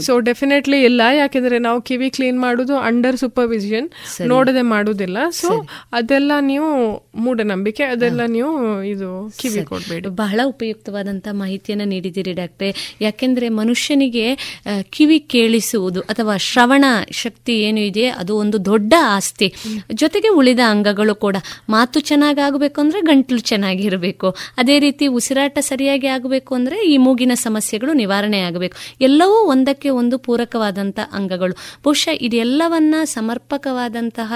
ಸೊ 0.06 0.12
ಡೆಫಿನೆಟ್ಲಿ 0.30 0.80
ಇಲ್ಲ. 0.82 1.02
ಯಾಕೆಂದ್ರೆ 1.20 1.58
ನಾವು 1.58 1.80
ಕಿವಿ 1.90 2.10
ಕ್ಲೀನ್ 2.10 2.38
ಮಾಡೋದು 2.40 2.76
ಅಂಡರ್ 2.90 3.16
ಸೂಪರ್ವಿಷನ್ 3.16 3.88
ನೋಡದೆ 4.32 4.62
ಮಾಡುದಿಲ್ಲ. 4.74 5.18
ಸೊ 5.40 5.50
ಅದೆಲ್ಲ 5.92 6.32
ನೀವು 6.40 6.70
ಮೂಢನಂಬಿಕೆ 7.24 7.84
ಅದೆಲ್ಲ 7.94 8.22
ನೀವು 8.36 8.52
ಇದು 8.84 9.10
ಕಿವಿ 9.40 9.64
ಕೊಡ್ಬೇಡಿ. 9.64 10.08
ಬಹಳ 10.22 10.40
ಉಪಯುಕ್ತವಾದಂತ 10.44 11.28
ಮಾಹಿತಿಯನ್ನ 11.32 11.84
ನೀಡಿದ್ದೀರಿ 11.94 12.32
ಡಾಕ್ಟ್ರೆ. 12.32 12.70
ಯಾಕೆಂದ್ರೆ 13.00 13.48
ಮನುಷ್ಯನಿಗೆ 13.60 14.26
ಕಿವಿ 14.90 15.18
ಕೇಳಿಸುವುದು 15.34 16.00
ಅಥವಾ 16.00 16.36
ಶ್ರವಣ 16.36 16.84
ಶಕ್ತಿ 17.22 17.54
ಏನು 17.60 17.80
ಇದೆ 17.80 18.06
ಅದು 18.08 18.32
ಒಂದು 18.44 18.58
ದೊಡ್ಡ 18.70 18.94
ಆಸ್ತಿ. 19.16 19.48
ಜೊತೆಗೆ 20.02 20.30
ಉಳಿದ 20.38 20.62
ಅಂಗಗಳು 20.72 21.14
ಕೂಡ. 21.24 21.36
ಮಾತು 21.68 21.98
ಚೆನ್ನಾಗಿ 22.10 22.42
ಆಗಬೇಕು 22.46 22.78
ಅಂದ್ರೆ 22.84 23.00
ಗಂಟ್ಲು 23.10 23.40
ಚೆನ್ನಾಗಿರಬೇಕು 23.50 24.28
ಅದೇ 24.58 24.76
ರೀತಿ 24.78 25.04
ಉಸಿರಾಟ 25.18 25.58
ಸರಿಯಾಗಿ 25.68 26.08
ಆಗಬೇಕು 26.16 26.52
ಅಂದರೆ 26.54 26.76
ಈ 26.92 26.96
ಮೂಗಿನ 27.06 27.32
ಸಮಸ್ಯೆಗಳು 27.42 27.92
ನಿವಾರಣೆ 28.02 28.40
ಆಗಬೇಕು. 28.48 28.76
ಎಲ್ಲವೂ 29.00 29.36
ಒಂದಕ್ಕೆ 29.54 29.88
ಒಂದು 30.00 30.16
ಪೂರಕವಾದಂಥ 30.26 30.98
ಅಂಗಗಳು. 31.12 31.54
ಬಹುಶಃ 31.84 32.14
ಇದೆಲ್ಲವನ್ನ 32.26 32.94
ಸಮರ್ಪಕವಾದಂತಹ 33.14 34.32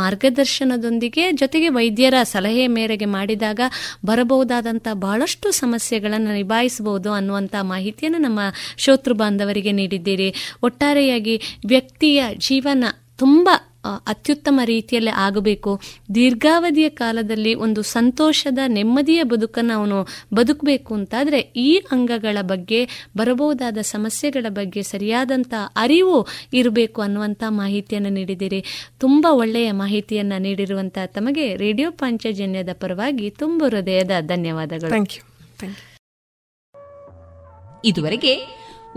ಮಾರ್ಗದರ್ಶನದೊಂದಿಗೆ 0.00 1.24
ಜೊತೆಗೆ 1.42 1.68
ವೈದ್ಯರ 1.78 2.16
ಸಲಹೆ 2.32 2.66
ಮೇರೆಗೆ 2.76 3.08
ಮಾಡಿದಾಗ 3.16 3.60
ಬರಬಹುದಾದಂಥ 4.06 4.86
ಬಹಳಷ್ಟು 5.04 5.48
ಸಮಸ್ಯೆಗಳನ್ನು 5.60 6.32
ನಿಭಾಯಿಸಬಹುದು 6.34 7.10
ಅನ್ನುವಂಥ 7.12 7.54
ಮಾಹಿತಿಯನ್ನು 7.72 8.20
ನಮ್ಮ 8.26 8.40
ಶೋತೃ 8.84 9.14
ಬಾಂಧವರಿಗೆ 9.22 9.72
ನೀಡಿದ್ದೀರಿ. 9.80 10.28
ಒಟ್ಟಾರೆಯಾಗಿ 10.62 11.36
ವ್ಯಕ್ತಿಯ 11.66 12.22
ಜೀವನ 12.48 12.84
ತುಂಬ 13.20 13.48
ಅತ್ಯುತ್ತಮ 14.06 14.60
ರೀತಿಯಲ್ಲಿ 14.64 15.10
ಆಗಬೇಕು. 15.10 15.80
ದೀರ್ಘಾವಧಿಯ 16.14 16.88
ಕಾಲದಲ್ಲಿ 16.88 17.54
ಒಂದು 17.54 17.82
ಸಂತೋಷದ 17.82 18.58
ನೆಮ್ಮದಿಯ 18.66 19.22
ಬದುಕನ್ನು 19.22 19.74
ಅವನು 19.74 19.98
ಬದುಕಬೇಕು 20.34 20.94
ಅಂತಾದರೆ 20.94 21.40
ಈ 21.40 21.70
ಅಂಗಗಳ 21.92 22.38
ಬಗ್ಗೆ 22.40 23.08
ಬರಬಹುದಾದ 23.16 23.78
ಸಮಸ್ಯೆಗಳ 23.82 24.46
ಬಗ್ಗೆ 24.48 24.82
ಸರಿಯಾದಂಥ 24.82 25.54
ಅರಿವು 25.76 26.26
ಇರಬೇಕು 26.52 27.02
ಅನ್ನುವಂಥ 27.02 27.42
ಮಾಹಿತಿಯನ್ನು 27.48 28.08
ನೀಡಿದ್ದೀರಿ. 28.08 28.64
ತುಂಬ 29.00 29.26
ಒಳ್ಳೆಯ 29.30 29.72
ಮಾಹಿತಿಯನ್ನು 29.72 30.42
ನೀಡಿರುವಂಥ 30.42 30.98
ತಮಗೆ 31.06 31.56
ರೇಡಿಯೋ 31.56 31.90
ಪಾಂಚಜನ್ಯದ 31.90 32.68
ಪರವಾಗಿ 32.72 33.30
ತುಂಬ 33.30 33.64
ಹೃದಯದ 33.70 34.10
ಧನ್ಯವಾದಗಳು. 34.20 34.96
ಇದುವರೆಗೆ 37.84 38.32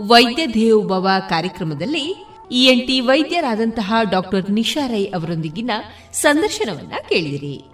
ವೈದ್ಯ 0.00 0.46
ದೇವೋಭವ 0.46 1.08
ಕಾರ್ಯಕ್ರಮದಲ್ಲಿ 1.28 2.33
ಇಎನ್ಟಿ 2.50 3.00
ವೈದ್ಯರಾದಂತಹ 3.00 3.94
ಡಾಕ್ಟರ್ 4.10 4.50
ನಿಶಾ 4.50 4.86
ರೈ 4.86 5.04
ಅವರೊಂದಿಗಿನ 5.04 5.70
ಸಂದರ್ಶನವನ್ನ 6.12 6.92
ಕೇಳಿದಿರಿ. 7.08 7.73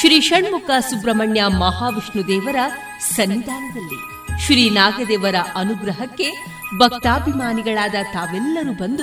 ಶ್ರೀ 0.00 0.20
ಷಣ್ಮುಖ 0.20 0.70
ಸುಬ್ರಹ್ಮಣ್ಯ 0.80 1.44
ಮಹಾವಿಷ್ಣು 1.46 2.28
ದೇವರ 2.28 2.56
ಸನ್ನಿಧಾನದಲ್ಲಿ 3.14 4.00
ಶ್ರೀ 4.42 4.70
ನಾಗದೇವರ 4.70 5.34
ಅನುಗ್ರಹಕ್ಕೆ 5.54 6.30
ಭಕ್ತಾಭಿಮಾನಿಗಳಾದ 6.78 7.94
ತಾವೆಲ್ಲರೂ 8.12 8.72
ಬಂದು 8.72 9.02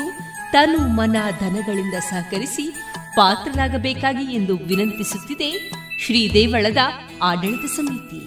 ತನು 0.52 0.88
ಮನ 0.88 1.16
ಧನಗಳಿಂದ 1.40 1.94
ಸಹಕರಿಸಿ 1.94 2.74
ಪಾತ್ರರಾಗಬೇಕಾಗಿ 3.16 4.36
ಎಂದು 4.36 4.58
ವಿನಂತಿಸುತ್ತಿದೆ 4.58 5.72
ಶ್ರೀ 6.06 6.34
ದೇವಳದ 6.34 6.78
ಆಡಳಿತ 7.24 7.66
ಸಮಿತಿ. 7.76 8.22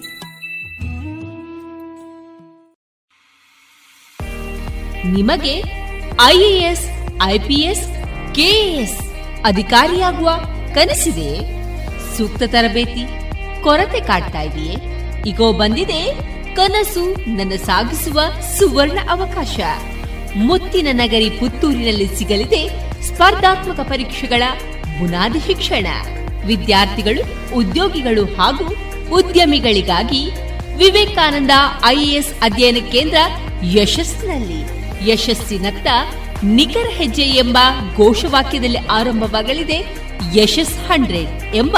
ನಿಮಗೆ 5.07 5.63
ಐಎಎಸ್ 6.23 6.87
ಐಪಿಎಸ್ 7.23 7.87
ಕೆಎಎಸ್ 8.35 8.99
ಅಧಿಕಾರಿಯಾಗುವ 9.45 10.29
ಕನಸಿದೆ. 10.75 11.56
ಸೂಕ್ತ 12.17 12.43
ತರಬೇತಿ, 12.43 13.05
ಕೊರತೆ 13.63 13.99
ಕಾಡ್ತಾ 13.99 14.41
ಇದೆಯೇ? 14.41 14.75
ಈಗೋ 15.27 15.53
ಬಂದಿದೆ, 15.53 16.01
ಕನಸು 16.55 17.35
ನನ್ನ 17.35 17.51
ಸಾಗಿಸುವ 17.65 18.19
ಸುವರ್ಣ 18.57 18.99
ಅವಕಾಶ. 19.09 19.59
ಮುತ್ತಿನ 20.35 20.87
ನಗರಿ 20.91 21.29
ಪುತ್ತೂರಿನಲ್ಲಿ 21.29 22.07
ಸಿಗಲಿದೆ 22.15 22.69
ಸ್ಪರ್ಧಾತ್ಮಕ 23.03 23.79
ಪರೀಕ್ಷೆಗಳ 23.79 24.43
ಬುನಾದಿ 24.99 25.39
ಶಿಕ್ಷಣ. 25.39 25.87
ವಿದ್ಯಾರ್ಥಿಗಳು, 26.45 27.55
ಉದ್ಯೋಗಿಗಳು 27.55 28.25
ಹಾಗೂ 28.25 28.75
ಉದ್ಯಮಿಗಳಿಗಾಗಿ 29.15 30.31
ವಿವೇಕಾನಂದ 30.77 31.51
ಐಎಎಸ್ 31.85 32.33
ಅಧ್ಯಯನ 32.41 32.77
ಕೇಂದ್ರ 32.91 33.17
ಯಶಸ್ಸಿನಲ್ಲಿ. 33.63 34.77
ಯಶಸ್ಸಿನತ್ತ 35.11 35.87
ನಿಖರ 36.43 36.89
ಹೆಜ್ಜೆ 36.89 37.21
ಎಂಬ 37.21 37.57
ಘೋಷವಾಕ್ಯದಲ್ಲಿ 37.95 38.77
ಆರಂಭವಾಗಲಿದೆ, 38.77 39.79
ಯಶಸ್ 40.35 40.77
ಹಂಡ್ರೆಡ್ 40.79 41.55
ಎಂಬ 41.55 41.77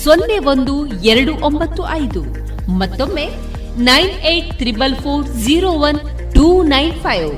ಸೊನ್ನೆ 0.00 0.38
ಒಂದು 0.38 0.86
ಎರಡು 0.86 1.32
ಒಂಬತ್ತು 1.46 1.88
ಐದು. 1.88 2.22
ಮತ್ತೊಮ್ಮೆ 2.80 3.24
nine 3.78 4.12
eight 4.32 4.58
triple 4.58 4.96
four 4.96 5.26
zero 5.26 5.70
one 5.70 5.98
two 6.34 6.62
nine 6.62 6.94
five. 7.00 7.32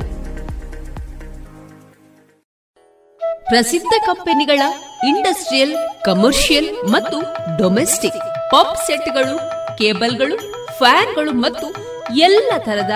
ಪ್ರಸಿದ್ಧ 3.48 3.94
ಕಂಪನಿಗಳ 4.06 4.60
ಇಂಡಸ್ಟ್ರಿಯಲ್, 5.06 5.74
ಕಮರ್ಷಿಯಲ್ 6.04 6.70
ಮತ್ತು 6.90 7.18
ಡೊಮೆಸ್ಟಿಕ್. 7.56 8.20
ಪಂಪ್ 8.50 8.86
ಸೆಟ್ಗಳು, 8.86 9.34
ಕೇಬಲ್ಗಳು, 9.78 10.36
ಫ್ಯಾನ್ಗಳು 10.78 11.32
ಮತ್ತು 11.32 11.66
ಎಲ್ಲ 12.14 12.52
ತರದ 12.58 12.94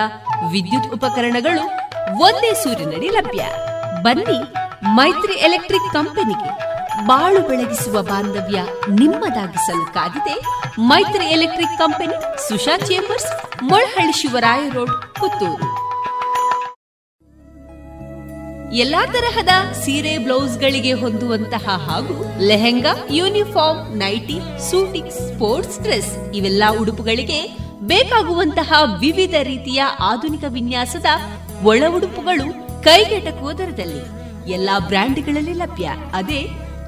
ವಿದ್ಯುತ್ 0.51 0.93
ಉಪಕರಣಗಳು 0.93 1.65
ಒಂದೇ 2.19 2.53
ಸೂರಿನಡಿ 2.53 3.07
ಲಭ್ಯ. 3.07 3.43
ಬನ್ನಿ 4.01 4.39
ಮೈತ್ರಿ 4.97 5.33
ಎಲೆಕ್ಟ್ರಿಕ್ 5.33 5.93
ಕಂಪನಿಗೆ. 5.93 6.68
ಬಾಳು 7.05 7.47
ಬೆಳಗಿಸುವ 7.47 8.01
ಬಾಂಧವ್ಯ 8.01 8.59
ನಿಮ್ಮದಾಗಿಸಲು 8.89 9.93
ಕಾದಿದೆ 9.93 10.35
Maitri 10.81 11.25
electric 11.25 11.77
company, 11.77 12.13
Susha 12.47 12.77
chambers, 12.77 13.27
Molahalli 13.63 14.11
Shivaraya 14.11 14.69
road, 14.69 14.91
Puttur. 14.91 15.67
ಎಲ್ಲಾ 18.73 19.05
ತರಹದ 19.05 19.73
ಸೀರೆ 19.73 20.17
ಬ್ಲೌಸ್ಗಳಿಗೆ 20.17 20.93
ಹೊಂದುವಂತಹ 20.93 21.89
ಹಾಗೂ 21.89 22.39
lehenga, 22.39 22.93
uniform, 23.09 23.97
nighty, 23.97 24.39
suiting, 24.69 25.11
sports 25.11 25.79
dress 25.79 26.35
ಇವೆಲ್ಲ 26.35 26.63
ಉಡುಪುಗಳಿಗೆ 26.79 27.39
ಬೇಕಾಗುವಂತಹ 27.81 28.73
ವಿವಿಧ 28.99 29.35
ರೀತಿಯ 29.41 29.83
ಆಧುನಿಕ 29.99 30.43
ವಿನ್ಯಾಸದ 30.47 31.05
ಒಳ 31.63 31.83
ಉಡುಪುಗಳು 31.95 32.47
ಕೈಗೆಟಕುವ 32.83 33.51
ದರದಲ್ಲಿ 33.51 34.03
ಎಲ್ಲಾ 34.53 34.79
ಬ್ರ್ಯಾಂಡ್ಗಳಲ್ಲಿ 34.79 35.53
ಲಭ್ಯ. 35.53 35.89
ಅದೇ 36.13 36.68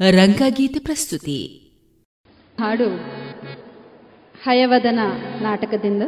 ರಂಗಗೀತೆ 0.00 0.78
ಪ್ರಸ್ತುತಿ. 0.78 1.64
ಹಾಡು 2.60 2.88
ಹಯವದನ 4.44 4.98
ನಾಟಕದಿಂದ 5.42 6.02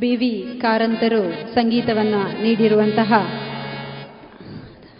ಬಿ 0.00 0.16
ವಿ 0.16 0.58
ಕಾರಂತರು 0.62 1.54
ಸಂಗೀತವನ್ನು 1.54 2.42
ನೀಡಿರುವಂತಹ 2.42 3.12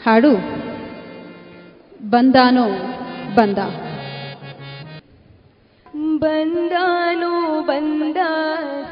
ಹಾಡು 0.05 0.37
ಬಂದಾನೋ 2.11 2.69
ಬಂದ. 3.35 3.59
ಬಂದಾನೋ 6.19 7.63
ಬಂದ 7.63 8.17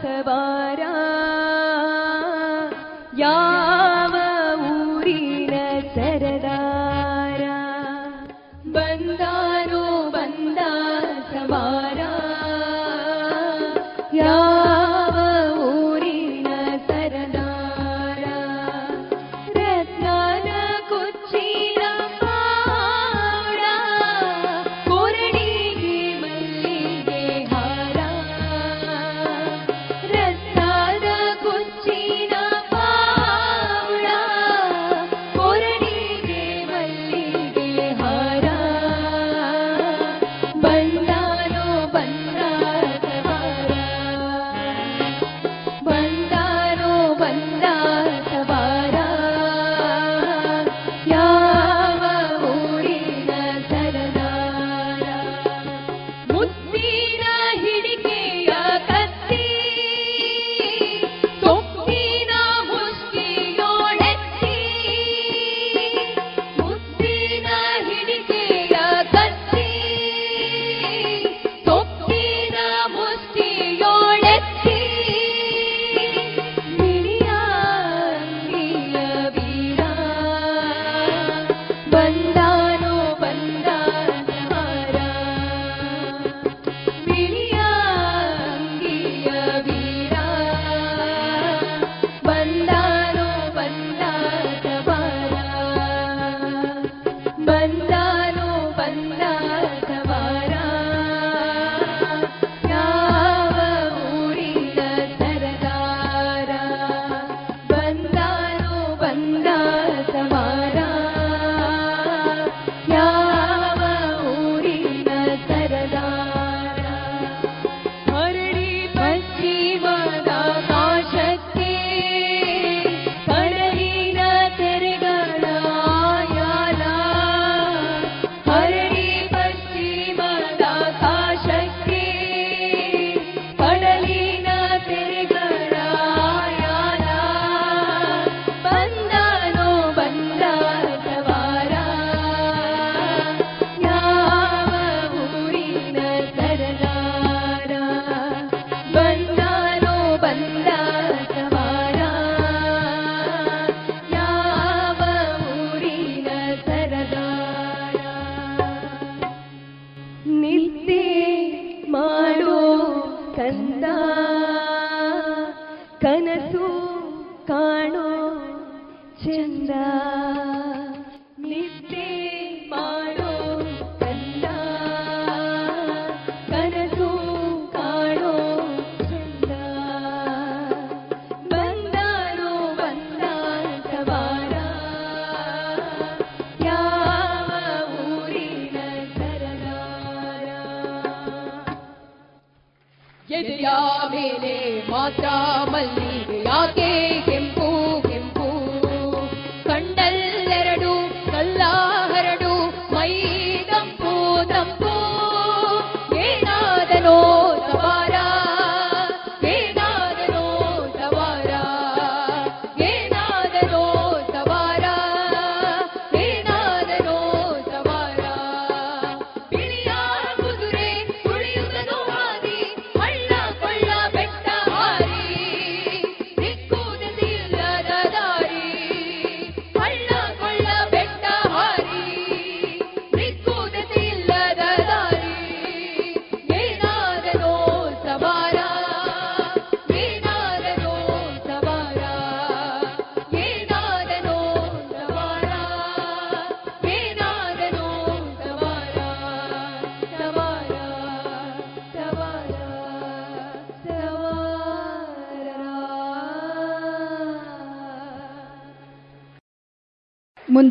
ಸವಾರ. 0.03 0.81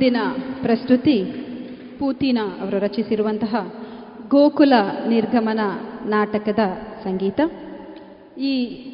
ದಿನ 0.01 0.17
ಪ್ರಸ್ತುತಿ 0.61 1.23
ಪೂತಿನ 1.99 2.39
ಅವರು 2.61 2.79
ರಚಿಸಿರುವಂತಹ 2.79 3.73
ಗೋಕುಲ 4.27 4.73
ನಿರ್ಗಮನ 5.09 5.59
ನಾಟಕದ 6.05 6.59
ಸಂಗೀತ. 7.03 7.41
ಈ 8.39 8.85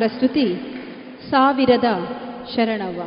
ಸ್ತುತಿ 0.08 0.46
ಸಾವಿರದ 1.30 1.88
ಶರಣವ 2.56 3.00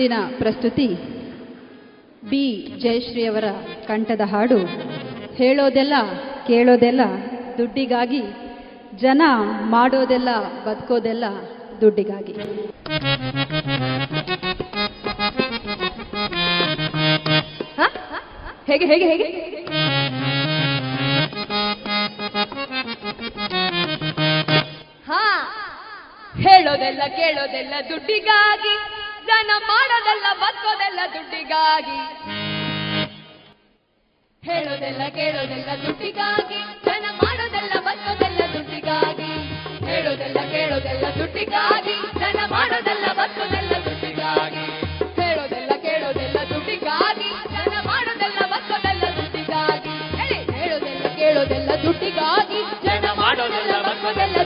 ಮುಂದಿನ 0.00 0.38
ಪ್ರಸ್ತುತಿ. 0.38 0.86
ಬಿ. 2.24 2.66
ಜಯಶ್ರೀಯವರ 2.78 3.44
ಕಂಠದ 3.88 4.20
ಹಾಡು. 4.20 4.58
ಹೇಳೋದೆಲ್ಲ 5.34 5.94
ಕೇಳೋದೆಲ್ಲ 6.46 7.00
ದುಡ್ಡಿಗಾಗಿ, 7.58 8.22
ಜನ 8.96 9.22
ಮಾಡೋದೆಲ್ಲ 9.62 10.28
ಬದುಕೋದೆಲ್ಲ 10.64 11.24
ದುಡ್ಡಿಗಾಗಿ. 11.80 12.32
ಹೇಗೆ 18.66 18.86
ಹೇಗೆ 18.86 19.08
ಹೇಗೆ? 19.08 19.50
ಹಾ. 25.06 25.46
ಹೇಳೋದೆಲ್ಲ 26.40 27.02
ಕೇಳೋದೆಲ್ಲ 27.08 27.74
ದುಡ್ಡಿಗಾಗಿ 27.88 28.79
ಜೀವನ 29.50 29.66
ಮಾಡೋದೆಲ್ಲ, 29.68 30.26
ಬದುಕೋದೆಲ್ಲ 30.42 31.00
ದುಡ್ಡಿಗಾಗಿ. 31.14 31.96
ಹೇಳೋದೆಲ್ಲ, 34.42 35.02
ಕೇಳೋದೆಲ್ಲ 35.16 35.70
ದುಡ್ಡಿಗಾಗಿ. 35.82 36.60
ಜನ 36.86 37.04
ಮಾಡೋದೆಲ್ಲ, 37.22 37.72
ಬದುಕೋದೆಲ್ಲ 37.86 38.40
ದುಡ್ಡಿಗಾಗಿ. 38.54 39.30
ಹೇಳೋದೆಲ್ಲ, 39.88 40.38
ಕೇಳೋದೆಲ್ಲ 40.54 41.06
ದುಡ್ಡಿಗಾಗಿ. 41.18 41.96
ಜನ 42.22 42.38
ಮಾಡೋದೆಲ್ಲ, 42.54 43.06
ಬದುಕೋದೆಲ್ಲ 43.20 43.72
ದುಡ್ಡಿಗಾಗಿ. 43.86 44.64
ಹೇಳೋದೆಲ್ಲ, 45.20 45.72
ಕೇಳೋದೆಲ್ಲ 45.86 46.38
ದುಡ್ಡಿಗಾಗಿ. 46.52 47.30
ಜನ 47.56 47.74
ಮಾಡೋದೆಲ್ಲ, 47.88 48.40
ಬದುಕೋದೆಲ್ಲ 48.52 49.04
ದುಡ್ಡಿಗಾಗಿ. 49.18 49.94
ಹೇಳೋದೆಲ್ಲ, 50.60 51.04
ಕೇಳೋದೆಲ್ಲ 51.20 51.70
ದುಡ್ಡಿಗಾಗಿ. 51.84 52.62
ಜನ 52.86 53.06
ಮಾಡೋದೆಲ್ಲ, 53.22 53.74
ಬದುಕೋದೆಲ್ಲ 53.88 54.39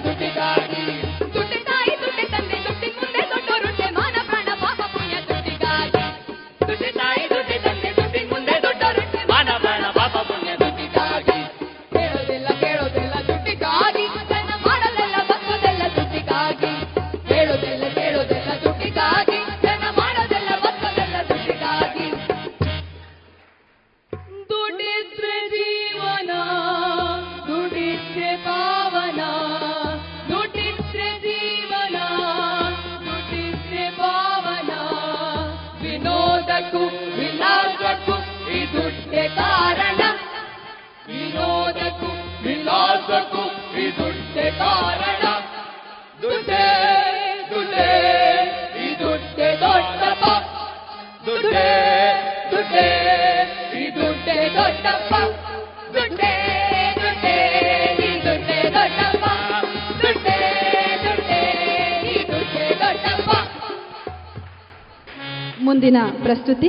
ಮುಂದಿನ 65.74 66.00
ಪ್ರಸ್ತುತಿ 66.22 66.68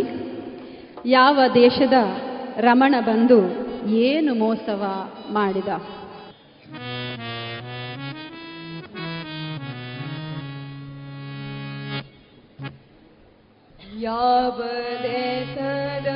ಯಾವ 1.05 1.39
ದೇಶದ 1.53 1.97
ರಮಣ 2.57 2.95
ಬಂದು 2.99 3.37
ಏನು 3.87 4.33
ಮೋಸವ 4.35 4.83
ಮಾಡಿದ? 5.29 5.69
ಯಾವ 14.01 14.57
ದೇಶದ 15.03 16.09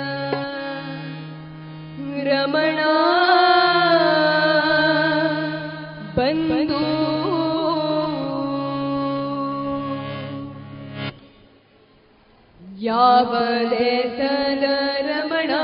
ರಮಣ 2.24 2.80
वरे 13.32 13.92
रमणा 15.08 15.64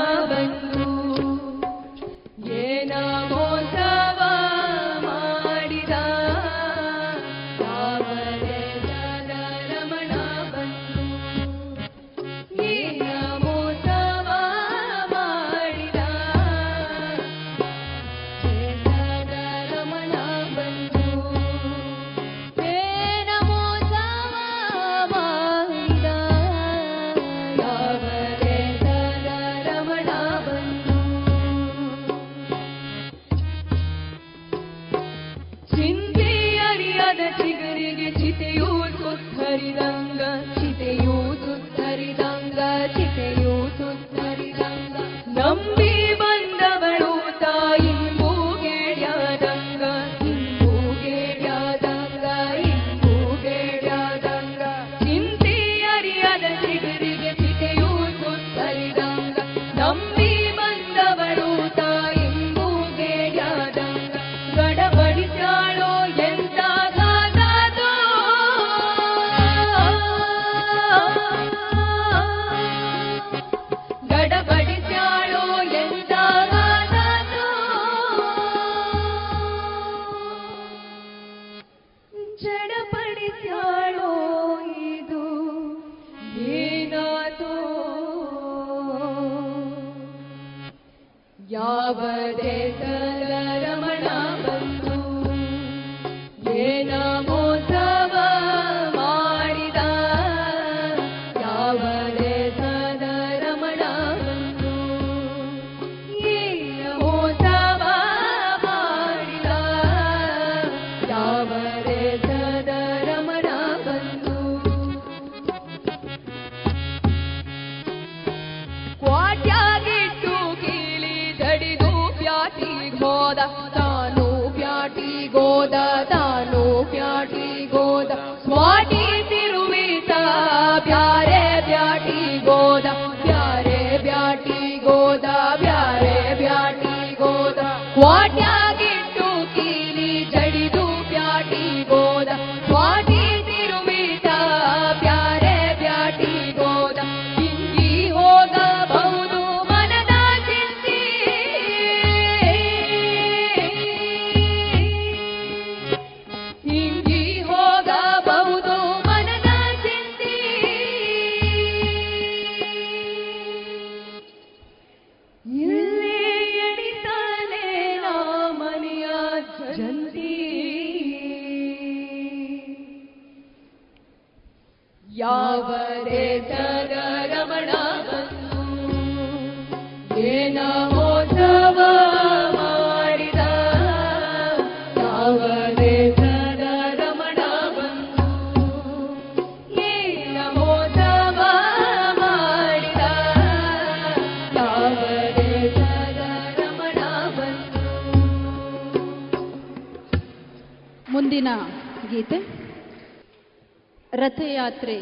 ರಥಯಾತ್ರೆ 204.16 204.96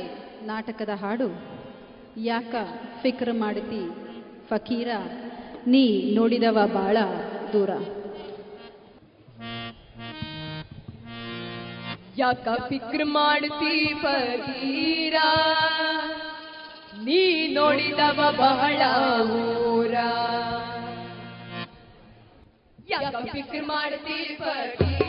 ನಾಟಕದ 0.46 0.88
ಹಾಡು. 0.88 1.28
ಯಾಕ 2.16 2.54
ಫಿಕ್ರ 3.02 3.28
ಮಾಡತಿ 3.32 3.82
ಫಕೀರ? 4.48 4.88
ನೀ 5.66 6.14
ನೋಡಿದವ 6.14 6.58
ಬಾಳ 6.74 6.96
ದೂರ. 7.52 7.70
ಯಾಕ 12.16 12.48
ಫಿಕ್ರ 12.68 13.00
ಮಾಡುತ್ತಿ 13.04 13.94
ಫಕೀರ? 14.02 15.16
ನೀ 17.02 17.46
ನೋಡಿದವ 17.48 18.20
ಬಹಳ 18.38 18.82
ಊರ 19.30 19.94
ಯಾಕ 22.88 23.14
ಫಿಕ್ರ 23.32 23.62
ಮಾಡುತ್ತಿ 23.62 24.18
ಫಕೀರ? 24.40 25.03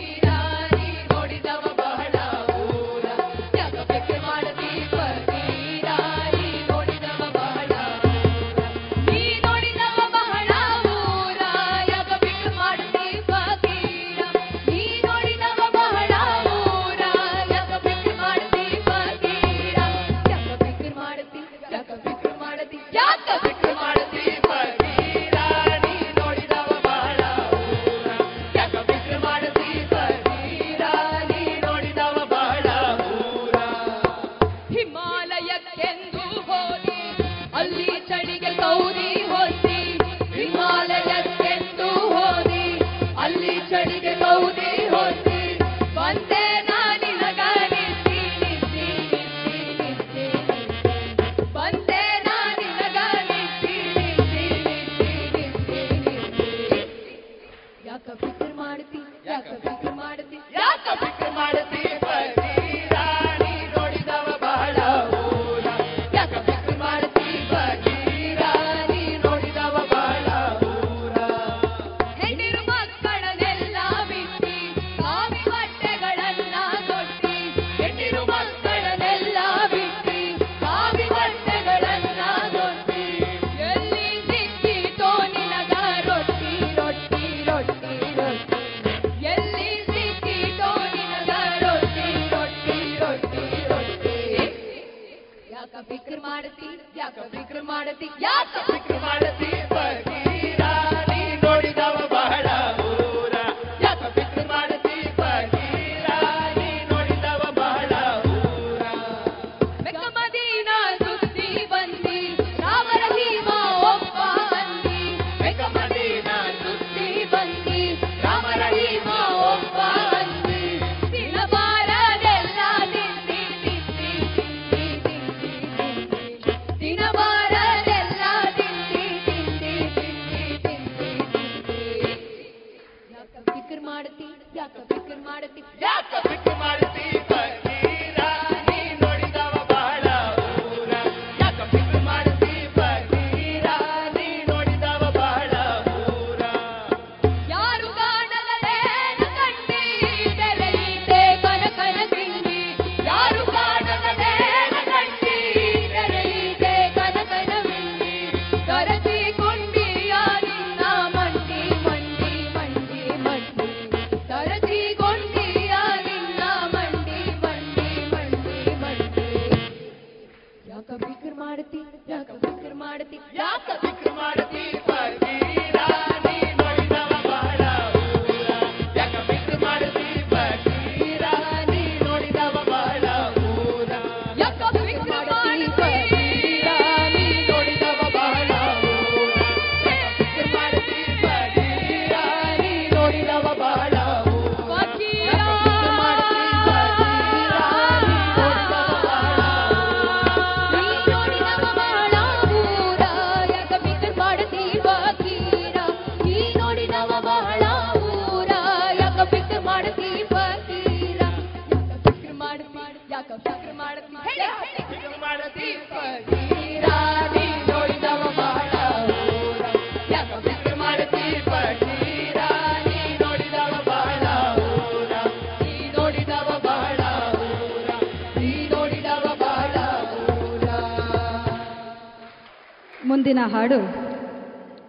ಹಾಡು. 233.48 234.06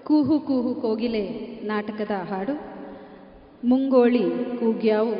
ಕೂಹು 0.04 0.40
ಕೂಹು 0.40 0.74
ಕೋಗಿಲೆ 0.74 1.28
ನಾಟಕದ 1.64 2.10
ಹಾಡು. 2.10 2.76
ಮುಂಗೋಳಿ 3.68 4.22
ಕೂಗ್ಯಾವು 4.58 5.14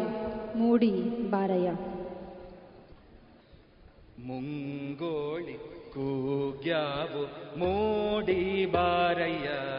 ಮೂಡಿ 0.59 0.91
ಬಾರಯ್ಯ. 1.31 1.71
ಮುಂಗೋಳಿ 4.27 5.55
ಕೂಗ್ಯಾವು 5.95 7.23
ಮೂಡಿ 7.59 8.67
ಬಾರಯ್ಯ. 8.67 9.76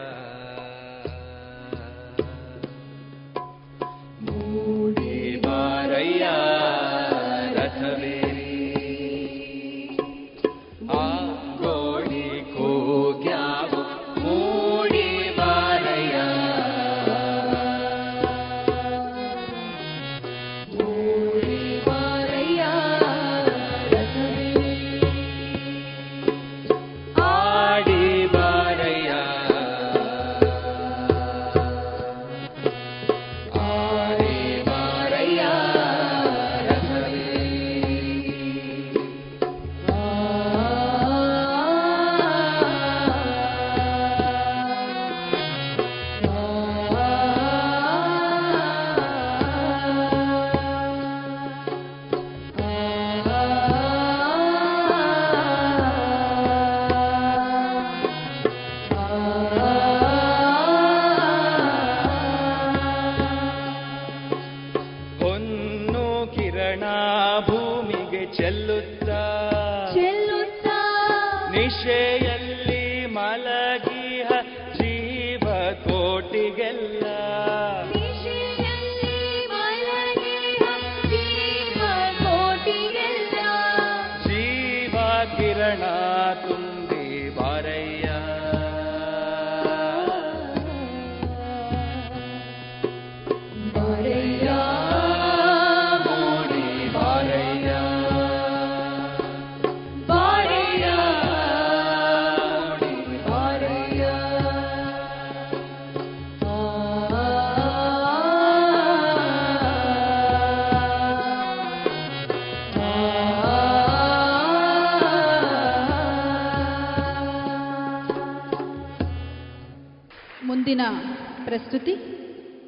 ಪ್ರಸ್ತುತಿ 121.48 121.94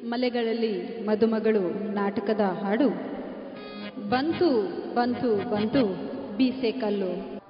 ಮಲೆಗಳಲ್ಲಿ 0.03 1.05
ಮದುಮಗಳು 1.05 1.93
ನಾಟಕದ 1.93 2.39
ಹಾಡು. 2.39 2.89
ಬಂತು 4.09 4.49
ಬಂತು 4.95 5.49
ಬಂತು 5.49 5.83
ಬೀಸೆ 6.37 6.71
ಕಲ್ಲು. 6.71 7.40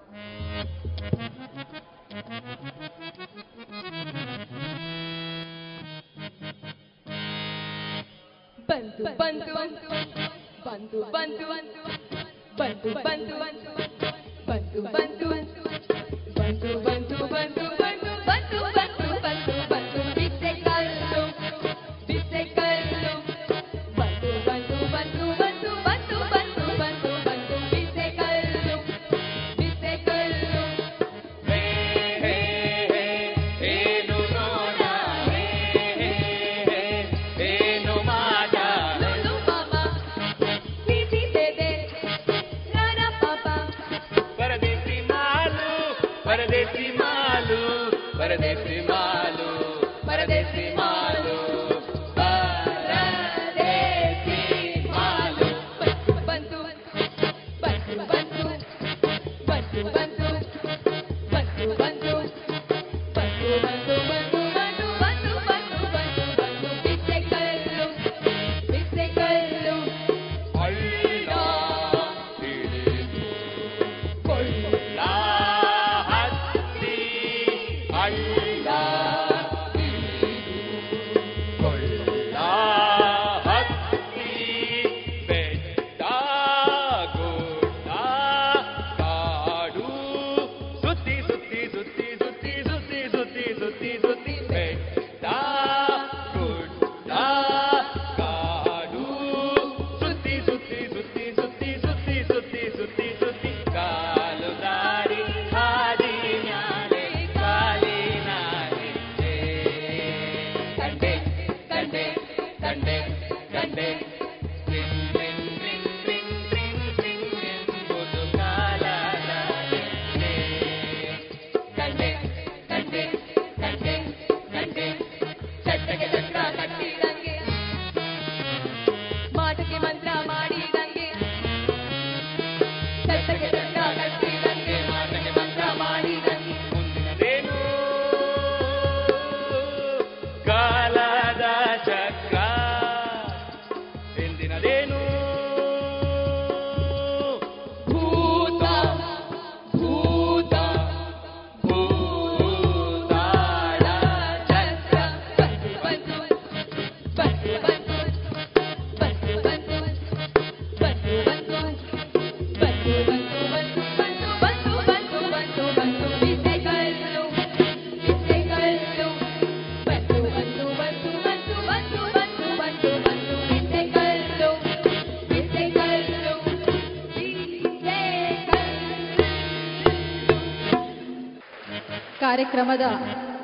ಕಾರ್ಯಕ್ರಮದ 182.32 182.86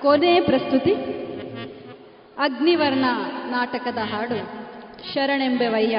ಕೊನೆ 0.02 0.40
ಪ್ರಸ್ತುತಿ 0.40 0.92
ಅಗ್ನಿವರ್ಣ 2.38 3.06
ನಾಟಕದ 3.50 3.98
ಹಾಡು 3.98 4.38
ಶರಣೆಂಬೆವಯ್ಯ 5.14 5.98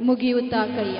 ಮುಗಿಯುತ್ತಾ 0.00 0.66
ಕೈಯ. 0.66 0.98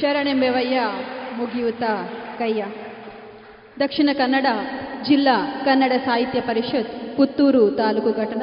ಶರಣೆಂಬೆವಯ್ಯ 0.00 0.80
ಮುಗಿಯುತ್ತ 1.36 1.82
ಕೈಯ. 2.38 2.64
ದಕ್ಷಿಣ 3.80 4.10
ಕನ್ನಡ 4.12 4.46
ಜಿಲ್ಲಾ 5.04 5.62
ಕನ್ನಡ 5.64 5.92
ಸಾಹಿತ್ಯ 6.04 6.40
ಪರಿಷತ್, 6.40 7.16
ಪುತ್ತೂರು 7.16 7.70
ತಾಲೂಕು 7.70 8.12
ಘಟನ. 8.12 8.42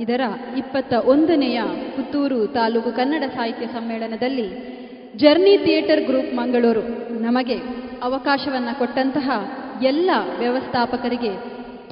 ಇದರ 0.00 0.20
ಇಪ್ಪತ್ತ 0.56 0.92
ಒಂದನೆಯ 0.92 1.62
ಪುತ್ತೂರು 1.96 2.46
ತಾಲೂಕು 2.46 2.92
ಕನ್ನಡ 2.92 3.22
ಸಾಹಿತ್ಯ 3.22 3.66
ಸಮ್ಮೇಳನದಲ್ಲಿ 3.66 4.46
ಜರ್ನಿ 5.16 5.56
ಥಿಯೇಟರ್ 5.56 6.00
ಗ್ರೂಪ್ 6.00 6.34
ಮಂಗಳೂರು 6.34 6.82
ನಮಗೆ 7.22 7.56
ಅವಕಾಶವನ್ನು 8.02 8.78
ಕೊಟ್ಟಂತಹ 8.78 9.30
ಎಲ್ಲ 9.82 10.10
ವ್ಯವಸ್ಥಾಪಕರಿಗೆ 10.38 11.32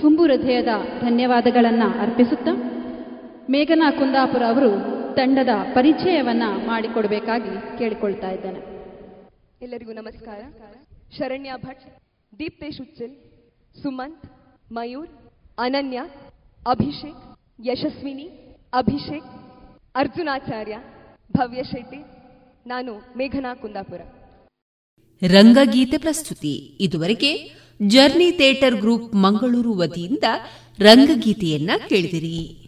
ತುಂಬು 0.01 0.23
ಹೃದಯದ 0.23 0.69
ಧನ್ಯವಾದಗಳನ್ನು 1.01 2.01
ಅರ್ಪಿಸುತ್ತಾ, 2.01 2.53
ಮೇಘನಾ 3.51 3.91
ಕುಂದಾಪುರ 3.91 4.43
ಅವರು 4.43 4.71
ತಂಡದ 5.15 5.49
ಪರಿಚಯವನ್ನು 5.75 6.67
ಮಾಡಿಕೊಡಬೇಕಾಗಿ 6.67 7.79
ಕೇಳಿಕೊಳ್ತಾ 7.79 8.31
ಇದ್ದೇನೆ. 8.31 8.78
ಎಲ್ಲರಿಗೂ 9.63 9.93
ನಮಸ್ಕಾರ. 9.93 10.41
ಶರಣ್ಯ 11.19 11.53
ಭಟ್, 11.57 11.83
ದೀಪ್ತೇಶ್ 12.39 12.81
ಉಚ್ಚಲ್, 12.81 13.15
ಸುಮಂತ್, 13.83 14.27
ಮಯೂರ್, 14.73 15.09
ಅನನ್ಯ, 15.59 16.01
ಅಭಿಷೇಕ್, 16.67 17.39
ಯಶಸ್ವಿನಿ, 17.67 18.29
ಅಭಿಷೇಕ್, 18.73 19.25
ಅರ್ಜುನಾಚಾರ್ಯ, 19.95 20.77
ಭವ್ಯ 21.33 21.63
ಶೆಟ್ಟಿ, 21.63 21.97
ನಾನು 22.67 22.99
ಮೇಘನಾ 23.19 23.55
ಕುಂದಾಪುರ. 23.55 24.01
ರಂಗಗೀತೆ 25.27 25.99
ಪ್ರಸ್ತುತಿ. 25.99 26.55
ಇದುವರೆಗೆ 26.81 27.51
ಜರ್ನಿ 27.87 28.31
ಥಿಯೇಟರ್ 28.31 28.75
ಗ್ರೂಪ್ 28.75 29.15
ಮಂಗಳೂರು 29.15 29.75
ವತಿಯಿಂದ 29.75 30.25
ರಂಗಗೀತೆಯನ್ನ 30.79 31.71
ಕೇಳಿದಿರಿ. 31.89 32.68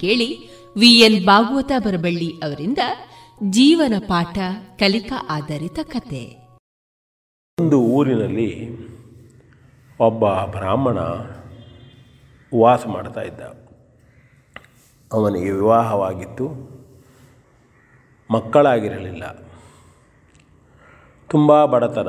ಕೇಳಿ 0.00 0.50
ವಿಎನ್ 0.78 1.26
ಭಾಗವತ 1.26 1.72
ಬರಬಳ್ಳಿ 1.78 2.32
ಅವರಿಂದ 2.44 2.78
ಜೀವನ 3.50 3.94
ಪಾಠ 3.98 4.38
ಕಲಿಕಾ 4.78 5.26
ಆಧಾರಿತ 5.30 5.78
ಕತೆ. 5.82 6.48
ಒಂದು 7.60 7.80
ಊರಿನಲ್ಲಿ 7.80 8.78
ಒಬ್ಬ 10.00 10.24
ಬ್ರಾಹ್ಮಣ 10.28 10.98
ವಾಸ 12.60 12.86
ಮಾಡ್ತಾ 12.86 13.20
ಇದ್ದ. 13.20 13.40
ಅವನಿಗೆ 15.12 15.50
ವಿವಾಹವಾಗಿತ್ತು. 15.50 16.76
ಮಕ್ಕಳಾಗಿರಲಿಲ್ಲ. 18.30 19.30
ತುಂಬ 21.28 21.64
ಬಡತನ. 21.64 22.08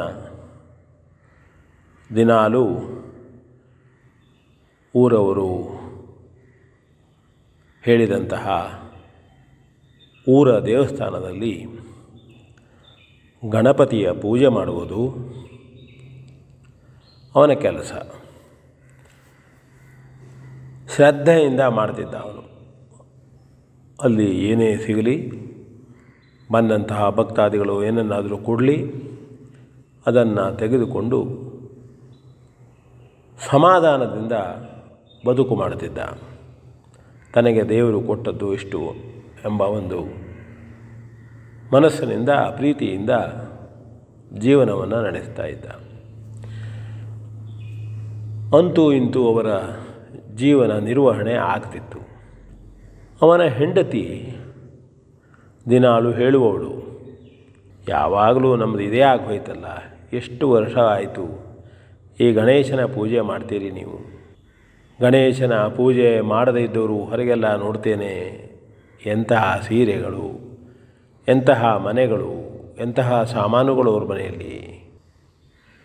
ದಿನಾಲೂ 2.15 2.65
ಊರವರು 4.95 5.86
ಹೇಳಿದಂತಹ 7.88 8.47
ಊರ 10.30 10.59
ದೇವಸ್ಥಾನದಲ್ಲಿ 10.59 11.65
ಗಣಪತಿಯ 13.49 14.11
ಪೂಜೆ 14.11 14.47
ಮಾಡುವುದು 14.47 14.99
ಅವನ 17.35 17.53
ಕೆಲಸ. 17.53 17.93
ಶ್ರದ್ಧೆಯಿಂದ 20.95 21.59
ಮಾಡ್ತಿದ್ದ 21.61 22.15
ಅವನು. 22.15 22.43
ಅಲ್ಲಿ 24.01 24.45
ಏನೇ 24.45 24.76
ಸಿಗಲಿ, 24.76 25.31
ಬಂದಂತಹ 26.51 27.09
ಭಕ್ತಾದಿಗಳು 27.09 27.84
ಏನನ್ನಾದರೂ 27.84 28.38
ಕೊಡಲಿ, 28.38 28.91
ಅದನ್ನು 30.07 30.57
ತೆಗೆದುಕೊಂಡು 30.57 31.26
ಸಮಾಧಾನದಿಂದ 33.49 34.31
ಬದುಕು 35.27 35.55
ಮಾಡುತ್ತಿದ್ದ 35.55 35.97
ತನಗೆ 37.38 37.64
ದೇವರು 37.69 38.01
ಕೊಟ್ಟದ್ದು 38.01 38.53
ಇಷ್ಟು 38.53 38.80
ಎಂಬ 39.45 39.61
ಒಂದು 39.61 39.99
ಮನಸ್ಸಿನಿಂದ, 41.73 42.30
ಪ್ರೀತಿಯಿಂದ 42.30 43.09
ಜೀವನವನ್ನು 44.38 44.99
ನಡೆಸ್ತಾ 45.03 45.45
ಇದ್ದ. 45.45 45.65
ಅಂತೂ 48.57 48.91
ಇಂತೂ 48.91 49.22
ಅವರ 49.27 49.45
ಜೀವನ 50.35 50.73
ನಿರ್ವಹಣೆ 50.80 51.34
ಆಗ್ತಿತ್ತು. 51.34 51.99
ಅವನ 53.22 53.41
ಹೆಂಡತಿ 53.41 54.03
ದಿನಾಲು 55.69 56.11
ಹೇಳುವವಳು, 56.11 56.73
ಯಾವಾಗಲೂ 57.89 58.55
ನಮ್ಮದು 58.55 58.80
ಇದೇ 58.80 59.01
ಆಗೋಯ್ತಲ್ಲ, 59.01 59.65
ಎಷ್ಟು 60.14 60.51
ವರ್ಷ 60.51 60.77
ಆಯಿತು, 60.77 61.26
ಈ 62.19 62.31
ಗಣೇಶನ 62.31 62.85
ಪೂಜೆ 62.85 63.22
ಮಾಡ್ತೀರಿ 63.22 63.72
ನೀವು? 63.72 64.16
ಗಣೇಶನ 65.02 65.68
ಪೂಜೆ 65.68 66.22
ಮಾಡದೇ 66.22 66.61
ಇದ್ದವರು 66.61 66.98
ಹೊರಗೆಲ್ಲ 66.98 67.56
ನೋಡ್ತೇನೆ. 67.56 68.48
ಎಂತಹ 69.06 69.61
ಸೀರೆಗಳು, 69.68 70.57
ಎಂತಹ 71.28 71.65
ಮನೆಗಳು, 71.65 72.48
ಎಂತಹ 72.80 73.24
ಸಾಮಾನುಗಳು 73.24 73.91
ಅವ್ರ 73.91 74.03
ಮನೆಯಲ್ಲಿ. 74.03 74.78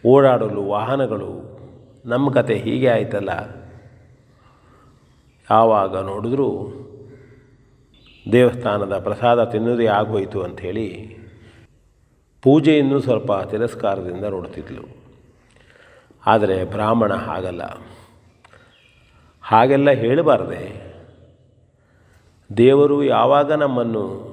ಓಡಾಡಲು 0.07 0.63
ವಾಹನಗಳು 0.63 1.59
ನಮ್ಮ 2.07 2.31
ಕತೆ 2.31 2.55
ಹೀಗೆ 2.55 2.89
ಆಯ್ತಲ್ಲ. 2.89 3.31
ಯಾವಾಗ 5.51 5.97
ನೋಡಿದ್ರೂ 5.97 6.79
ದೇವಸ್ಥಾನದ 8.33 8.99
ಪ್ರಸಾದ 8.99 9.45
ತಿನ್ನೋದೇ 9.45 9.87
ಆಗೋಯಿತು 9.87 10.43
ಅಂಥೇಳಿ 10.43 11.17
ಪೂಜೆಯನ್ನು 12.43 13.01
ಸ್ವಲ್ಪ 13.01 13.33
ತಿರಸ್ಕಾರದಿಂದ 13.33 14.25
ನೋಡ್ತಿದ್ಲು. 14.25 14.83
ಆದರೆ 16.27 16.65
ಬ್ರಾಹ್ಮಣ 16.65 17.13
ಹಾಗಲ್ಲ. 17.13 17.63
ಹಾಗೆಲ್ಲ 19.43 19.90
ಹೇಳಬಾರ್ದೆ. 19.90 20.93
ದೇವರು 22.56 23.05
ಯಾವಾಗ 23.05 23.52
ನಮ್ಮನ್ನು 23.52 24.32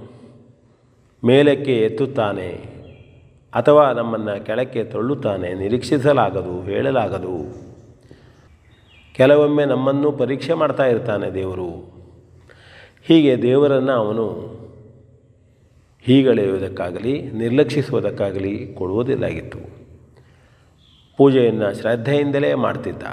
ಮೇಲಕ್ಕೆ 1.23 1.77
ಎತ್ತುತ್ತಾನೆ 1.77 2.49
ಅಥವಾ 3.53 3.91
ನಮ್ಮನ್ನು 3.91 4.45
ಕೆಳಕ್ಕೆ 4.45 4.83
ತಳ್ಳುತ್ತಾನೆ 4.83 5.53
ನಿರೀಕ್ಷಿಸಲಾಗದು, 5.53 6.61
ಹೇಳಲಾಗದು. 6.61 7.35
ಕೆಲವೊಮ್ಮೆ 9.13 9.65
ನಮ್ಮನ್ನು 9.65 10.11
ಪರೀಕ್ಷೆ 10.11 10.53
ಮಾಡ್ತಾ 10.53 10.85
ಇರ್ತಾನೆ 10.85 11.33
ದೇವರು. 11.33 11.99
ಹೀಗೆ 13.03 13.41
ದೇವರನ್ನು 13.41 13.91
ಅವನು 13.91 14.25
ಹೀಗಳೆಯುವುದಕ್ಕಾಗಲಿ, 16.01 17.21
ನಿರ್ಲಕ್ಷಿಸುವುದಕ್ಕಾಗಲಿ 17.21 18.73
ಕೊಡುವುದಿಲ್ಲಾಗಿತ್ತು 18.73 19.59
ಪೂಜೆಯನ್ನು 21.17 21.81
ಶ್ರದ್ಧೆಯಿಂದಲೇ 21.81 22.53
ಮಾಡ್ತಿದ್ದ. 22.53 23.03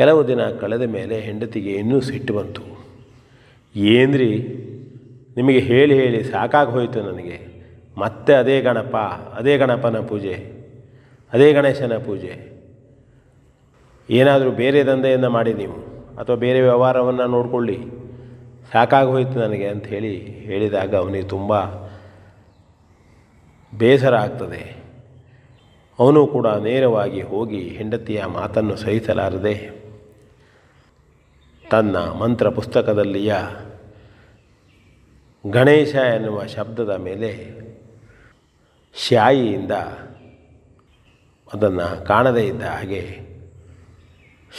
ಕೆಲವು 0.00 0.28
ದಿನ 0.28 0.42
ಕಳೆದ 0.46 0.82
ಮೇಲೆ 0.82 1.20
ಹೆಂಡತಿಗೆ 1.20 1.72
ಇನ್ನೂ 1.72 2.00
ಸಿಟ್ಟು 2.00 2.34
ಬಂತು. 2.34 2.62
ಏನ್ರಿ? 3.76 4.38
ನಿಮಗೆ 5.36 5.58
ಹೇಳಿ 5.58 5.94
ಹೇಳಿ 5.94 6.24
ಸಾಕಾಗಿ 6.24 6.70
ಹೋಯಿತು 6.70 7.02
ನನಗೆ. 7.02 7.38
ಮತ್ತೆ 7.98 8.32
ಅದೇ 8.34 8.60
ಗಣಪ, 8.60 8.96
ಅದೇ 9.36 9.58
ಗಣಪನ 9.58 10.00
ಪೂಜೆ, 10.00 10.34
ಅದೇ 11.32 11.52
ಗಣೇಶನ 11.52 11.96
ಪೂಜೆ. 11.96 12.62
ಏನಾದರೂ 14.10 14.50
ಬೇರೆ 14.50 14.86
ದಂಧೆಯನ್ನು 14.86 15.30
ಮಾಡಿ 15.30 15.54
ನೀವು, 15.54 15.74
ಅಥವಾ 16.16 16.36
ಬೇರೆ 16.36 16.60
ವ್ಯವಹಾರವನ್ನು 16.60 17.26
ನೋಡಿಕೊಳ್ಳಿ. 17.26 17.78
ಸಾಕಾಗಿ 18.72 19.08
ಹೋಯಿತು 19.08 19.38
ನನಗೆ 19.38 19.66
ಅಂತ 19.66 19.86
ಹೇಳಿ 19.86 20.16
ಹೇಳಿದಾಗ 20.18 20.96
ಅವನಿಗೆ 20.96 21.28
ತುಂಬ 21.28 21.64
ಬೇಸರ 23.78 24.14
ಆಗ್ತದೆ. 24.14 24.76
ಅವನು 25.98 26.26
ಕೂಡ 26.26 26.46
ನೇರವಾಗಿ 26.46 27.22
ಹೋಗಿ 27.22 27.60
ಹೆಂಡತಿಯ 27.60 28.24
ಮಾತನ್ನು 28.24 28.76
ಸಹಿಸಲಾರದೆ 28.76 29.79
ತನ್ನ 31.70 31.96
ಮಂತ್ರ 31.96 32.48
ಪುಸ್ತಕದಲ್ಲಿಯ 32.48 33.36
ಗಣೇಶ 35.50 35.94
ಎನ್ನುವ 35.94 36.46
ಶಬ್ದದ 36.46 36.90
ಮೇಲೆ 36.90 37.60
ಶಾಯಿಯಿಂದ 39.08 39.70
ಅದನ್ನು 41.52 42.04
ಕಾಣದೇ 42.04 42.46
ಇದ್ದ 42.46 42.62
ಹಾಗೆ 42.62 43.20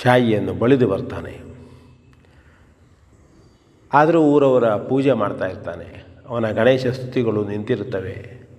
ಶಾಯಿಯನ್ನು 0.03 0.53
ಬಳಿದು 0.53 0.87
ಬರ್ತಾನೆ. 0.87 1.39
ಆದರೂ 3.93 4.21
ಊರವರ 4.21 4.75
ಪೂಜೆ 4.75 5.13
ಮಾಡ್ತಾ 5.13 5.45
ಇರ್ತಾನೆ. 5.45 6.05
ಅವನ 6.27 6.51
ಗಣೇಶ 6.51 6.87
ಸ್ತುತಿಗಳು 6.87 7.47
ನಿಂತಿರುತ್ತವೆ. 7.47 8.49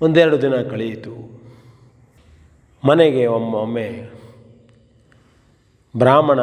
ಒಂದೆರಡು 0.00 0.42
ದಿನ 0.42 0.56
ಕಳೆಯಿತು. 0.56 1.42
ಮನೆಗೆ 2.84 3.26
ಒಮ್ಮೊಮ್ಮೆ 3.26 4.15
ಬ್ರಾಹ್ಮಣ 5.98 6.40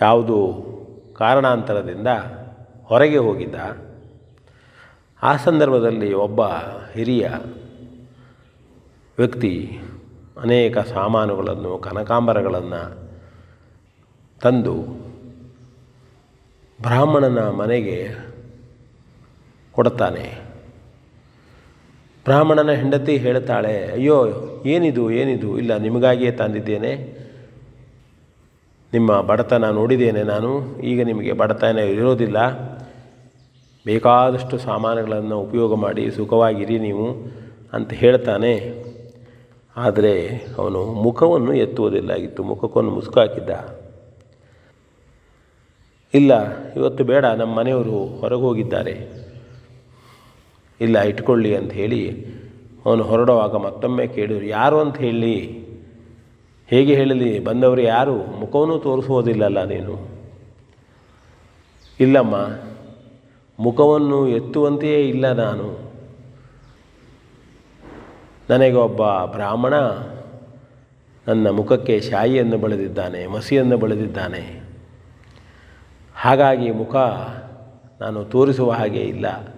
ಯಾವುದು 0.00 0.38
ಕಾರಣಾಂತರದಿಂದ 1.16 2.06
ಹೊರಗೆ 2.82 3.16
ಹೋಗಿದ್ದ, 3.16 3.54
ಆ 5.22 5.36
ಸಂದರ್ಭದಲ್ಲಿ 5.36 6.12
ಒಬ್ಬ 6.14 6.42
ಹಿರಿಯ 6.94 7.28
ವ್ಯಕ್ತಿ 9.18 9.78
ಅನೇಕ 10.42 10.78
ಸಾಮಾನುಗಳನ್ನು, 10.78 11.78
ಕನಕಾಂಬರಗಳನ್ನು 11.78 12.82
ತಂದು 14.42 14.74
ಬ್ರಾಹ್ಮಣನ 16.82 17.50
ಮನೆಗೆ 17.50 18.14
ಕೊಡ್ತಾನೆ 19.72 20.26
ಬ್ರಾಹ್ಮಣನ 22.24 22.70
ಹೆಂಡತಿ 22.70 23.16
ಹೇಳ್ತಾಳೆ, 23.16 23.92
ಅಯ್ಯೋ, 23.92 24.16
ಏನಿದು 24.66 25.10
ಏನಿದು? 25.10 25.58
ಇಲ್ಲ, 25.58 25.76
ನಿಮಗಾಗಿಯೇ 25.76 26.30
ತಂದಿದ್ದೇನೆ. 26.30 27.17
ನಿಮ್ಮ 28.92 29.20
ಬಡತನ 29.20 29.70
ನೋಡಿದ್ದೇನೆ 29.70 30.22
ನಾನು, 30.22 30.80
ಈಗ 30.82 31.00
ನಿಮಗೆ 31.02 31.32
ಬಡತನ 31.32 31.78
ಇರೋದಿಲ್ಲ. 31.78 32.38
ಬೇಕಾದಷ್ಟು 33.86 34.58
ಸಾಮಾನುಗಳನ್ನು 34.58 35.40
ಉಪಯೋಗ 35.40 35.74
ಮಾಡಿ 35.74 36.10
ಸುಖವಾಗಿರಿ 36.10 36.78
ನೀವು 36.78 37.06
ಅಂತ 37.72 37.92
ಹೇಳ್ತಾನೆ. 37.92 38.52
ಆದರೆ 39.76 40.14
ಅವನು 40.58 40.84
ಮುಖವನ್ನು 40.84 41.52
ಎತ್ತುವುದಿಲ್ಲಾಗಿತ್ತು 41.54 42.42
ಮುಖಕ್ಕೊಂದು 42.42 42.90
ಮುಸುಕು 42.90 43.20
ಹಾಕಿದ್ದ. 43.20 43.50
ಇಲ್ಲ, 46.14 46.32
ಇವತ್ತು 46.76 47.04
ಬೇಡ, 47.04 47.24
ನಮ್ಮ 47.24 47.52
ಮನೆಯವರು 47.56 47.98
ಹೊರಗೆ 48.20 48.40
ಹೋಗಿದ್ದಾರೆ. 48.40 48.94
ಇಲ್ಲ, 50.80 50.98
ಇಟ್ಕೊಳ್ಳಿ 51.02 51.56
ಅಂತ 51.56 51.72
ಹೇಳಿ 51.72 52.02
ಅವನು 52.86 53.02
ಹೊರಡುವಾಗ 53.02 53.54
ಮತ್ತೊಮ್ಮೆ 53.56 54.06
ಕೇಳಿದರು, 54.06 54.46
ಯಾರು 54.46 54.78
ಅಂತ 54.80 54.96
ಹೇಳಿ? 54.96 55.36
ಹೇಗೆ 56.68 56.94
ಹೇಳಲಿ? 56.94 57.38
ಬಂದವರು 57.38 57.80
ಯಾರು? 57.80 58.14
ಮುಖವನ್ನು 58.14 58.78
ತೋರಿಸುವುದಿಲ್ಲಲ್ಲ 58.78 59.64
ನೀನು. 59.64 60.08
ಇಲ್ಲಮ್ಮ, 62.00 62.36
ಮುಖವನ್ನು 63.58 64.28
ಎತ್ತುವಂತೆಯೇ 64.28 65.08
ಇಲ್ಲ 65.08 65.32
ನಾನು. 65.32 65.92
ನನಗೆ 68.50 68.72
ಒಬ್ಬ 68.72 69.00
ಬ್ರಾಹ್ಮಣ 69.32 69.74
ನನ್ನ 71.28 71.50
ಮುಖಕ್ಕೆ 71.50 72.00
ಶಾಯಿಯನ್ನು 72.00 72.58
ಬಳೆದಿದ್ದಾನೆ, 72.58 73.26
ಮಸಿಯನ್ನು 73.26 73.78
ಬಳೆದಿದ್ದಾನೆ. 73.78 74.60
ಹಾಗಾಗಿ 76.14 76.70
ಮುಖ 76.70 76.96
ನಾನು 78.00 78.24
ತೋರಿಸುವ 78.24 78.70
ಹಾಗೆ 78.70 79.00
ಇಲ್ಲ. 79.00 79.54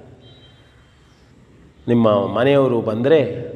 ನಿಮ್ಮ 1.88 2.26
ಮನೆಯವರು 2.26 2.80
ಬಂದರೆ 2.80 3.50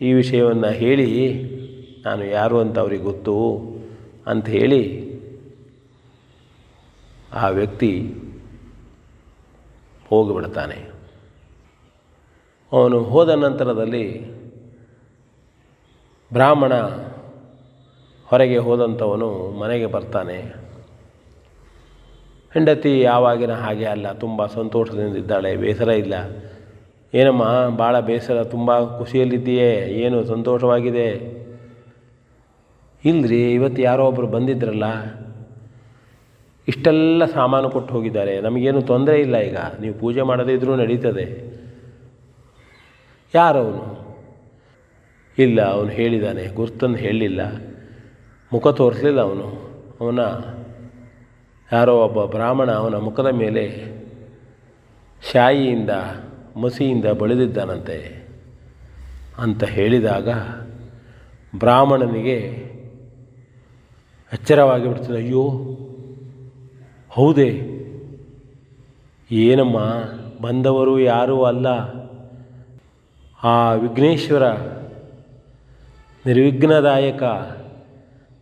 ಈ 0.00 0.12
ವಿಷಯವನ್ನು 0.12 0.68
ಹೇಳಿ 0.68 1.49
ನಾನು 2.04 2.24
ಯಾರು 2.24 2.58
ಅಂತ 2.58 2.78
ಅವ್ರಿಗೆ 2.78 3.02
ಗೊತ್ತು 3.02 3.34
ಅಂತ 4.26 4.48
ಹೇಳಿ 4.48 5.10
ಆ 7.32 7.48
ವ್ಯಕ್ತಿ 7.48 8.14
ಹೋಗಿಬಿಡ್ತಾನೆ. 10.08 10.90
ಅವನು 12.72 13.02
ಹೋದ 13.04 13.28
ನಂತರದಲ್ಲಿ 13.28 14.04
ಬ್ರಾಹ್ಮಣ 16.32 16.72
ಹೊರಗೆ 18.24 18.58
ಹೋದಂಥವನು 18.58 19.50
ಮನೆಗೆ 19.60 19.86
ಬರ್ತಾನೆ. 19.86 20.38
ಹೆಂಡತಿ 22.52 23.00
ಯಾವಾಗಿನ 23.00 23.52
ಹಾಗೆ 23.52 23.84
ಅಲ್ಲ, 23.84 24.12
ತುಂಬ 24.12 24.46
ಸಂತೋಷದಿಂದಿದ್ದಾಳೆ 24.46 25.56
ಬೇಸರ 25.56 25.88
ಇಲ್ಲ. 25.88 26.14
ಏನಮ್ಮ 27.14 27.68
ಭಾಳ 27.76 28.00
ಬೇಸರ, 28.00 28.42
ತುಂಬ 28.42 28.98
ಖುಷಿಯಲ್ಲಿದ್ದೀಯೇ, 28.98 29.70
ಏನು 29.76 30.24
ಸಂತೋಷವಾಗಿದೆ? 30.24 31.40
ಇಲ್ರಿ 33.04 33.52
ಇವತ್ತು 33.54 33.82
ಯಾರೋ 33.82 34.02
ಒಬ್ಬರು 34.06 34.26
ಬಂದಿದ್ರಲ್ಲ, 34.26 34.86
ಇಷ್ಟೆಲ್ಲ 36.68 37.24
ಸಾಮಾನು 37.24 37.68
ಕೊಟ್ಟು 37.70 37.94
ಹೋಗಿದ್ದಾರೆ. 37.94 38.40
ನಮಗೇನು 38.40 38.82
ತೊಂದರೆ 38.82 39.20
ಇಲ್ಲ 39.20 39.36
ಈಗ. 39.36 39.56
ನೀವು 39.80 39.94
ಪೂಜೆ 39.98 40.22
ಮಾಡದೇ 40.22 40.52
ಇದ್ರೂ 40.54 40.76
ನಡೀತದೆ. 40.76 41.26
ಯಾರವನು 43.34 43.84
ಇಲ್ಲ, 45.38 45.58
ಅವನು 45.72 45.90
ಹೇಳಿದ್ದಾನೆ 45.90 46.46
ಗುರ್ತನ್ನು 46.46 46.96
ಹೇಳಲಿಲ್ಲ 46.96 47.40
ಮುಖ 48.52 48.68
ತೋರಿಸಲಿಲ್ಲ 48.68 49.20
ಅವನು. 49.20 49.48
ಅವನ 50.00 50.20
ಯಾರೋ 51.72 51.92
ಒಬ್ಬ 52.04 52.24
ಬ್ರಾಹ್ಮಣ 52.24 52.70
ಅವನ 52.72 52.96
ಮುಖದ 52.96 53.30
ಮೇಲೆ 53.32 53.64
ಶಾಯಿಯಿಂದ, 55.32 55.92
ಮಸಿಯಿಂದ 56.56 57.06
ಬಳಿದಿದ್ದಾನಂತೆ 57.18 57.98
ಅಂತ 59.38 59.64
ಹೇಳಿದಾಗ 59.64 60.28
ಬ್ರಾಹ್ಮಣನಿಗೆ 61.58 62.38
ಎಚ್ಚರವಾಗಿ 64.32 64.88
ಬಿಡ್ತದೆ 64.88 65.16
ಅಯ್ಯೋ, 65.16 65.50
ಹೌದೇ, 67.10 67.66
ಏನಮ್ಮ, 69.30 69.78
ಬಂದವರು 70.42 71.00
ಯಾರೂ 71.00 71.42
ಅಲ್ಲ. 71.42 71.66
ಆ 73.44 73.72
ವಿಘ್ನೇಶ್ವರ 73.72 74.42
ನಿರ್ವಿಘ್ನದಾಯಕ, 76.26 77.22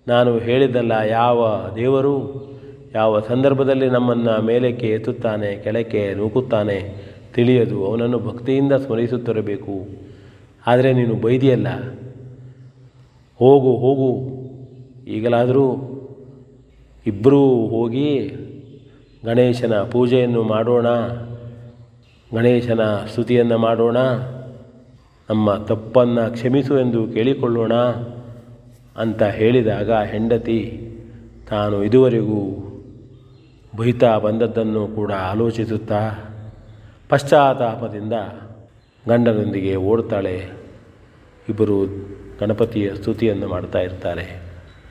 ನಾನು 0.08 0.38
ಹೇಳಿದ್ದಲ್ಲ, 0.38 0.92
ಯಾವ 0.92 1.66
ದೇವರು 1.76 2.48
ಯಾವ 2.94 3.20
ಸಂದರ್ಭದಲ್ಲಿ 3.20 3.90
ನಮ್ಮನ್ನು 3.90 4.42
ಮೇಲಕ್ಕೆ 4.42 4.88
ಎತ್ತುತ್ತಾನೆ, 4.88 5.56
ಕೆಳಕ್ಕೆ 5.56 6.14
ನೂಕುತ್ತಾನೆ, 6.14 7.08
ತಿಳಿಯದು, 7.34 7.86
ಅವನನ್ನು 7.86 8.18
ಭಕ್ತಿಯಿಂದ 8.18 8.72
ಸ್ಮರಿಸುತ್ತಿರಬೇಕು. 8.72 9.86
ಆದರೆ 10.66 10.92
ನೀನು 10.92 11.14
ಬೈದಿಯಲ್ಲ. 11.14 11.68
ಹೋಗು 13.38 13.76
ಹೋಗು. 13.76 14.37
ಈಗಲಾದರೂ 15.08 15.66
ಇಬ್ಬರೂ 17.06 17.66
ಹೋಗಿ 17.66 18.18
ಗಣೇಶನ 19.24 19.74
ಪೂಜೆಯನ್ನು 19.74 20.42
ಮಾಡೋಣ, 20.42 20.86
ಗಣೇಶನ 22.32 22.80
ಸ್ತುತಿಯನ್ನು 22.84 23.58
ಮಾಡೋಣ, 23.58 23.96
ನಮ್ಮ 25.30 25.56
ತಪ್ಪನ್ನು 25.56 26.32
ಕ್ಷಮಿಸು 26.32 26.80
ಎಂದು 26.80 27.06
ಕೇಳಿಕೊಳ್ಳೋಣ 27.06 27.74
ಅಂತ 28.96 29.22
ಹೇಳಿದಾಗ 29.22 29.92
ಹೆಂಡತಿ 29.92 30.84
ತಾನು 31.50 31.84
ಇದುವರೆಗೂ 31.84 32.64
ಬೈತಾ 33.76 34.18
ಬಂದದ್ದನ್ನು 34.18 34.86
ಕೂಡ 34.86 35.12
ಆಲೋಚಿಸುತ್ತಾ 35.12 36.00
ಪಶ್ಚಾತ್ತಾಪದಿಂದ 37.08 38.12
ಗಂಡನೊಂದಿಗೆ 39.08 39.76
ಓಡ್ತಾಳೆ. 39.76 40.50
ಇಬ್ಬರು 41.48 41.86
ಗಣಪತಿಯ 42.40 42.94
ಸ್ತುತಿಯನ್ನು 42.94 43.48
ಮಾಡ್ತಾ 43.48 43.78
ಇರ್ತಾರೆ. 43.78 44.47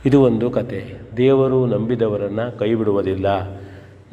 ಇದು 0.07 0.21
ಒಂದು 0.21 0.49
ಕತೆ. 0.49 0.99
ದೇವರು 1.17 1.65
ನಂಬಿದವರನ್ನು 1.65 2.59
ಕೈ 2.59 2.73
ಬಿಡುವುದಿಲ್ಲ 2.73 3.25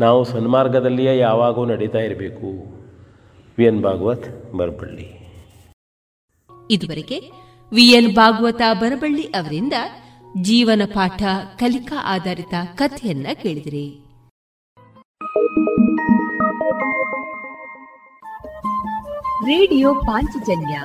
ನಾವು 0.00 0.24
ಸನ್ಮಾರ್ಗದಲ್ಲಿಯೇ 0.24 1.18
ಯಾವಾಗೂ 1.18 1.64
ನಡೀತಾ 1.64 1.98
ಇರಬೇಕು. 1.98 2.46
ವಿ 3.58 3.64
ಎನ್ 3.64 3.82
ಭಾಗವತ್ 3.82 4.52
ಬರಬಳ್ಳಿ. 4.52 5.06
ಇದುವರೆಗೆ 6.70 7.32
ವಿ 7.72 7.82
ಎನ್ 7.82 8.14
ಭಾಗವತ 8.14 8.62
ಬರಬಳ್ಳಿ 8.80 9.22
ಅವರಿಂದ 9.22 9.72
ಜೀವನ 10.42 10.82
ಪಾಠ 10.94 11.22
ಕಲಿಕಾ 11.58 11.96
ಆಧಾರಿತ 12.04 12.54
ಕಥೆಯನ್ನ 12.74 13.26
ಕೇಳಿದಿರಿ. 13.42 14.04
ರೇಡಿಯೋ 19.46 19.94
ಪಾಂಚಜನ್ಯ 19.94 20.80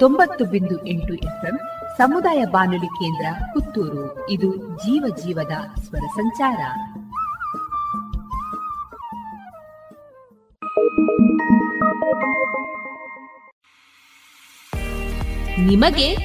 ತೊಂಬತ್ತು 0.00 0.44
ಬಿಂದು 0.44 0.86
ಎಂಟು 0.86 1.14
ಎಫ್ಎಂ 1.14 1.58
ಸಮುದಾಯ 1.98 2.44
ಬಾನುಲಿ 2.44 2.86
ಕೇಂದ್ರ 2.86 3.26
ಪುತ್ತೂರು. 3.52 4.30
ಇದು 4.30 4.56
ಜೀವ 4.56 5.04
ಜೀವದ 5.24 5.80
ಸ್ವರ 5.80 6.06
ಸಂಚಾರ. 6.06 6.58
ನಿಮಗೆ 15.58 16.16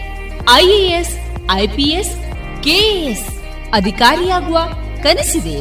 ಐಎಎಸ್, 0.53 1.17
ಐಪಿಎಸ್, 1.51 2.15
ಕೆಎಎಸ್ 2.63 3.43
ಅಧಿಕಾರಿಯಾಗುವ 3.73 4.59
ಕನಸಿದೆ? 5.03 5.59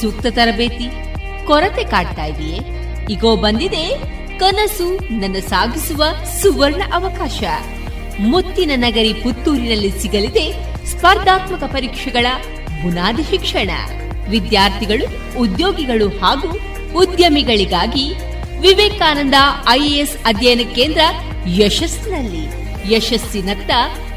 ಸೂಕ್ತ 0.00 0.26
ತರಬೇತಿ, 0.30 1.14
ಕೊರತೆ 1.46 1.84
ಕಾಡ್ತಾ 1.84 2.24
ಇದೆಯೇ? 2.24 2.60
ಈಗೋ 3.10 3.36
ಬಂದಿದೆ 3.36 3.98
ಕನಸು 4.38 5.18
ನನ್ನ 5.18 5.34
ಸಾಗಿಸುವ 5.34 6.04
ಸುವರ್ಣ 6.42 6.82
ಅವಕಾಶ. 6.94 7.42
ಮುತ್ತಿನ 8.20 8.70
ನಗರಿ 8.74 9.12
ಪುತ್ತೂರಿನಲ್ಲಿ 9.12 9.90
ಸಿಗಲಿದೆ 9.90 10.52
ಸ್ಪರ್ಧಾತ್ಮಕ 10.86 11.64
ಪರೀಕ್ಷೆಗಳ 11.64 12.26
ಬುನಾದಿ 12.82 13.22
ಶಿಕ್ಷಣ. 13.22 13.70
ವಿದ್ಯಾರ್ಥಿಗಳು, 14.30 15.38
ಉದ್ಯೋಗಿಗಳು 15.38 16.08
ಹಾಗೂ 16.08 16.58
ಉದ್ಯಮಿಗಳಿಗಾಗಿ 16.98 18.12
ವಿವೇಕಾನಂದ 18.60 19.34
ಐಎಎಸ್ 19.68 20.16
ಅಧ್ಯಯನ 20.26 20.60
ಕೇಂದ್ರ 20.74 21.00
ಯಶಸ್ಸಿನಲ್ಲಿ. 21.46 22.68
ಯಶಸ್ಸಿನತ್ತ 22.94 23.70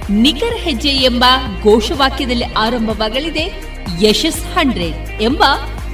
ನಿಖರ 0.10 0.56
ಹೆಜ್ಜೆ 0.58 0.90
ಎಂಬ 0.90 1.26
ಘೋಷವಾಕ್ಯದಲ್ಲಿ 1.64 2.46
ಆರಂಭವಾಗಲಿದೆ 2.46 3.54
ಯಶಸ್ 4.02 4.44
ಹಂಡ್ರೆಡ್ 4.44 5.22
ಎಂಬ 5.22 5.44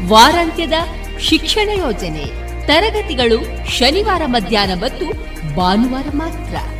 ವಾರಾಂತ್ಯದ 0.07 0.73
ಶಿಕ್ಷಣ 1.19 1.69
ಯೋಜನೆ. 1.69 2.25
ತರಗತಿಗಳು 2.67 3.69
ಶನಿವಾರ 3.69 4.21
ಮಧ್ಯಾಹ್ನ 4.25 4.73
ಮತ್ತು 4.73 5.05
ಭಾನುವಾರ 5.55 6.05
ಮಾತ್ರ. 6.13 6.76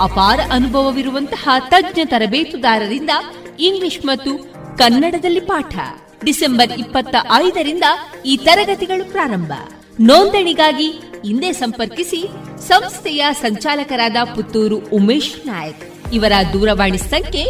ಅಪಾರ 0.00 0.40
ಅನುಭವವಿರುವಂತಹ 0.50 1.48
ತಜ್ಞ 1.68 2.00
ತರಬೇತುದಾರರಿಂದ 2.04 3.10
ಇಂಗ್ಲಿಷ್ 3.58 4.06
ಮತ್ತು 4.06 4.38
ಕನ್ನಡದಲ್ಲಿ 4.76 5.40
ಪಾಠ. 5.40 5.78
ಡಿಸೆಂಬರ್ 6.24 6.72
ಇಪ್ಪತ್ತ 6.72 7.16
ಐದರಿಂದ 7.32 7.84
ಈ 8.26 8.36
ತರಗತಿಗಳು 8.36 9.12
ಪ್ರಾರಂಭ. 9.12 9.52
ನೋಂದಣಿಗಾಗಿ 10.00 10.86
ಹಿಂದೆ 11.24 11.52
ಸಂಪರ್ಕಿಸಿ 11.52 12.28
ಸಂಸ್ಥೆಯ 12.68 13.24
ಸಂಚಾಲಕರಾದ 13.32 14.16
ಪುತ್ತೂರು 14.34 14.76
ಉಮೇಶ್ 14.76 15.46
ನಾಯಕ್. 15.46 16.12
ಇವರ 16.12 16.32
ದೂರವಾಣಿ 16.52 16.98
ಸಂಖ್ಯೆ 16.98 17.46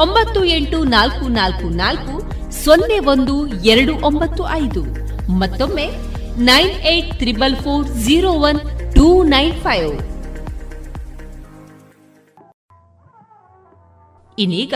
ಒಂಬತ್ತು 0.00 0.44
ಎಂಟು 0.44 0.84
ನಾಲ್ಕು 0.84 1.28
ನಾಲ್ಕು 1.28 1.68
ನಾಲ್ಕು 1.68 2.32
ಸೊನ್ನೆ 2.64 2.98
ಒಂದು 2.98 3.46
ಎರಡು 3.46 3.94
ಒಂಬತ್ತು 4.06 4.48
ಐದು. 4.48 4.82
ಮತ್ತೊಮ್ಮೆ 5.32 5.90
nine 6.38 6.70
eight 6.70 7.14
triple 7.18 7.56
four 7.56 7.88
zero 7.88 8.32
one 8.32 8.60
two 8.94 9.22
nine 9.22 9.60
five. 9.60 10.09
ಇನ್ನೀಗ 14.40 14.74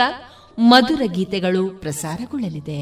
ಮಧುರ 0.57 1.01
ಗೀತೆಗಳು 1.05 1.63
ಪ್ರಸಾರಗೊಳ್ಳಲಿದೆ. 1.69 2.81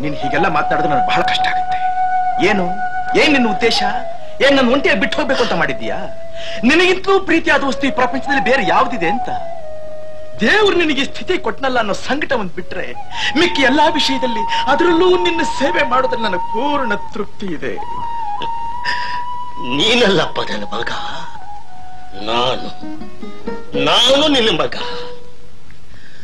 ನೀನ್ 0.00 0.14
ಹೀಗೆಲ್ಲ 0.14 0.48
ಮಾತಾಡಿದ್ರೆ 0.48 0.92
ನನಗೆ 0.92 1.06
ಬಹಳ 1.06 1.22
ಕಷ್ಟ 1.22 1.46
ಆಗುತ್ತೆ. 1.48 1.78
ಏನು? 2.46 2.66
ಏನ್ 3.18 3.32
ನಿನ್ನ 3.32 3.50
ಉದ್ದೇಶ? 3.50 3.82
ಏನ್ 4.40 4.56
ನನ್ನ 4.56 4.72
ಒಂಟಿಯಲ್ಲಿ 4.72 5.00
ಬಿಟ್ಟು 5.00 5.18
ಹೋಗ್ಬೇಕು 5.18 5.42
ಅಂತ 5.42 5.52
ಮಾಡಿದ್ಯಾ 5.52 5.96
ನಿನಗಿಂತಲೂ 6.64 7.20
ಪ್ರೀತಿಯಾದ 7.20 7.64
ವಸ್ತು 7.64 7.86
ಈ 7.86 7.90
ಪ್ರಪಂಚದಲ್ಲಿ 7.90 8.44
ಬೇರೆ 8.44 8.66
ಯಾವ್ದಿದೆ 8.66 9.08
ಅಂತ? 9.08 9.28
ದೇವ್ರು 10.40 10.76
ನಿನಗೆ 10.76 11.04
ಸ್ಥಿತಿ 11.04 11.38
ಕೊಟ್ಟನಲ್ಲ 11.38 11.78
ಅನ್ನೋ 11.78 11.92
ಸಂಕಟ 11.92 12.32
ಒಂದು 12.32 12.54
ಬಿಟ್ರೆ 12.54 12.94
ಮಿಕ್ಕಿ 13.38 13.62
ಎಲ್ಲಾ 13.62 13.88
ವಿಷಯದಲ್ಲಿ 13.88 14.40
ಅದರಲ್ಲೂ 14.66 15.22
ನಿನ್ನ 15.22 15.40
ಸೇವೆ 15.42 15.82
ಮಾಡೋದ್ರಲ್ಲಿ 15.82 16.26
ನನಗೆ 16.26 16.52
ಪೂರ್ಣ 16.52 16.94
ತೃಪ್ತಿ 16.94 17.46
ಇದೆ. 17.46 17.76
ನೀನಲ್ಲಪ್ಪ 19.76 20.40
ನನ್ನ 20.40 20.64
ಮಗ. 20.64 20.90
ನಾನು. 22.22 22.68
ನಾನು 23.84 24.28
ನಿನ್ನ 24.28 24.60
ಮಗ. 24.60 24.76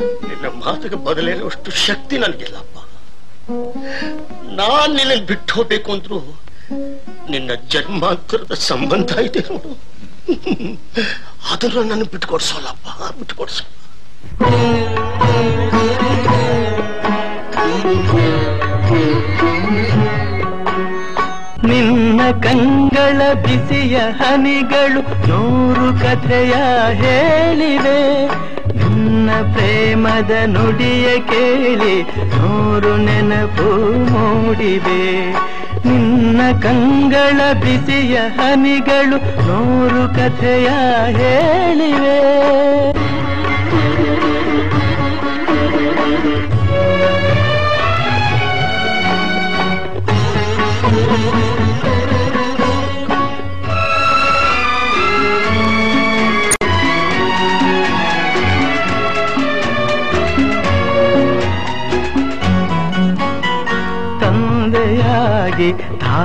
ನಿನ್ನ 0.02 0.46
ಮಾತಿಗೆ 0.46 0.94
ಬದಲೇನುವಷ್ಟು 0.94 1.70
ಶಕ್ತಿ 1.70 2.18
ನನಗಿಲ್ಲಪ್ಪ 2.18 2.73
ನಾನ್ 4.56 4.94
ನಿನ್ನ 4.96 5.26
ಬಿಟ್ಟು 5.26 5.54
ಹೋಗ್ಬೇಕು 5.54 5.92
ಅಂದ್ರು 5.92 6.18
ನಿನ್ನ 7.30 7.50
ಜನ್ಮಾಂತರದ 7.68 8.54
ಸಂಬಂಧ 8.54 9.10
ಇದೆ 9.10 9.40
ನೋಡು. 9.40 9.72
ಅದನ್ನು 11.52 11.82
ನಾನು 11.82 12.04
ಬಿಟ್ಕೊಡ್ಸೋಲ್ಲಪ್ಪ, 12.04 12.86
ಬಿಟ್ಕೊಡ್ಸೋ. 13.18 13.64
ನಿನ್ನ 21.68 22.20
ಕಂಗಳ 22.30 23.32
ಬಿಸಿಯ 23.32 23.98
ಹನಿಗಳು 23.98 25.02
ನೂರು 25.28 25.88
ಕಥೆಯ 26.00 26.54
ಹೇಳಿವೆ. 27.02 28.00
ನಿನ್ನ 29.24 29.52
ಪ್ರೇಮದ 29.52 30.30
ನುಡಿಯ 30.46 31.18
ಕೇಳಿ 31.18 32.02
ನೂರು 32.02 32.96
ನೆನಪು 32.96 33.68
ಮೂಡಿವೆ. 34.10 35.32
ನಿನ್ನ 35.88 36.40
ಕಂಗಳ 36.62 37.52
ಬಿಸಿಯ 37.52 38.16
ಹನಿಗಳು 38.16 39.16
ನೂರು 39.46 40.14
ಕಥೆಯ 40.14 40.68
ಹೇಳಿವೆ. 41.16 42.18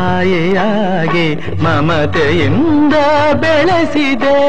ತಾಯಿಯಾಗಿ 0.10 1.28
ಮಮತೆಯಿಂದ 1.36 2.94
ಬೆಳೆಸಿದೆ. 3.34 4.40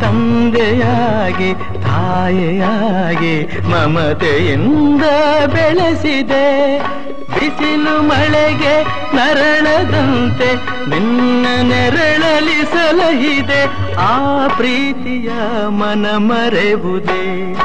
ತಂದೆಯಾಗಿ, 0.00 1.54
ತಾಯಿಯಾಗಿ 1.82 3.36
ಮಮತೆಯಿಂದ 3.68 5.02
ಬೆಳೆಸಿದೆ. 5.46 6.78
ಬಿಸಿಲು 7.34 8.02
ಮಳೆಗೆ 8.02 8.76
ನರಳದಂತೆ 9.16 10.50
ನಿನ್ನ 10.90 11.46
ನೆರಳಲಿ 11.62 12.60
ಸಲಹಿದೆ. 12.64 13.62
ಆ 13.94 14.46
ಪ್ರೀತಿಯ 14.56 15.30
ಮನ 15.68 16.06
ಮರೆವುದೇ 16.16 17.56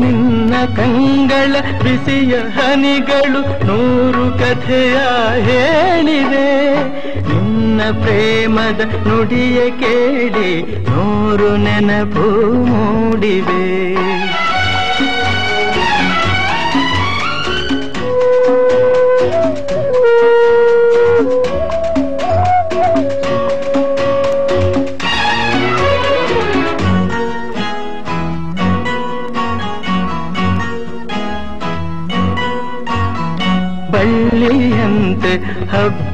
ನಿನ್ನ 0.00 0.37
ಕಂಗಳ 0.50 1.52
ಬಿಸಿಯ 1.82 2.36
ಹನಿಗಳು 2.36 3.40
ನೂರು 3.66 4.38
ಕಥೆಯ 4.38 4.96
ಹೇಳಿದೆ 5.40 6.48
ನಿನ್ನ 7.28 7.80
ಪ್ರೇಮದ 8.02 8.80
ನುಡಿಯ 9.08 9.70
ಕೇಳಿ 9.70 10.62
ನೂರು 10.62 11.56
ನೆನಪು 11.56 12.54
ಮೂಡಿವೆ. 12.64 13.88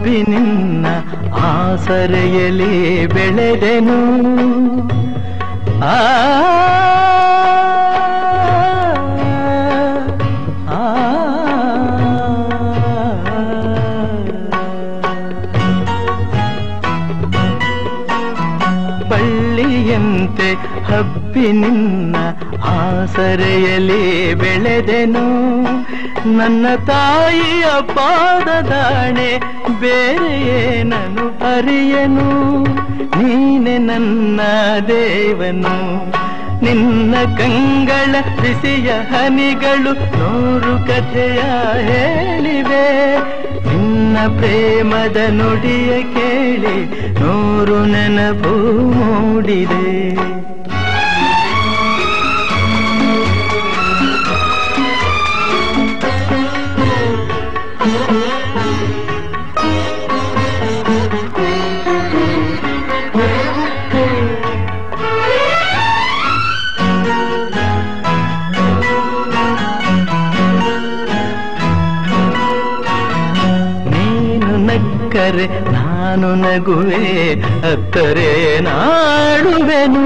ಹಬ್ಬಿ 0.05 0.23
ನಿನ್ನ 0.23 0.87
ಆಸರೆಯಲ್ಲಿ 1.33 3.07
ಬೆಳೆದೆನು. 3.07 3.99
ಆ 5.81 5.97
ಬಳ್ಳಿಯಂತೆ 19.09 20.51
ಹಬ್ಬಿ 20.85 21.53
ನಿನ್ನ 21.53 22.17
ಆಸರೆಯಲಿ 22.65 24.35
ಬೆಳೆದೆನು. 24.35 25.25
ನನ್ನ 26.27 26.67
ತಾಯಿಯ 26.87 27.65
ಪಾದದಾಣೆ 27.83 29.39
ಬೇರೆ 29.81 30.41
ಏನನು 30.49 31.57
ಅರಿಯನು? 31.57 32.65
ನೀನೆ 33.23 33.79
ನನ್ನ 33.79 34.41
ದೇವನು. 34.89 36.07
ನಿನ್ನ 36.65 37.15
ಕಂಗಳ 37.39 38.13
ಬಿಸಿಯ 38.43 38.93
ಹನಿಗಳು 38.93 39.93
ನೂರು 39.93 40.87
ಕಥೆಯ 40.87 41.43
ಹೇಳಿವೆ. 41.89 43.17
ನಿನ್ನ 43.69 44.17
ಪ್ರೇಮದ 44.39 45.17
ನುಡಿಯ 45.29 46.03
ಕೇಳಿ 46.03 46.85
ನೂರು 47.13 47.85
ನೆನಪು 47.85 48.83
ಮೂಡಿದೆ. 48.93 50.15
ನಗುವೆ 76.35 77.33
ಅತ್ತರೆ 77.73 78.61
ನಾಡುವೆನು. 78.61 80.05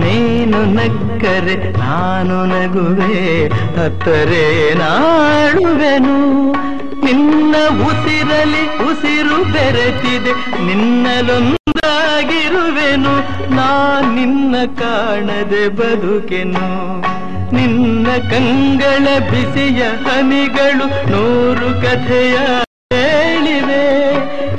ನೀನು 0.00 0.64
ನಕ್ಕರೆ, 0.64 1.78
ನಾನು 1.78 2.46
ನಗುವೆ 2.46 3.46
ಅತ್ತರೆ 3.84 4.74
ನಾಡುವೆನು. 4.74 6.52
ನಿನ್ನ 7.04 7.54
ಉಸಿರಲಿ 7.84 8.64
ಉಸಿರು 8.64 9.52
ಬೆರೆತಿದೆ 9.52 10.32
ನಿನ್ನಲೊಂದಾಗಿರುವೆನು 10.66 11.54
ನಾ 13.54 14.00
ನಿನ್ನ 14.14 14.54
ಕಾಣದೆ 14.78 15.68
ಬದುಕೆನು. 15.68 16.66
ನಿನ್ನ 17.52 18.06
ಕಂಗಳ 18.30 19.18
ಬಿಸಿಯ 19.30 19.82
ಹನಿಗಳು 19.82 20.86
ನೂರು 21.10 21.82
ಕಥೆಯ 21.82 22.36
ಹೇಳಿವೆ. 22.94 24.14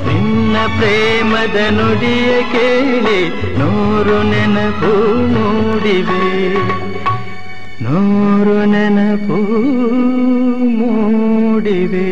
ನಿನ್ನ 0.06 0.56
ಪ್ರೇಮದ 0.78 1.70
ನುಡಿಯ 1.70 2.42
ಕೇಳಿ 2.42 3.28
ನೂರು 3.58 4.22
ನೆನಪು 4.22 4.92
ಮೂಡಿವೆ. 5.26 6.54
ನೂರು 7.82 8.64
ನೆನಪು 8.64 9.38
ಮೂಡಿವೆ. 10.68 12.11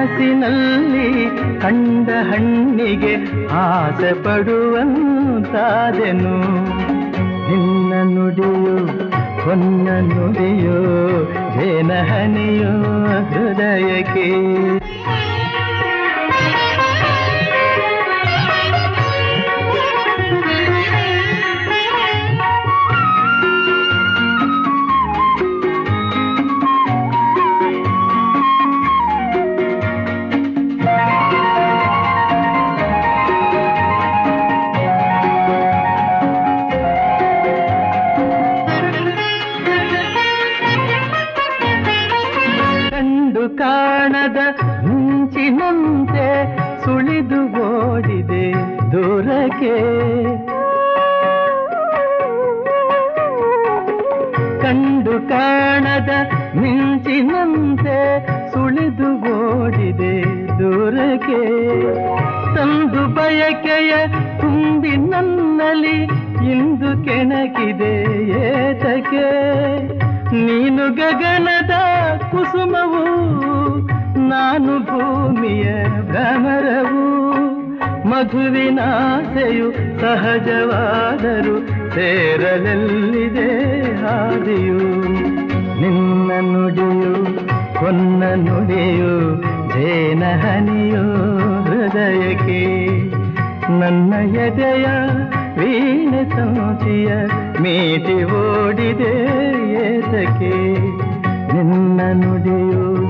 ಕನಸಿನಲ್ಲಿ 0.00 1.24
ಕಂಡ 1.60 2.08
ಹಣ್ಣಿಗೆ 2.08 3.14
ಆಸೆ 3.48 4.12
ಪಡುವಂತಾದೆನು. 4.22 4.84
ನಿನ್ನ 7.50 7.92
ನುಡಿಯೋ 8.18 8.86
ಹೊನ್ನ 9.44 9.88
ನುಡಿಯೋ 10.00 10.78
ಜೇನ 11.54 11.92
ಹನಿಯೋ 11.92 12.74
ಹೃದಯಕ್ಕೆ. 13.30 14.30
ಕಾಣದ 55.30 56.10
ಮಿಂಚಿನಂತೆ 56.56 57.98
ಸುಳಿದು 58.52 59.08
ಓಡಿದೆ 59.22 60.22
ದೂರಕ್ಕೆ. 60.58 61.42
ತಂದು 62.56 63.14
ಬಯಕೆಯ 63.14 63.92
ತುಂಬಿ 64.40 64.96
ನನ್ನಲಿ 64.96 65.98
ಇಂದು 66.52 67.04
ಕೆಣಕಿದೆ 67.04 67.94
ಏತಕ್ಕೆ. 68.28 69.28
ನೀನು 70.34 70.94
ಗಗನದ 70.94 71.74
ಕುಸುಮವು, 72.30 73.04
ನಾನು 74.28 74.78
ಭೂಮಿಯ 74.78 75.84
ಭ್ರಮರವು. 76.10 77.10
ಮಧುವಿನಾಸೆಯು 78.08 79.72
ಸಹಜವಾದರು 79.72 81.56
ಸೇರಲಲ್ಲಿದೆ 81.94 83.50
ಹಾದಿಯೂ. 84.02 84.80
ಹೊನ್ನ 87.80 88.22
ನುಡಿಯು 88.34 89.42
ಜೇನ 89.68 90.22
ಹನಿಯು 90.22 91.02
ಹೃದಯಕ್ಕೆ. 91.62 92.66
ನನ್ನ 93.78 94.14
ಎದೆಯ 94.36 94.86
ವೀಣೆ 95.58 96.30
ಸಂತಿಯ 96.30 97.08
ಮೀಟಿ 97.60 98.24
ಓಡಿದೆ 98.24 99.12
ಏತಕ್ಕೆ. 99.72 100.80
ನಿನ್ನ 101.54 102.00
ನುಡಿಯು, 102.12 103.04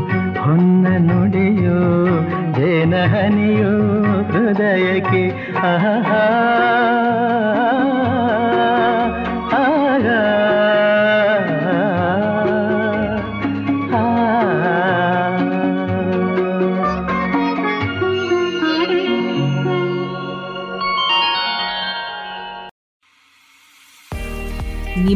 ಹೊನ್ನ 0.45 0.87
ನುಡಿಯು 0.99 2.07
ಜೇನ 2.53 2.95
ಹನಿಯು 3.05 4.03
ಹೃದಯಕ್ಕೆ. 4.23 5.53
ಆಹಾ. 5.57 6.27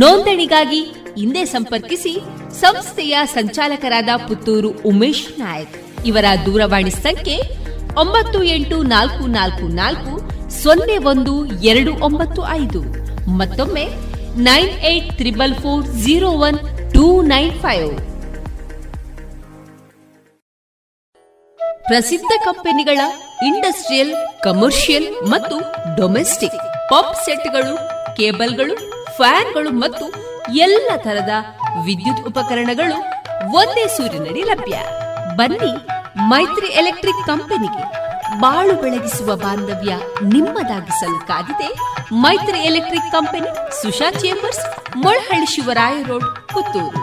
ನೋಂದಣಿಗಾಗಿ 0.00 0.78
ಹಿಂದೆ 1.16 1.44
ಸಂಪರ್ಕಿಸಿ 1.44 2.12
ಸಂಸ್ಥೆಯ 2.60 3.18
ಸಂಚಾಲಕರಾದ 3.34 4.08
ಪುತ್ತೂರು 4.28 4.68
ಉಮೇಶ್ 4.68 5.38
ನಾಯಕ್. 5.38 5.74
ಇವರ 6.06 6.24
ದೂರವಾಣಿ 6.46 6.90
ಸಂಖ್ಯೆ 6.90 7.36
ಒಂಬತ್ತು 8.00 8.42
ಎಂಟು 8.42 8.76
ನಾಲ್ಕು 8.82 9.26
ನಾಲ್ಕು 9.26 9.66
ನಾಲ್ಕು 9.74 10.12
ಸೊನ್ನೆ 10.62 10.96
ಒಂದು 11.12 11.34
ಎರಡು 11.70 11.92
ಒಂಬತ್ತು 12.04 12.46
ಐದು. 12.48 12.80
ಮತ್ತೊಮ್ಮೆ 13.40 13.84
nine 14.48 14.72
eight 14.92 15.10
triple 15.18 15.54
four 15.54 15.84
zero 16.04 16.30
one 16.46 16.58
two 16.94 17.04
nine 17.22 17.52
five. 17.60 17.92
ಪ್ರಸಿದ್ಧ 21.90 22.32
ಕಂಪನಿಗಳ 22.44 23.00
ಇಂಡಸ್ಟ್ರಿಯಲ್, 23.46 24.14
ಕಮರ್ಷಿಯಲ್ 24.42 25.08
ಮತ್ತು 25.28 25.58
ಡೊಮೆಸ್ಟಿಕ್. 25.96 26.58
ಪಂಪ್ 26.88 27.16
ಸೆಟ್ಗಳು, 27.24 27.76
ಕೇಬಲ್ಗಳು 28.16 29.01
ಫ್ಯಾನ್ಗಳು 29.16 29.70
ಮತ್ತು 29.82 30.06
ಎಲ್ಲ 30.66 30.90
ತರದ 30.96 31.32
ವಿದ್ಯುತ್ 31.84 32.26
ಉಪಕರಣಗಳು 32.30 32.96
ಒಂದೇ 33.60 33.86
ಸೂರಿನಡಿ 33.96 34.42
ಲಭ್ಯ. 34.42 34.76
ಬನ್ನಿ 35.36 35.72
ಮೈತ್ರಿ 36.30 36.68
ಎಲೆಕ್ಟ್ರಿಕ್ 36.80 37.26
ಕಂಪನಿಗೆ 37.26 37.84
ಬಾಳು 38.40 38.74
ಬೆಳಗಿಸುವ 38.82 39.36
ಬಾಂಧವ್ಯ 39.36 39.92
ನಿಮ್ಮದಾಗಿಸಲು 40.34 41.18
ಕಾದಿದೆ 41.26 41.68
Maitri 42.24 42.60
electric 42.70 43.10
company 43.12 43.50
Susha 43.82 44.10
chambers, 44.20 44.64
Molahalli 44.96 45.46
Shivaraya 45.46 45.96
road, 46.02 46.28
Puttur. 46.54 47.02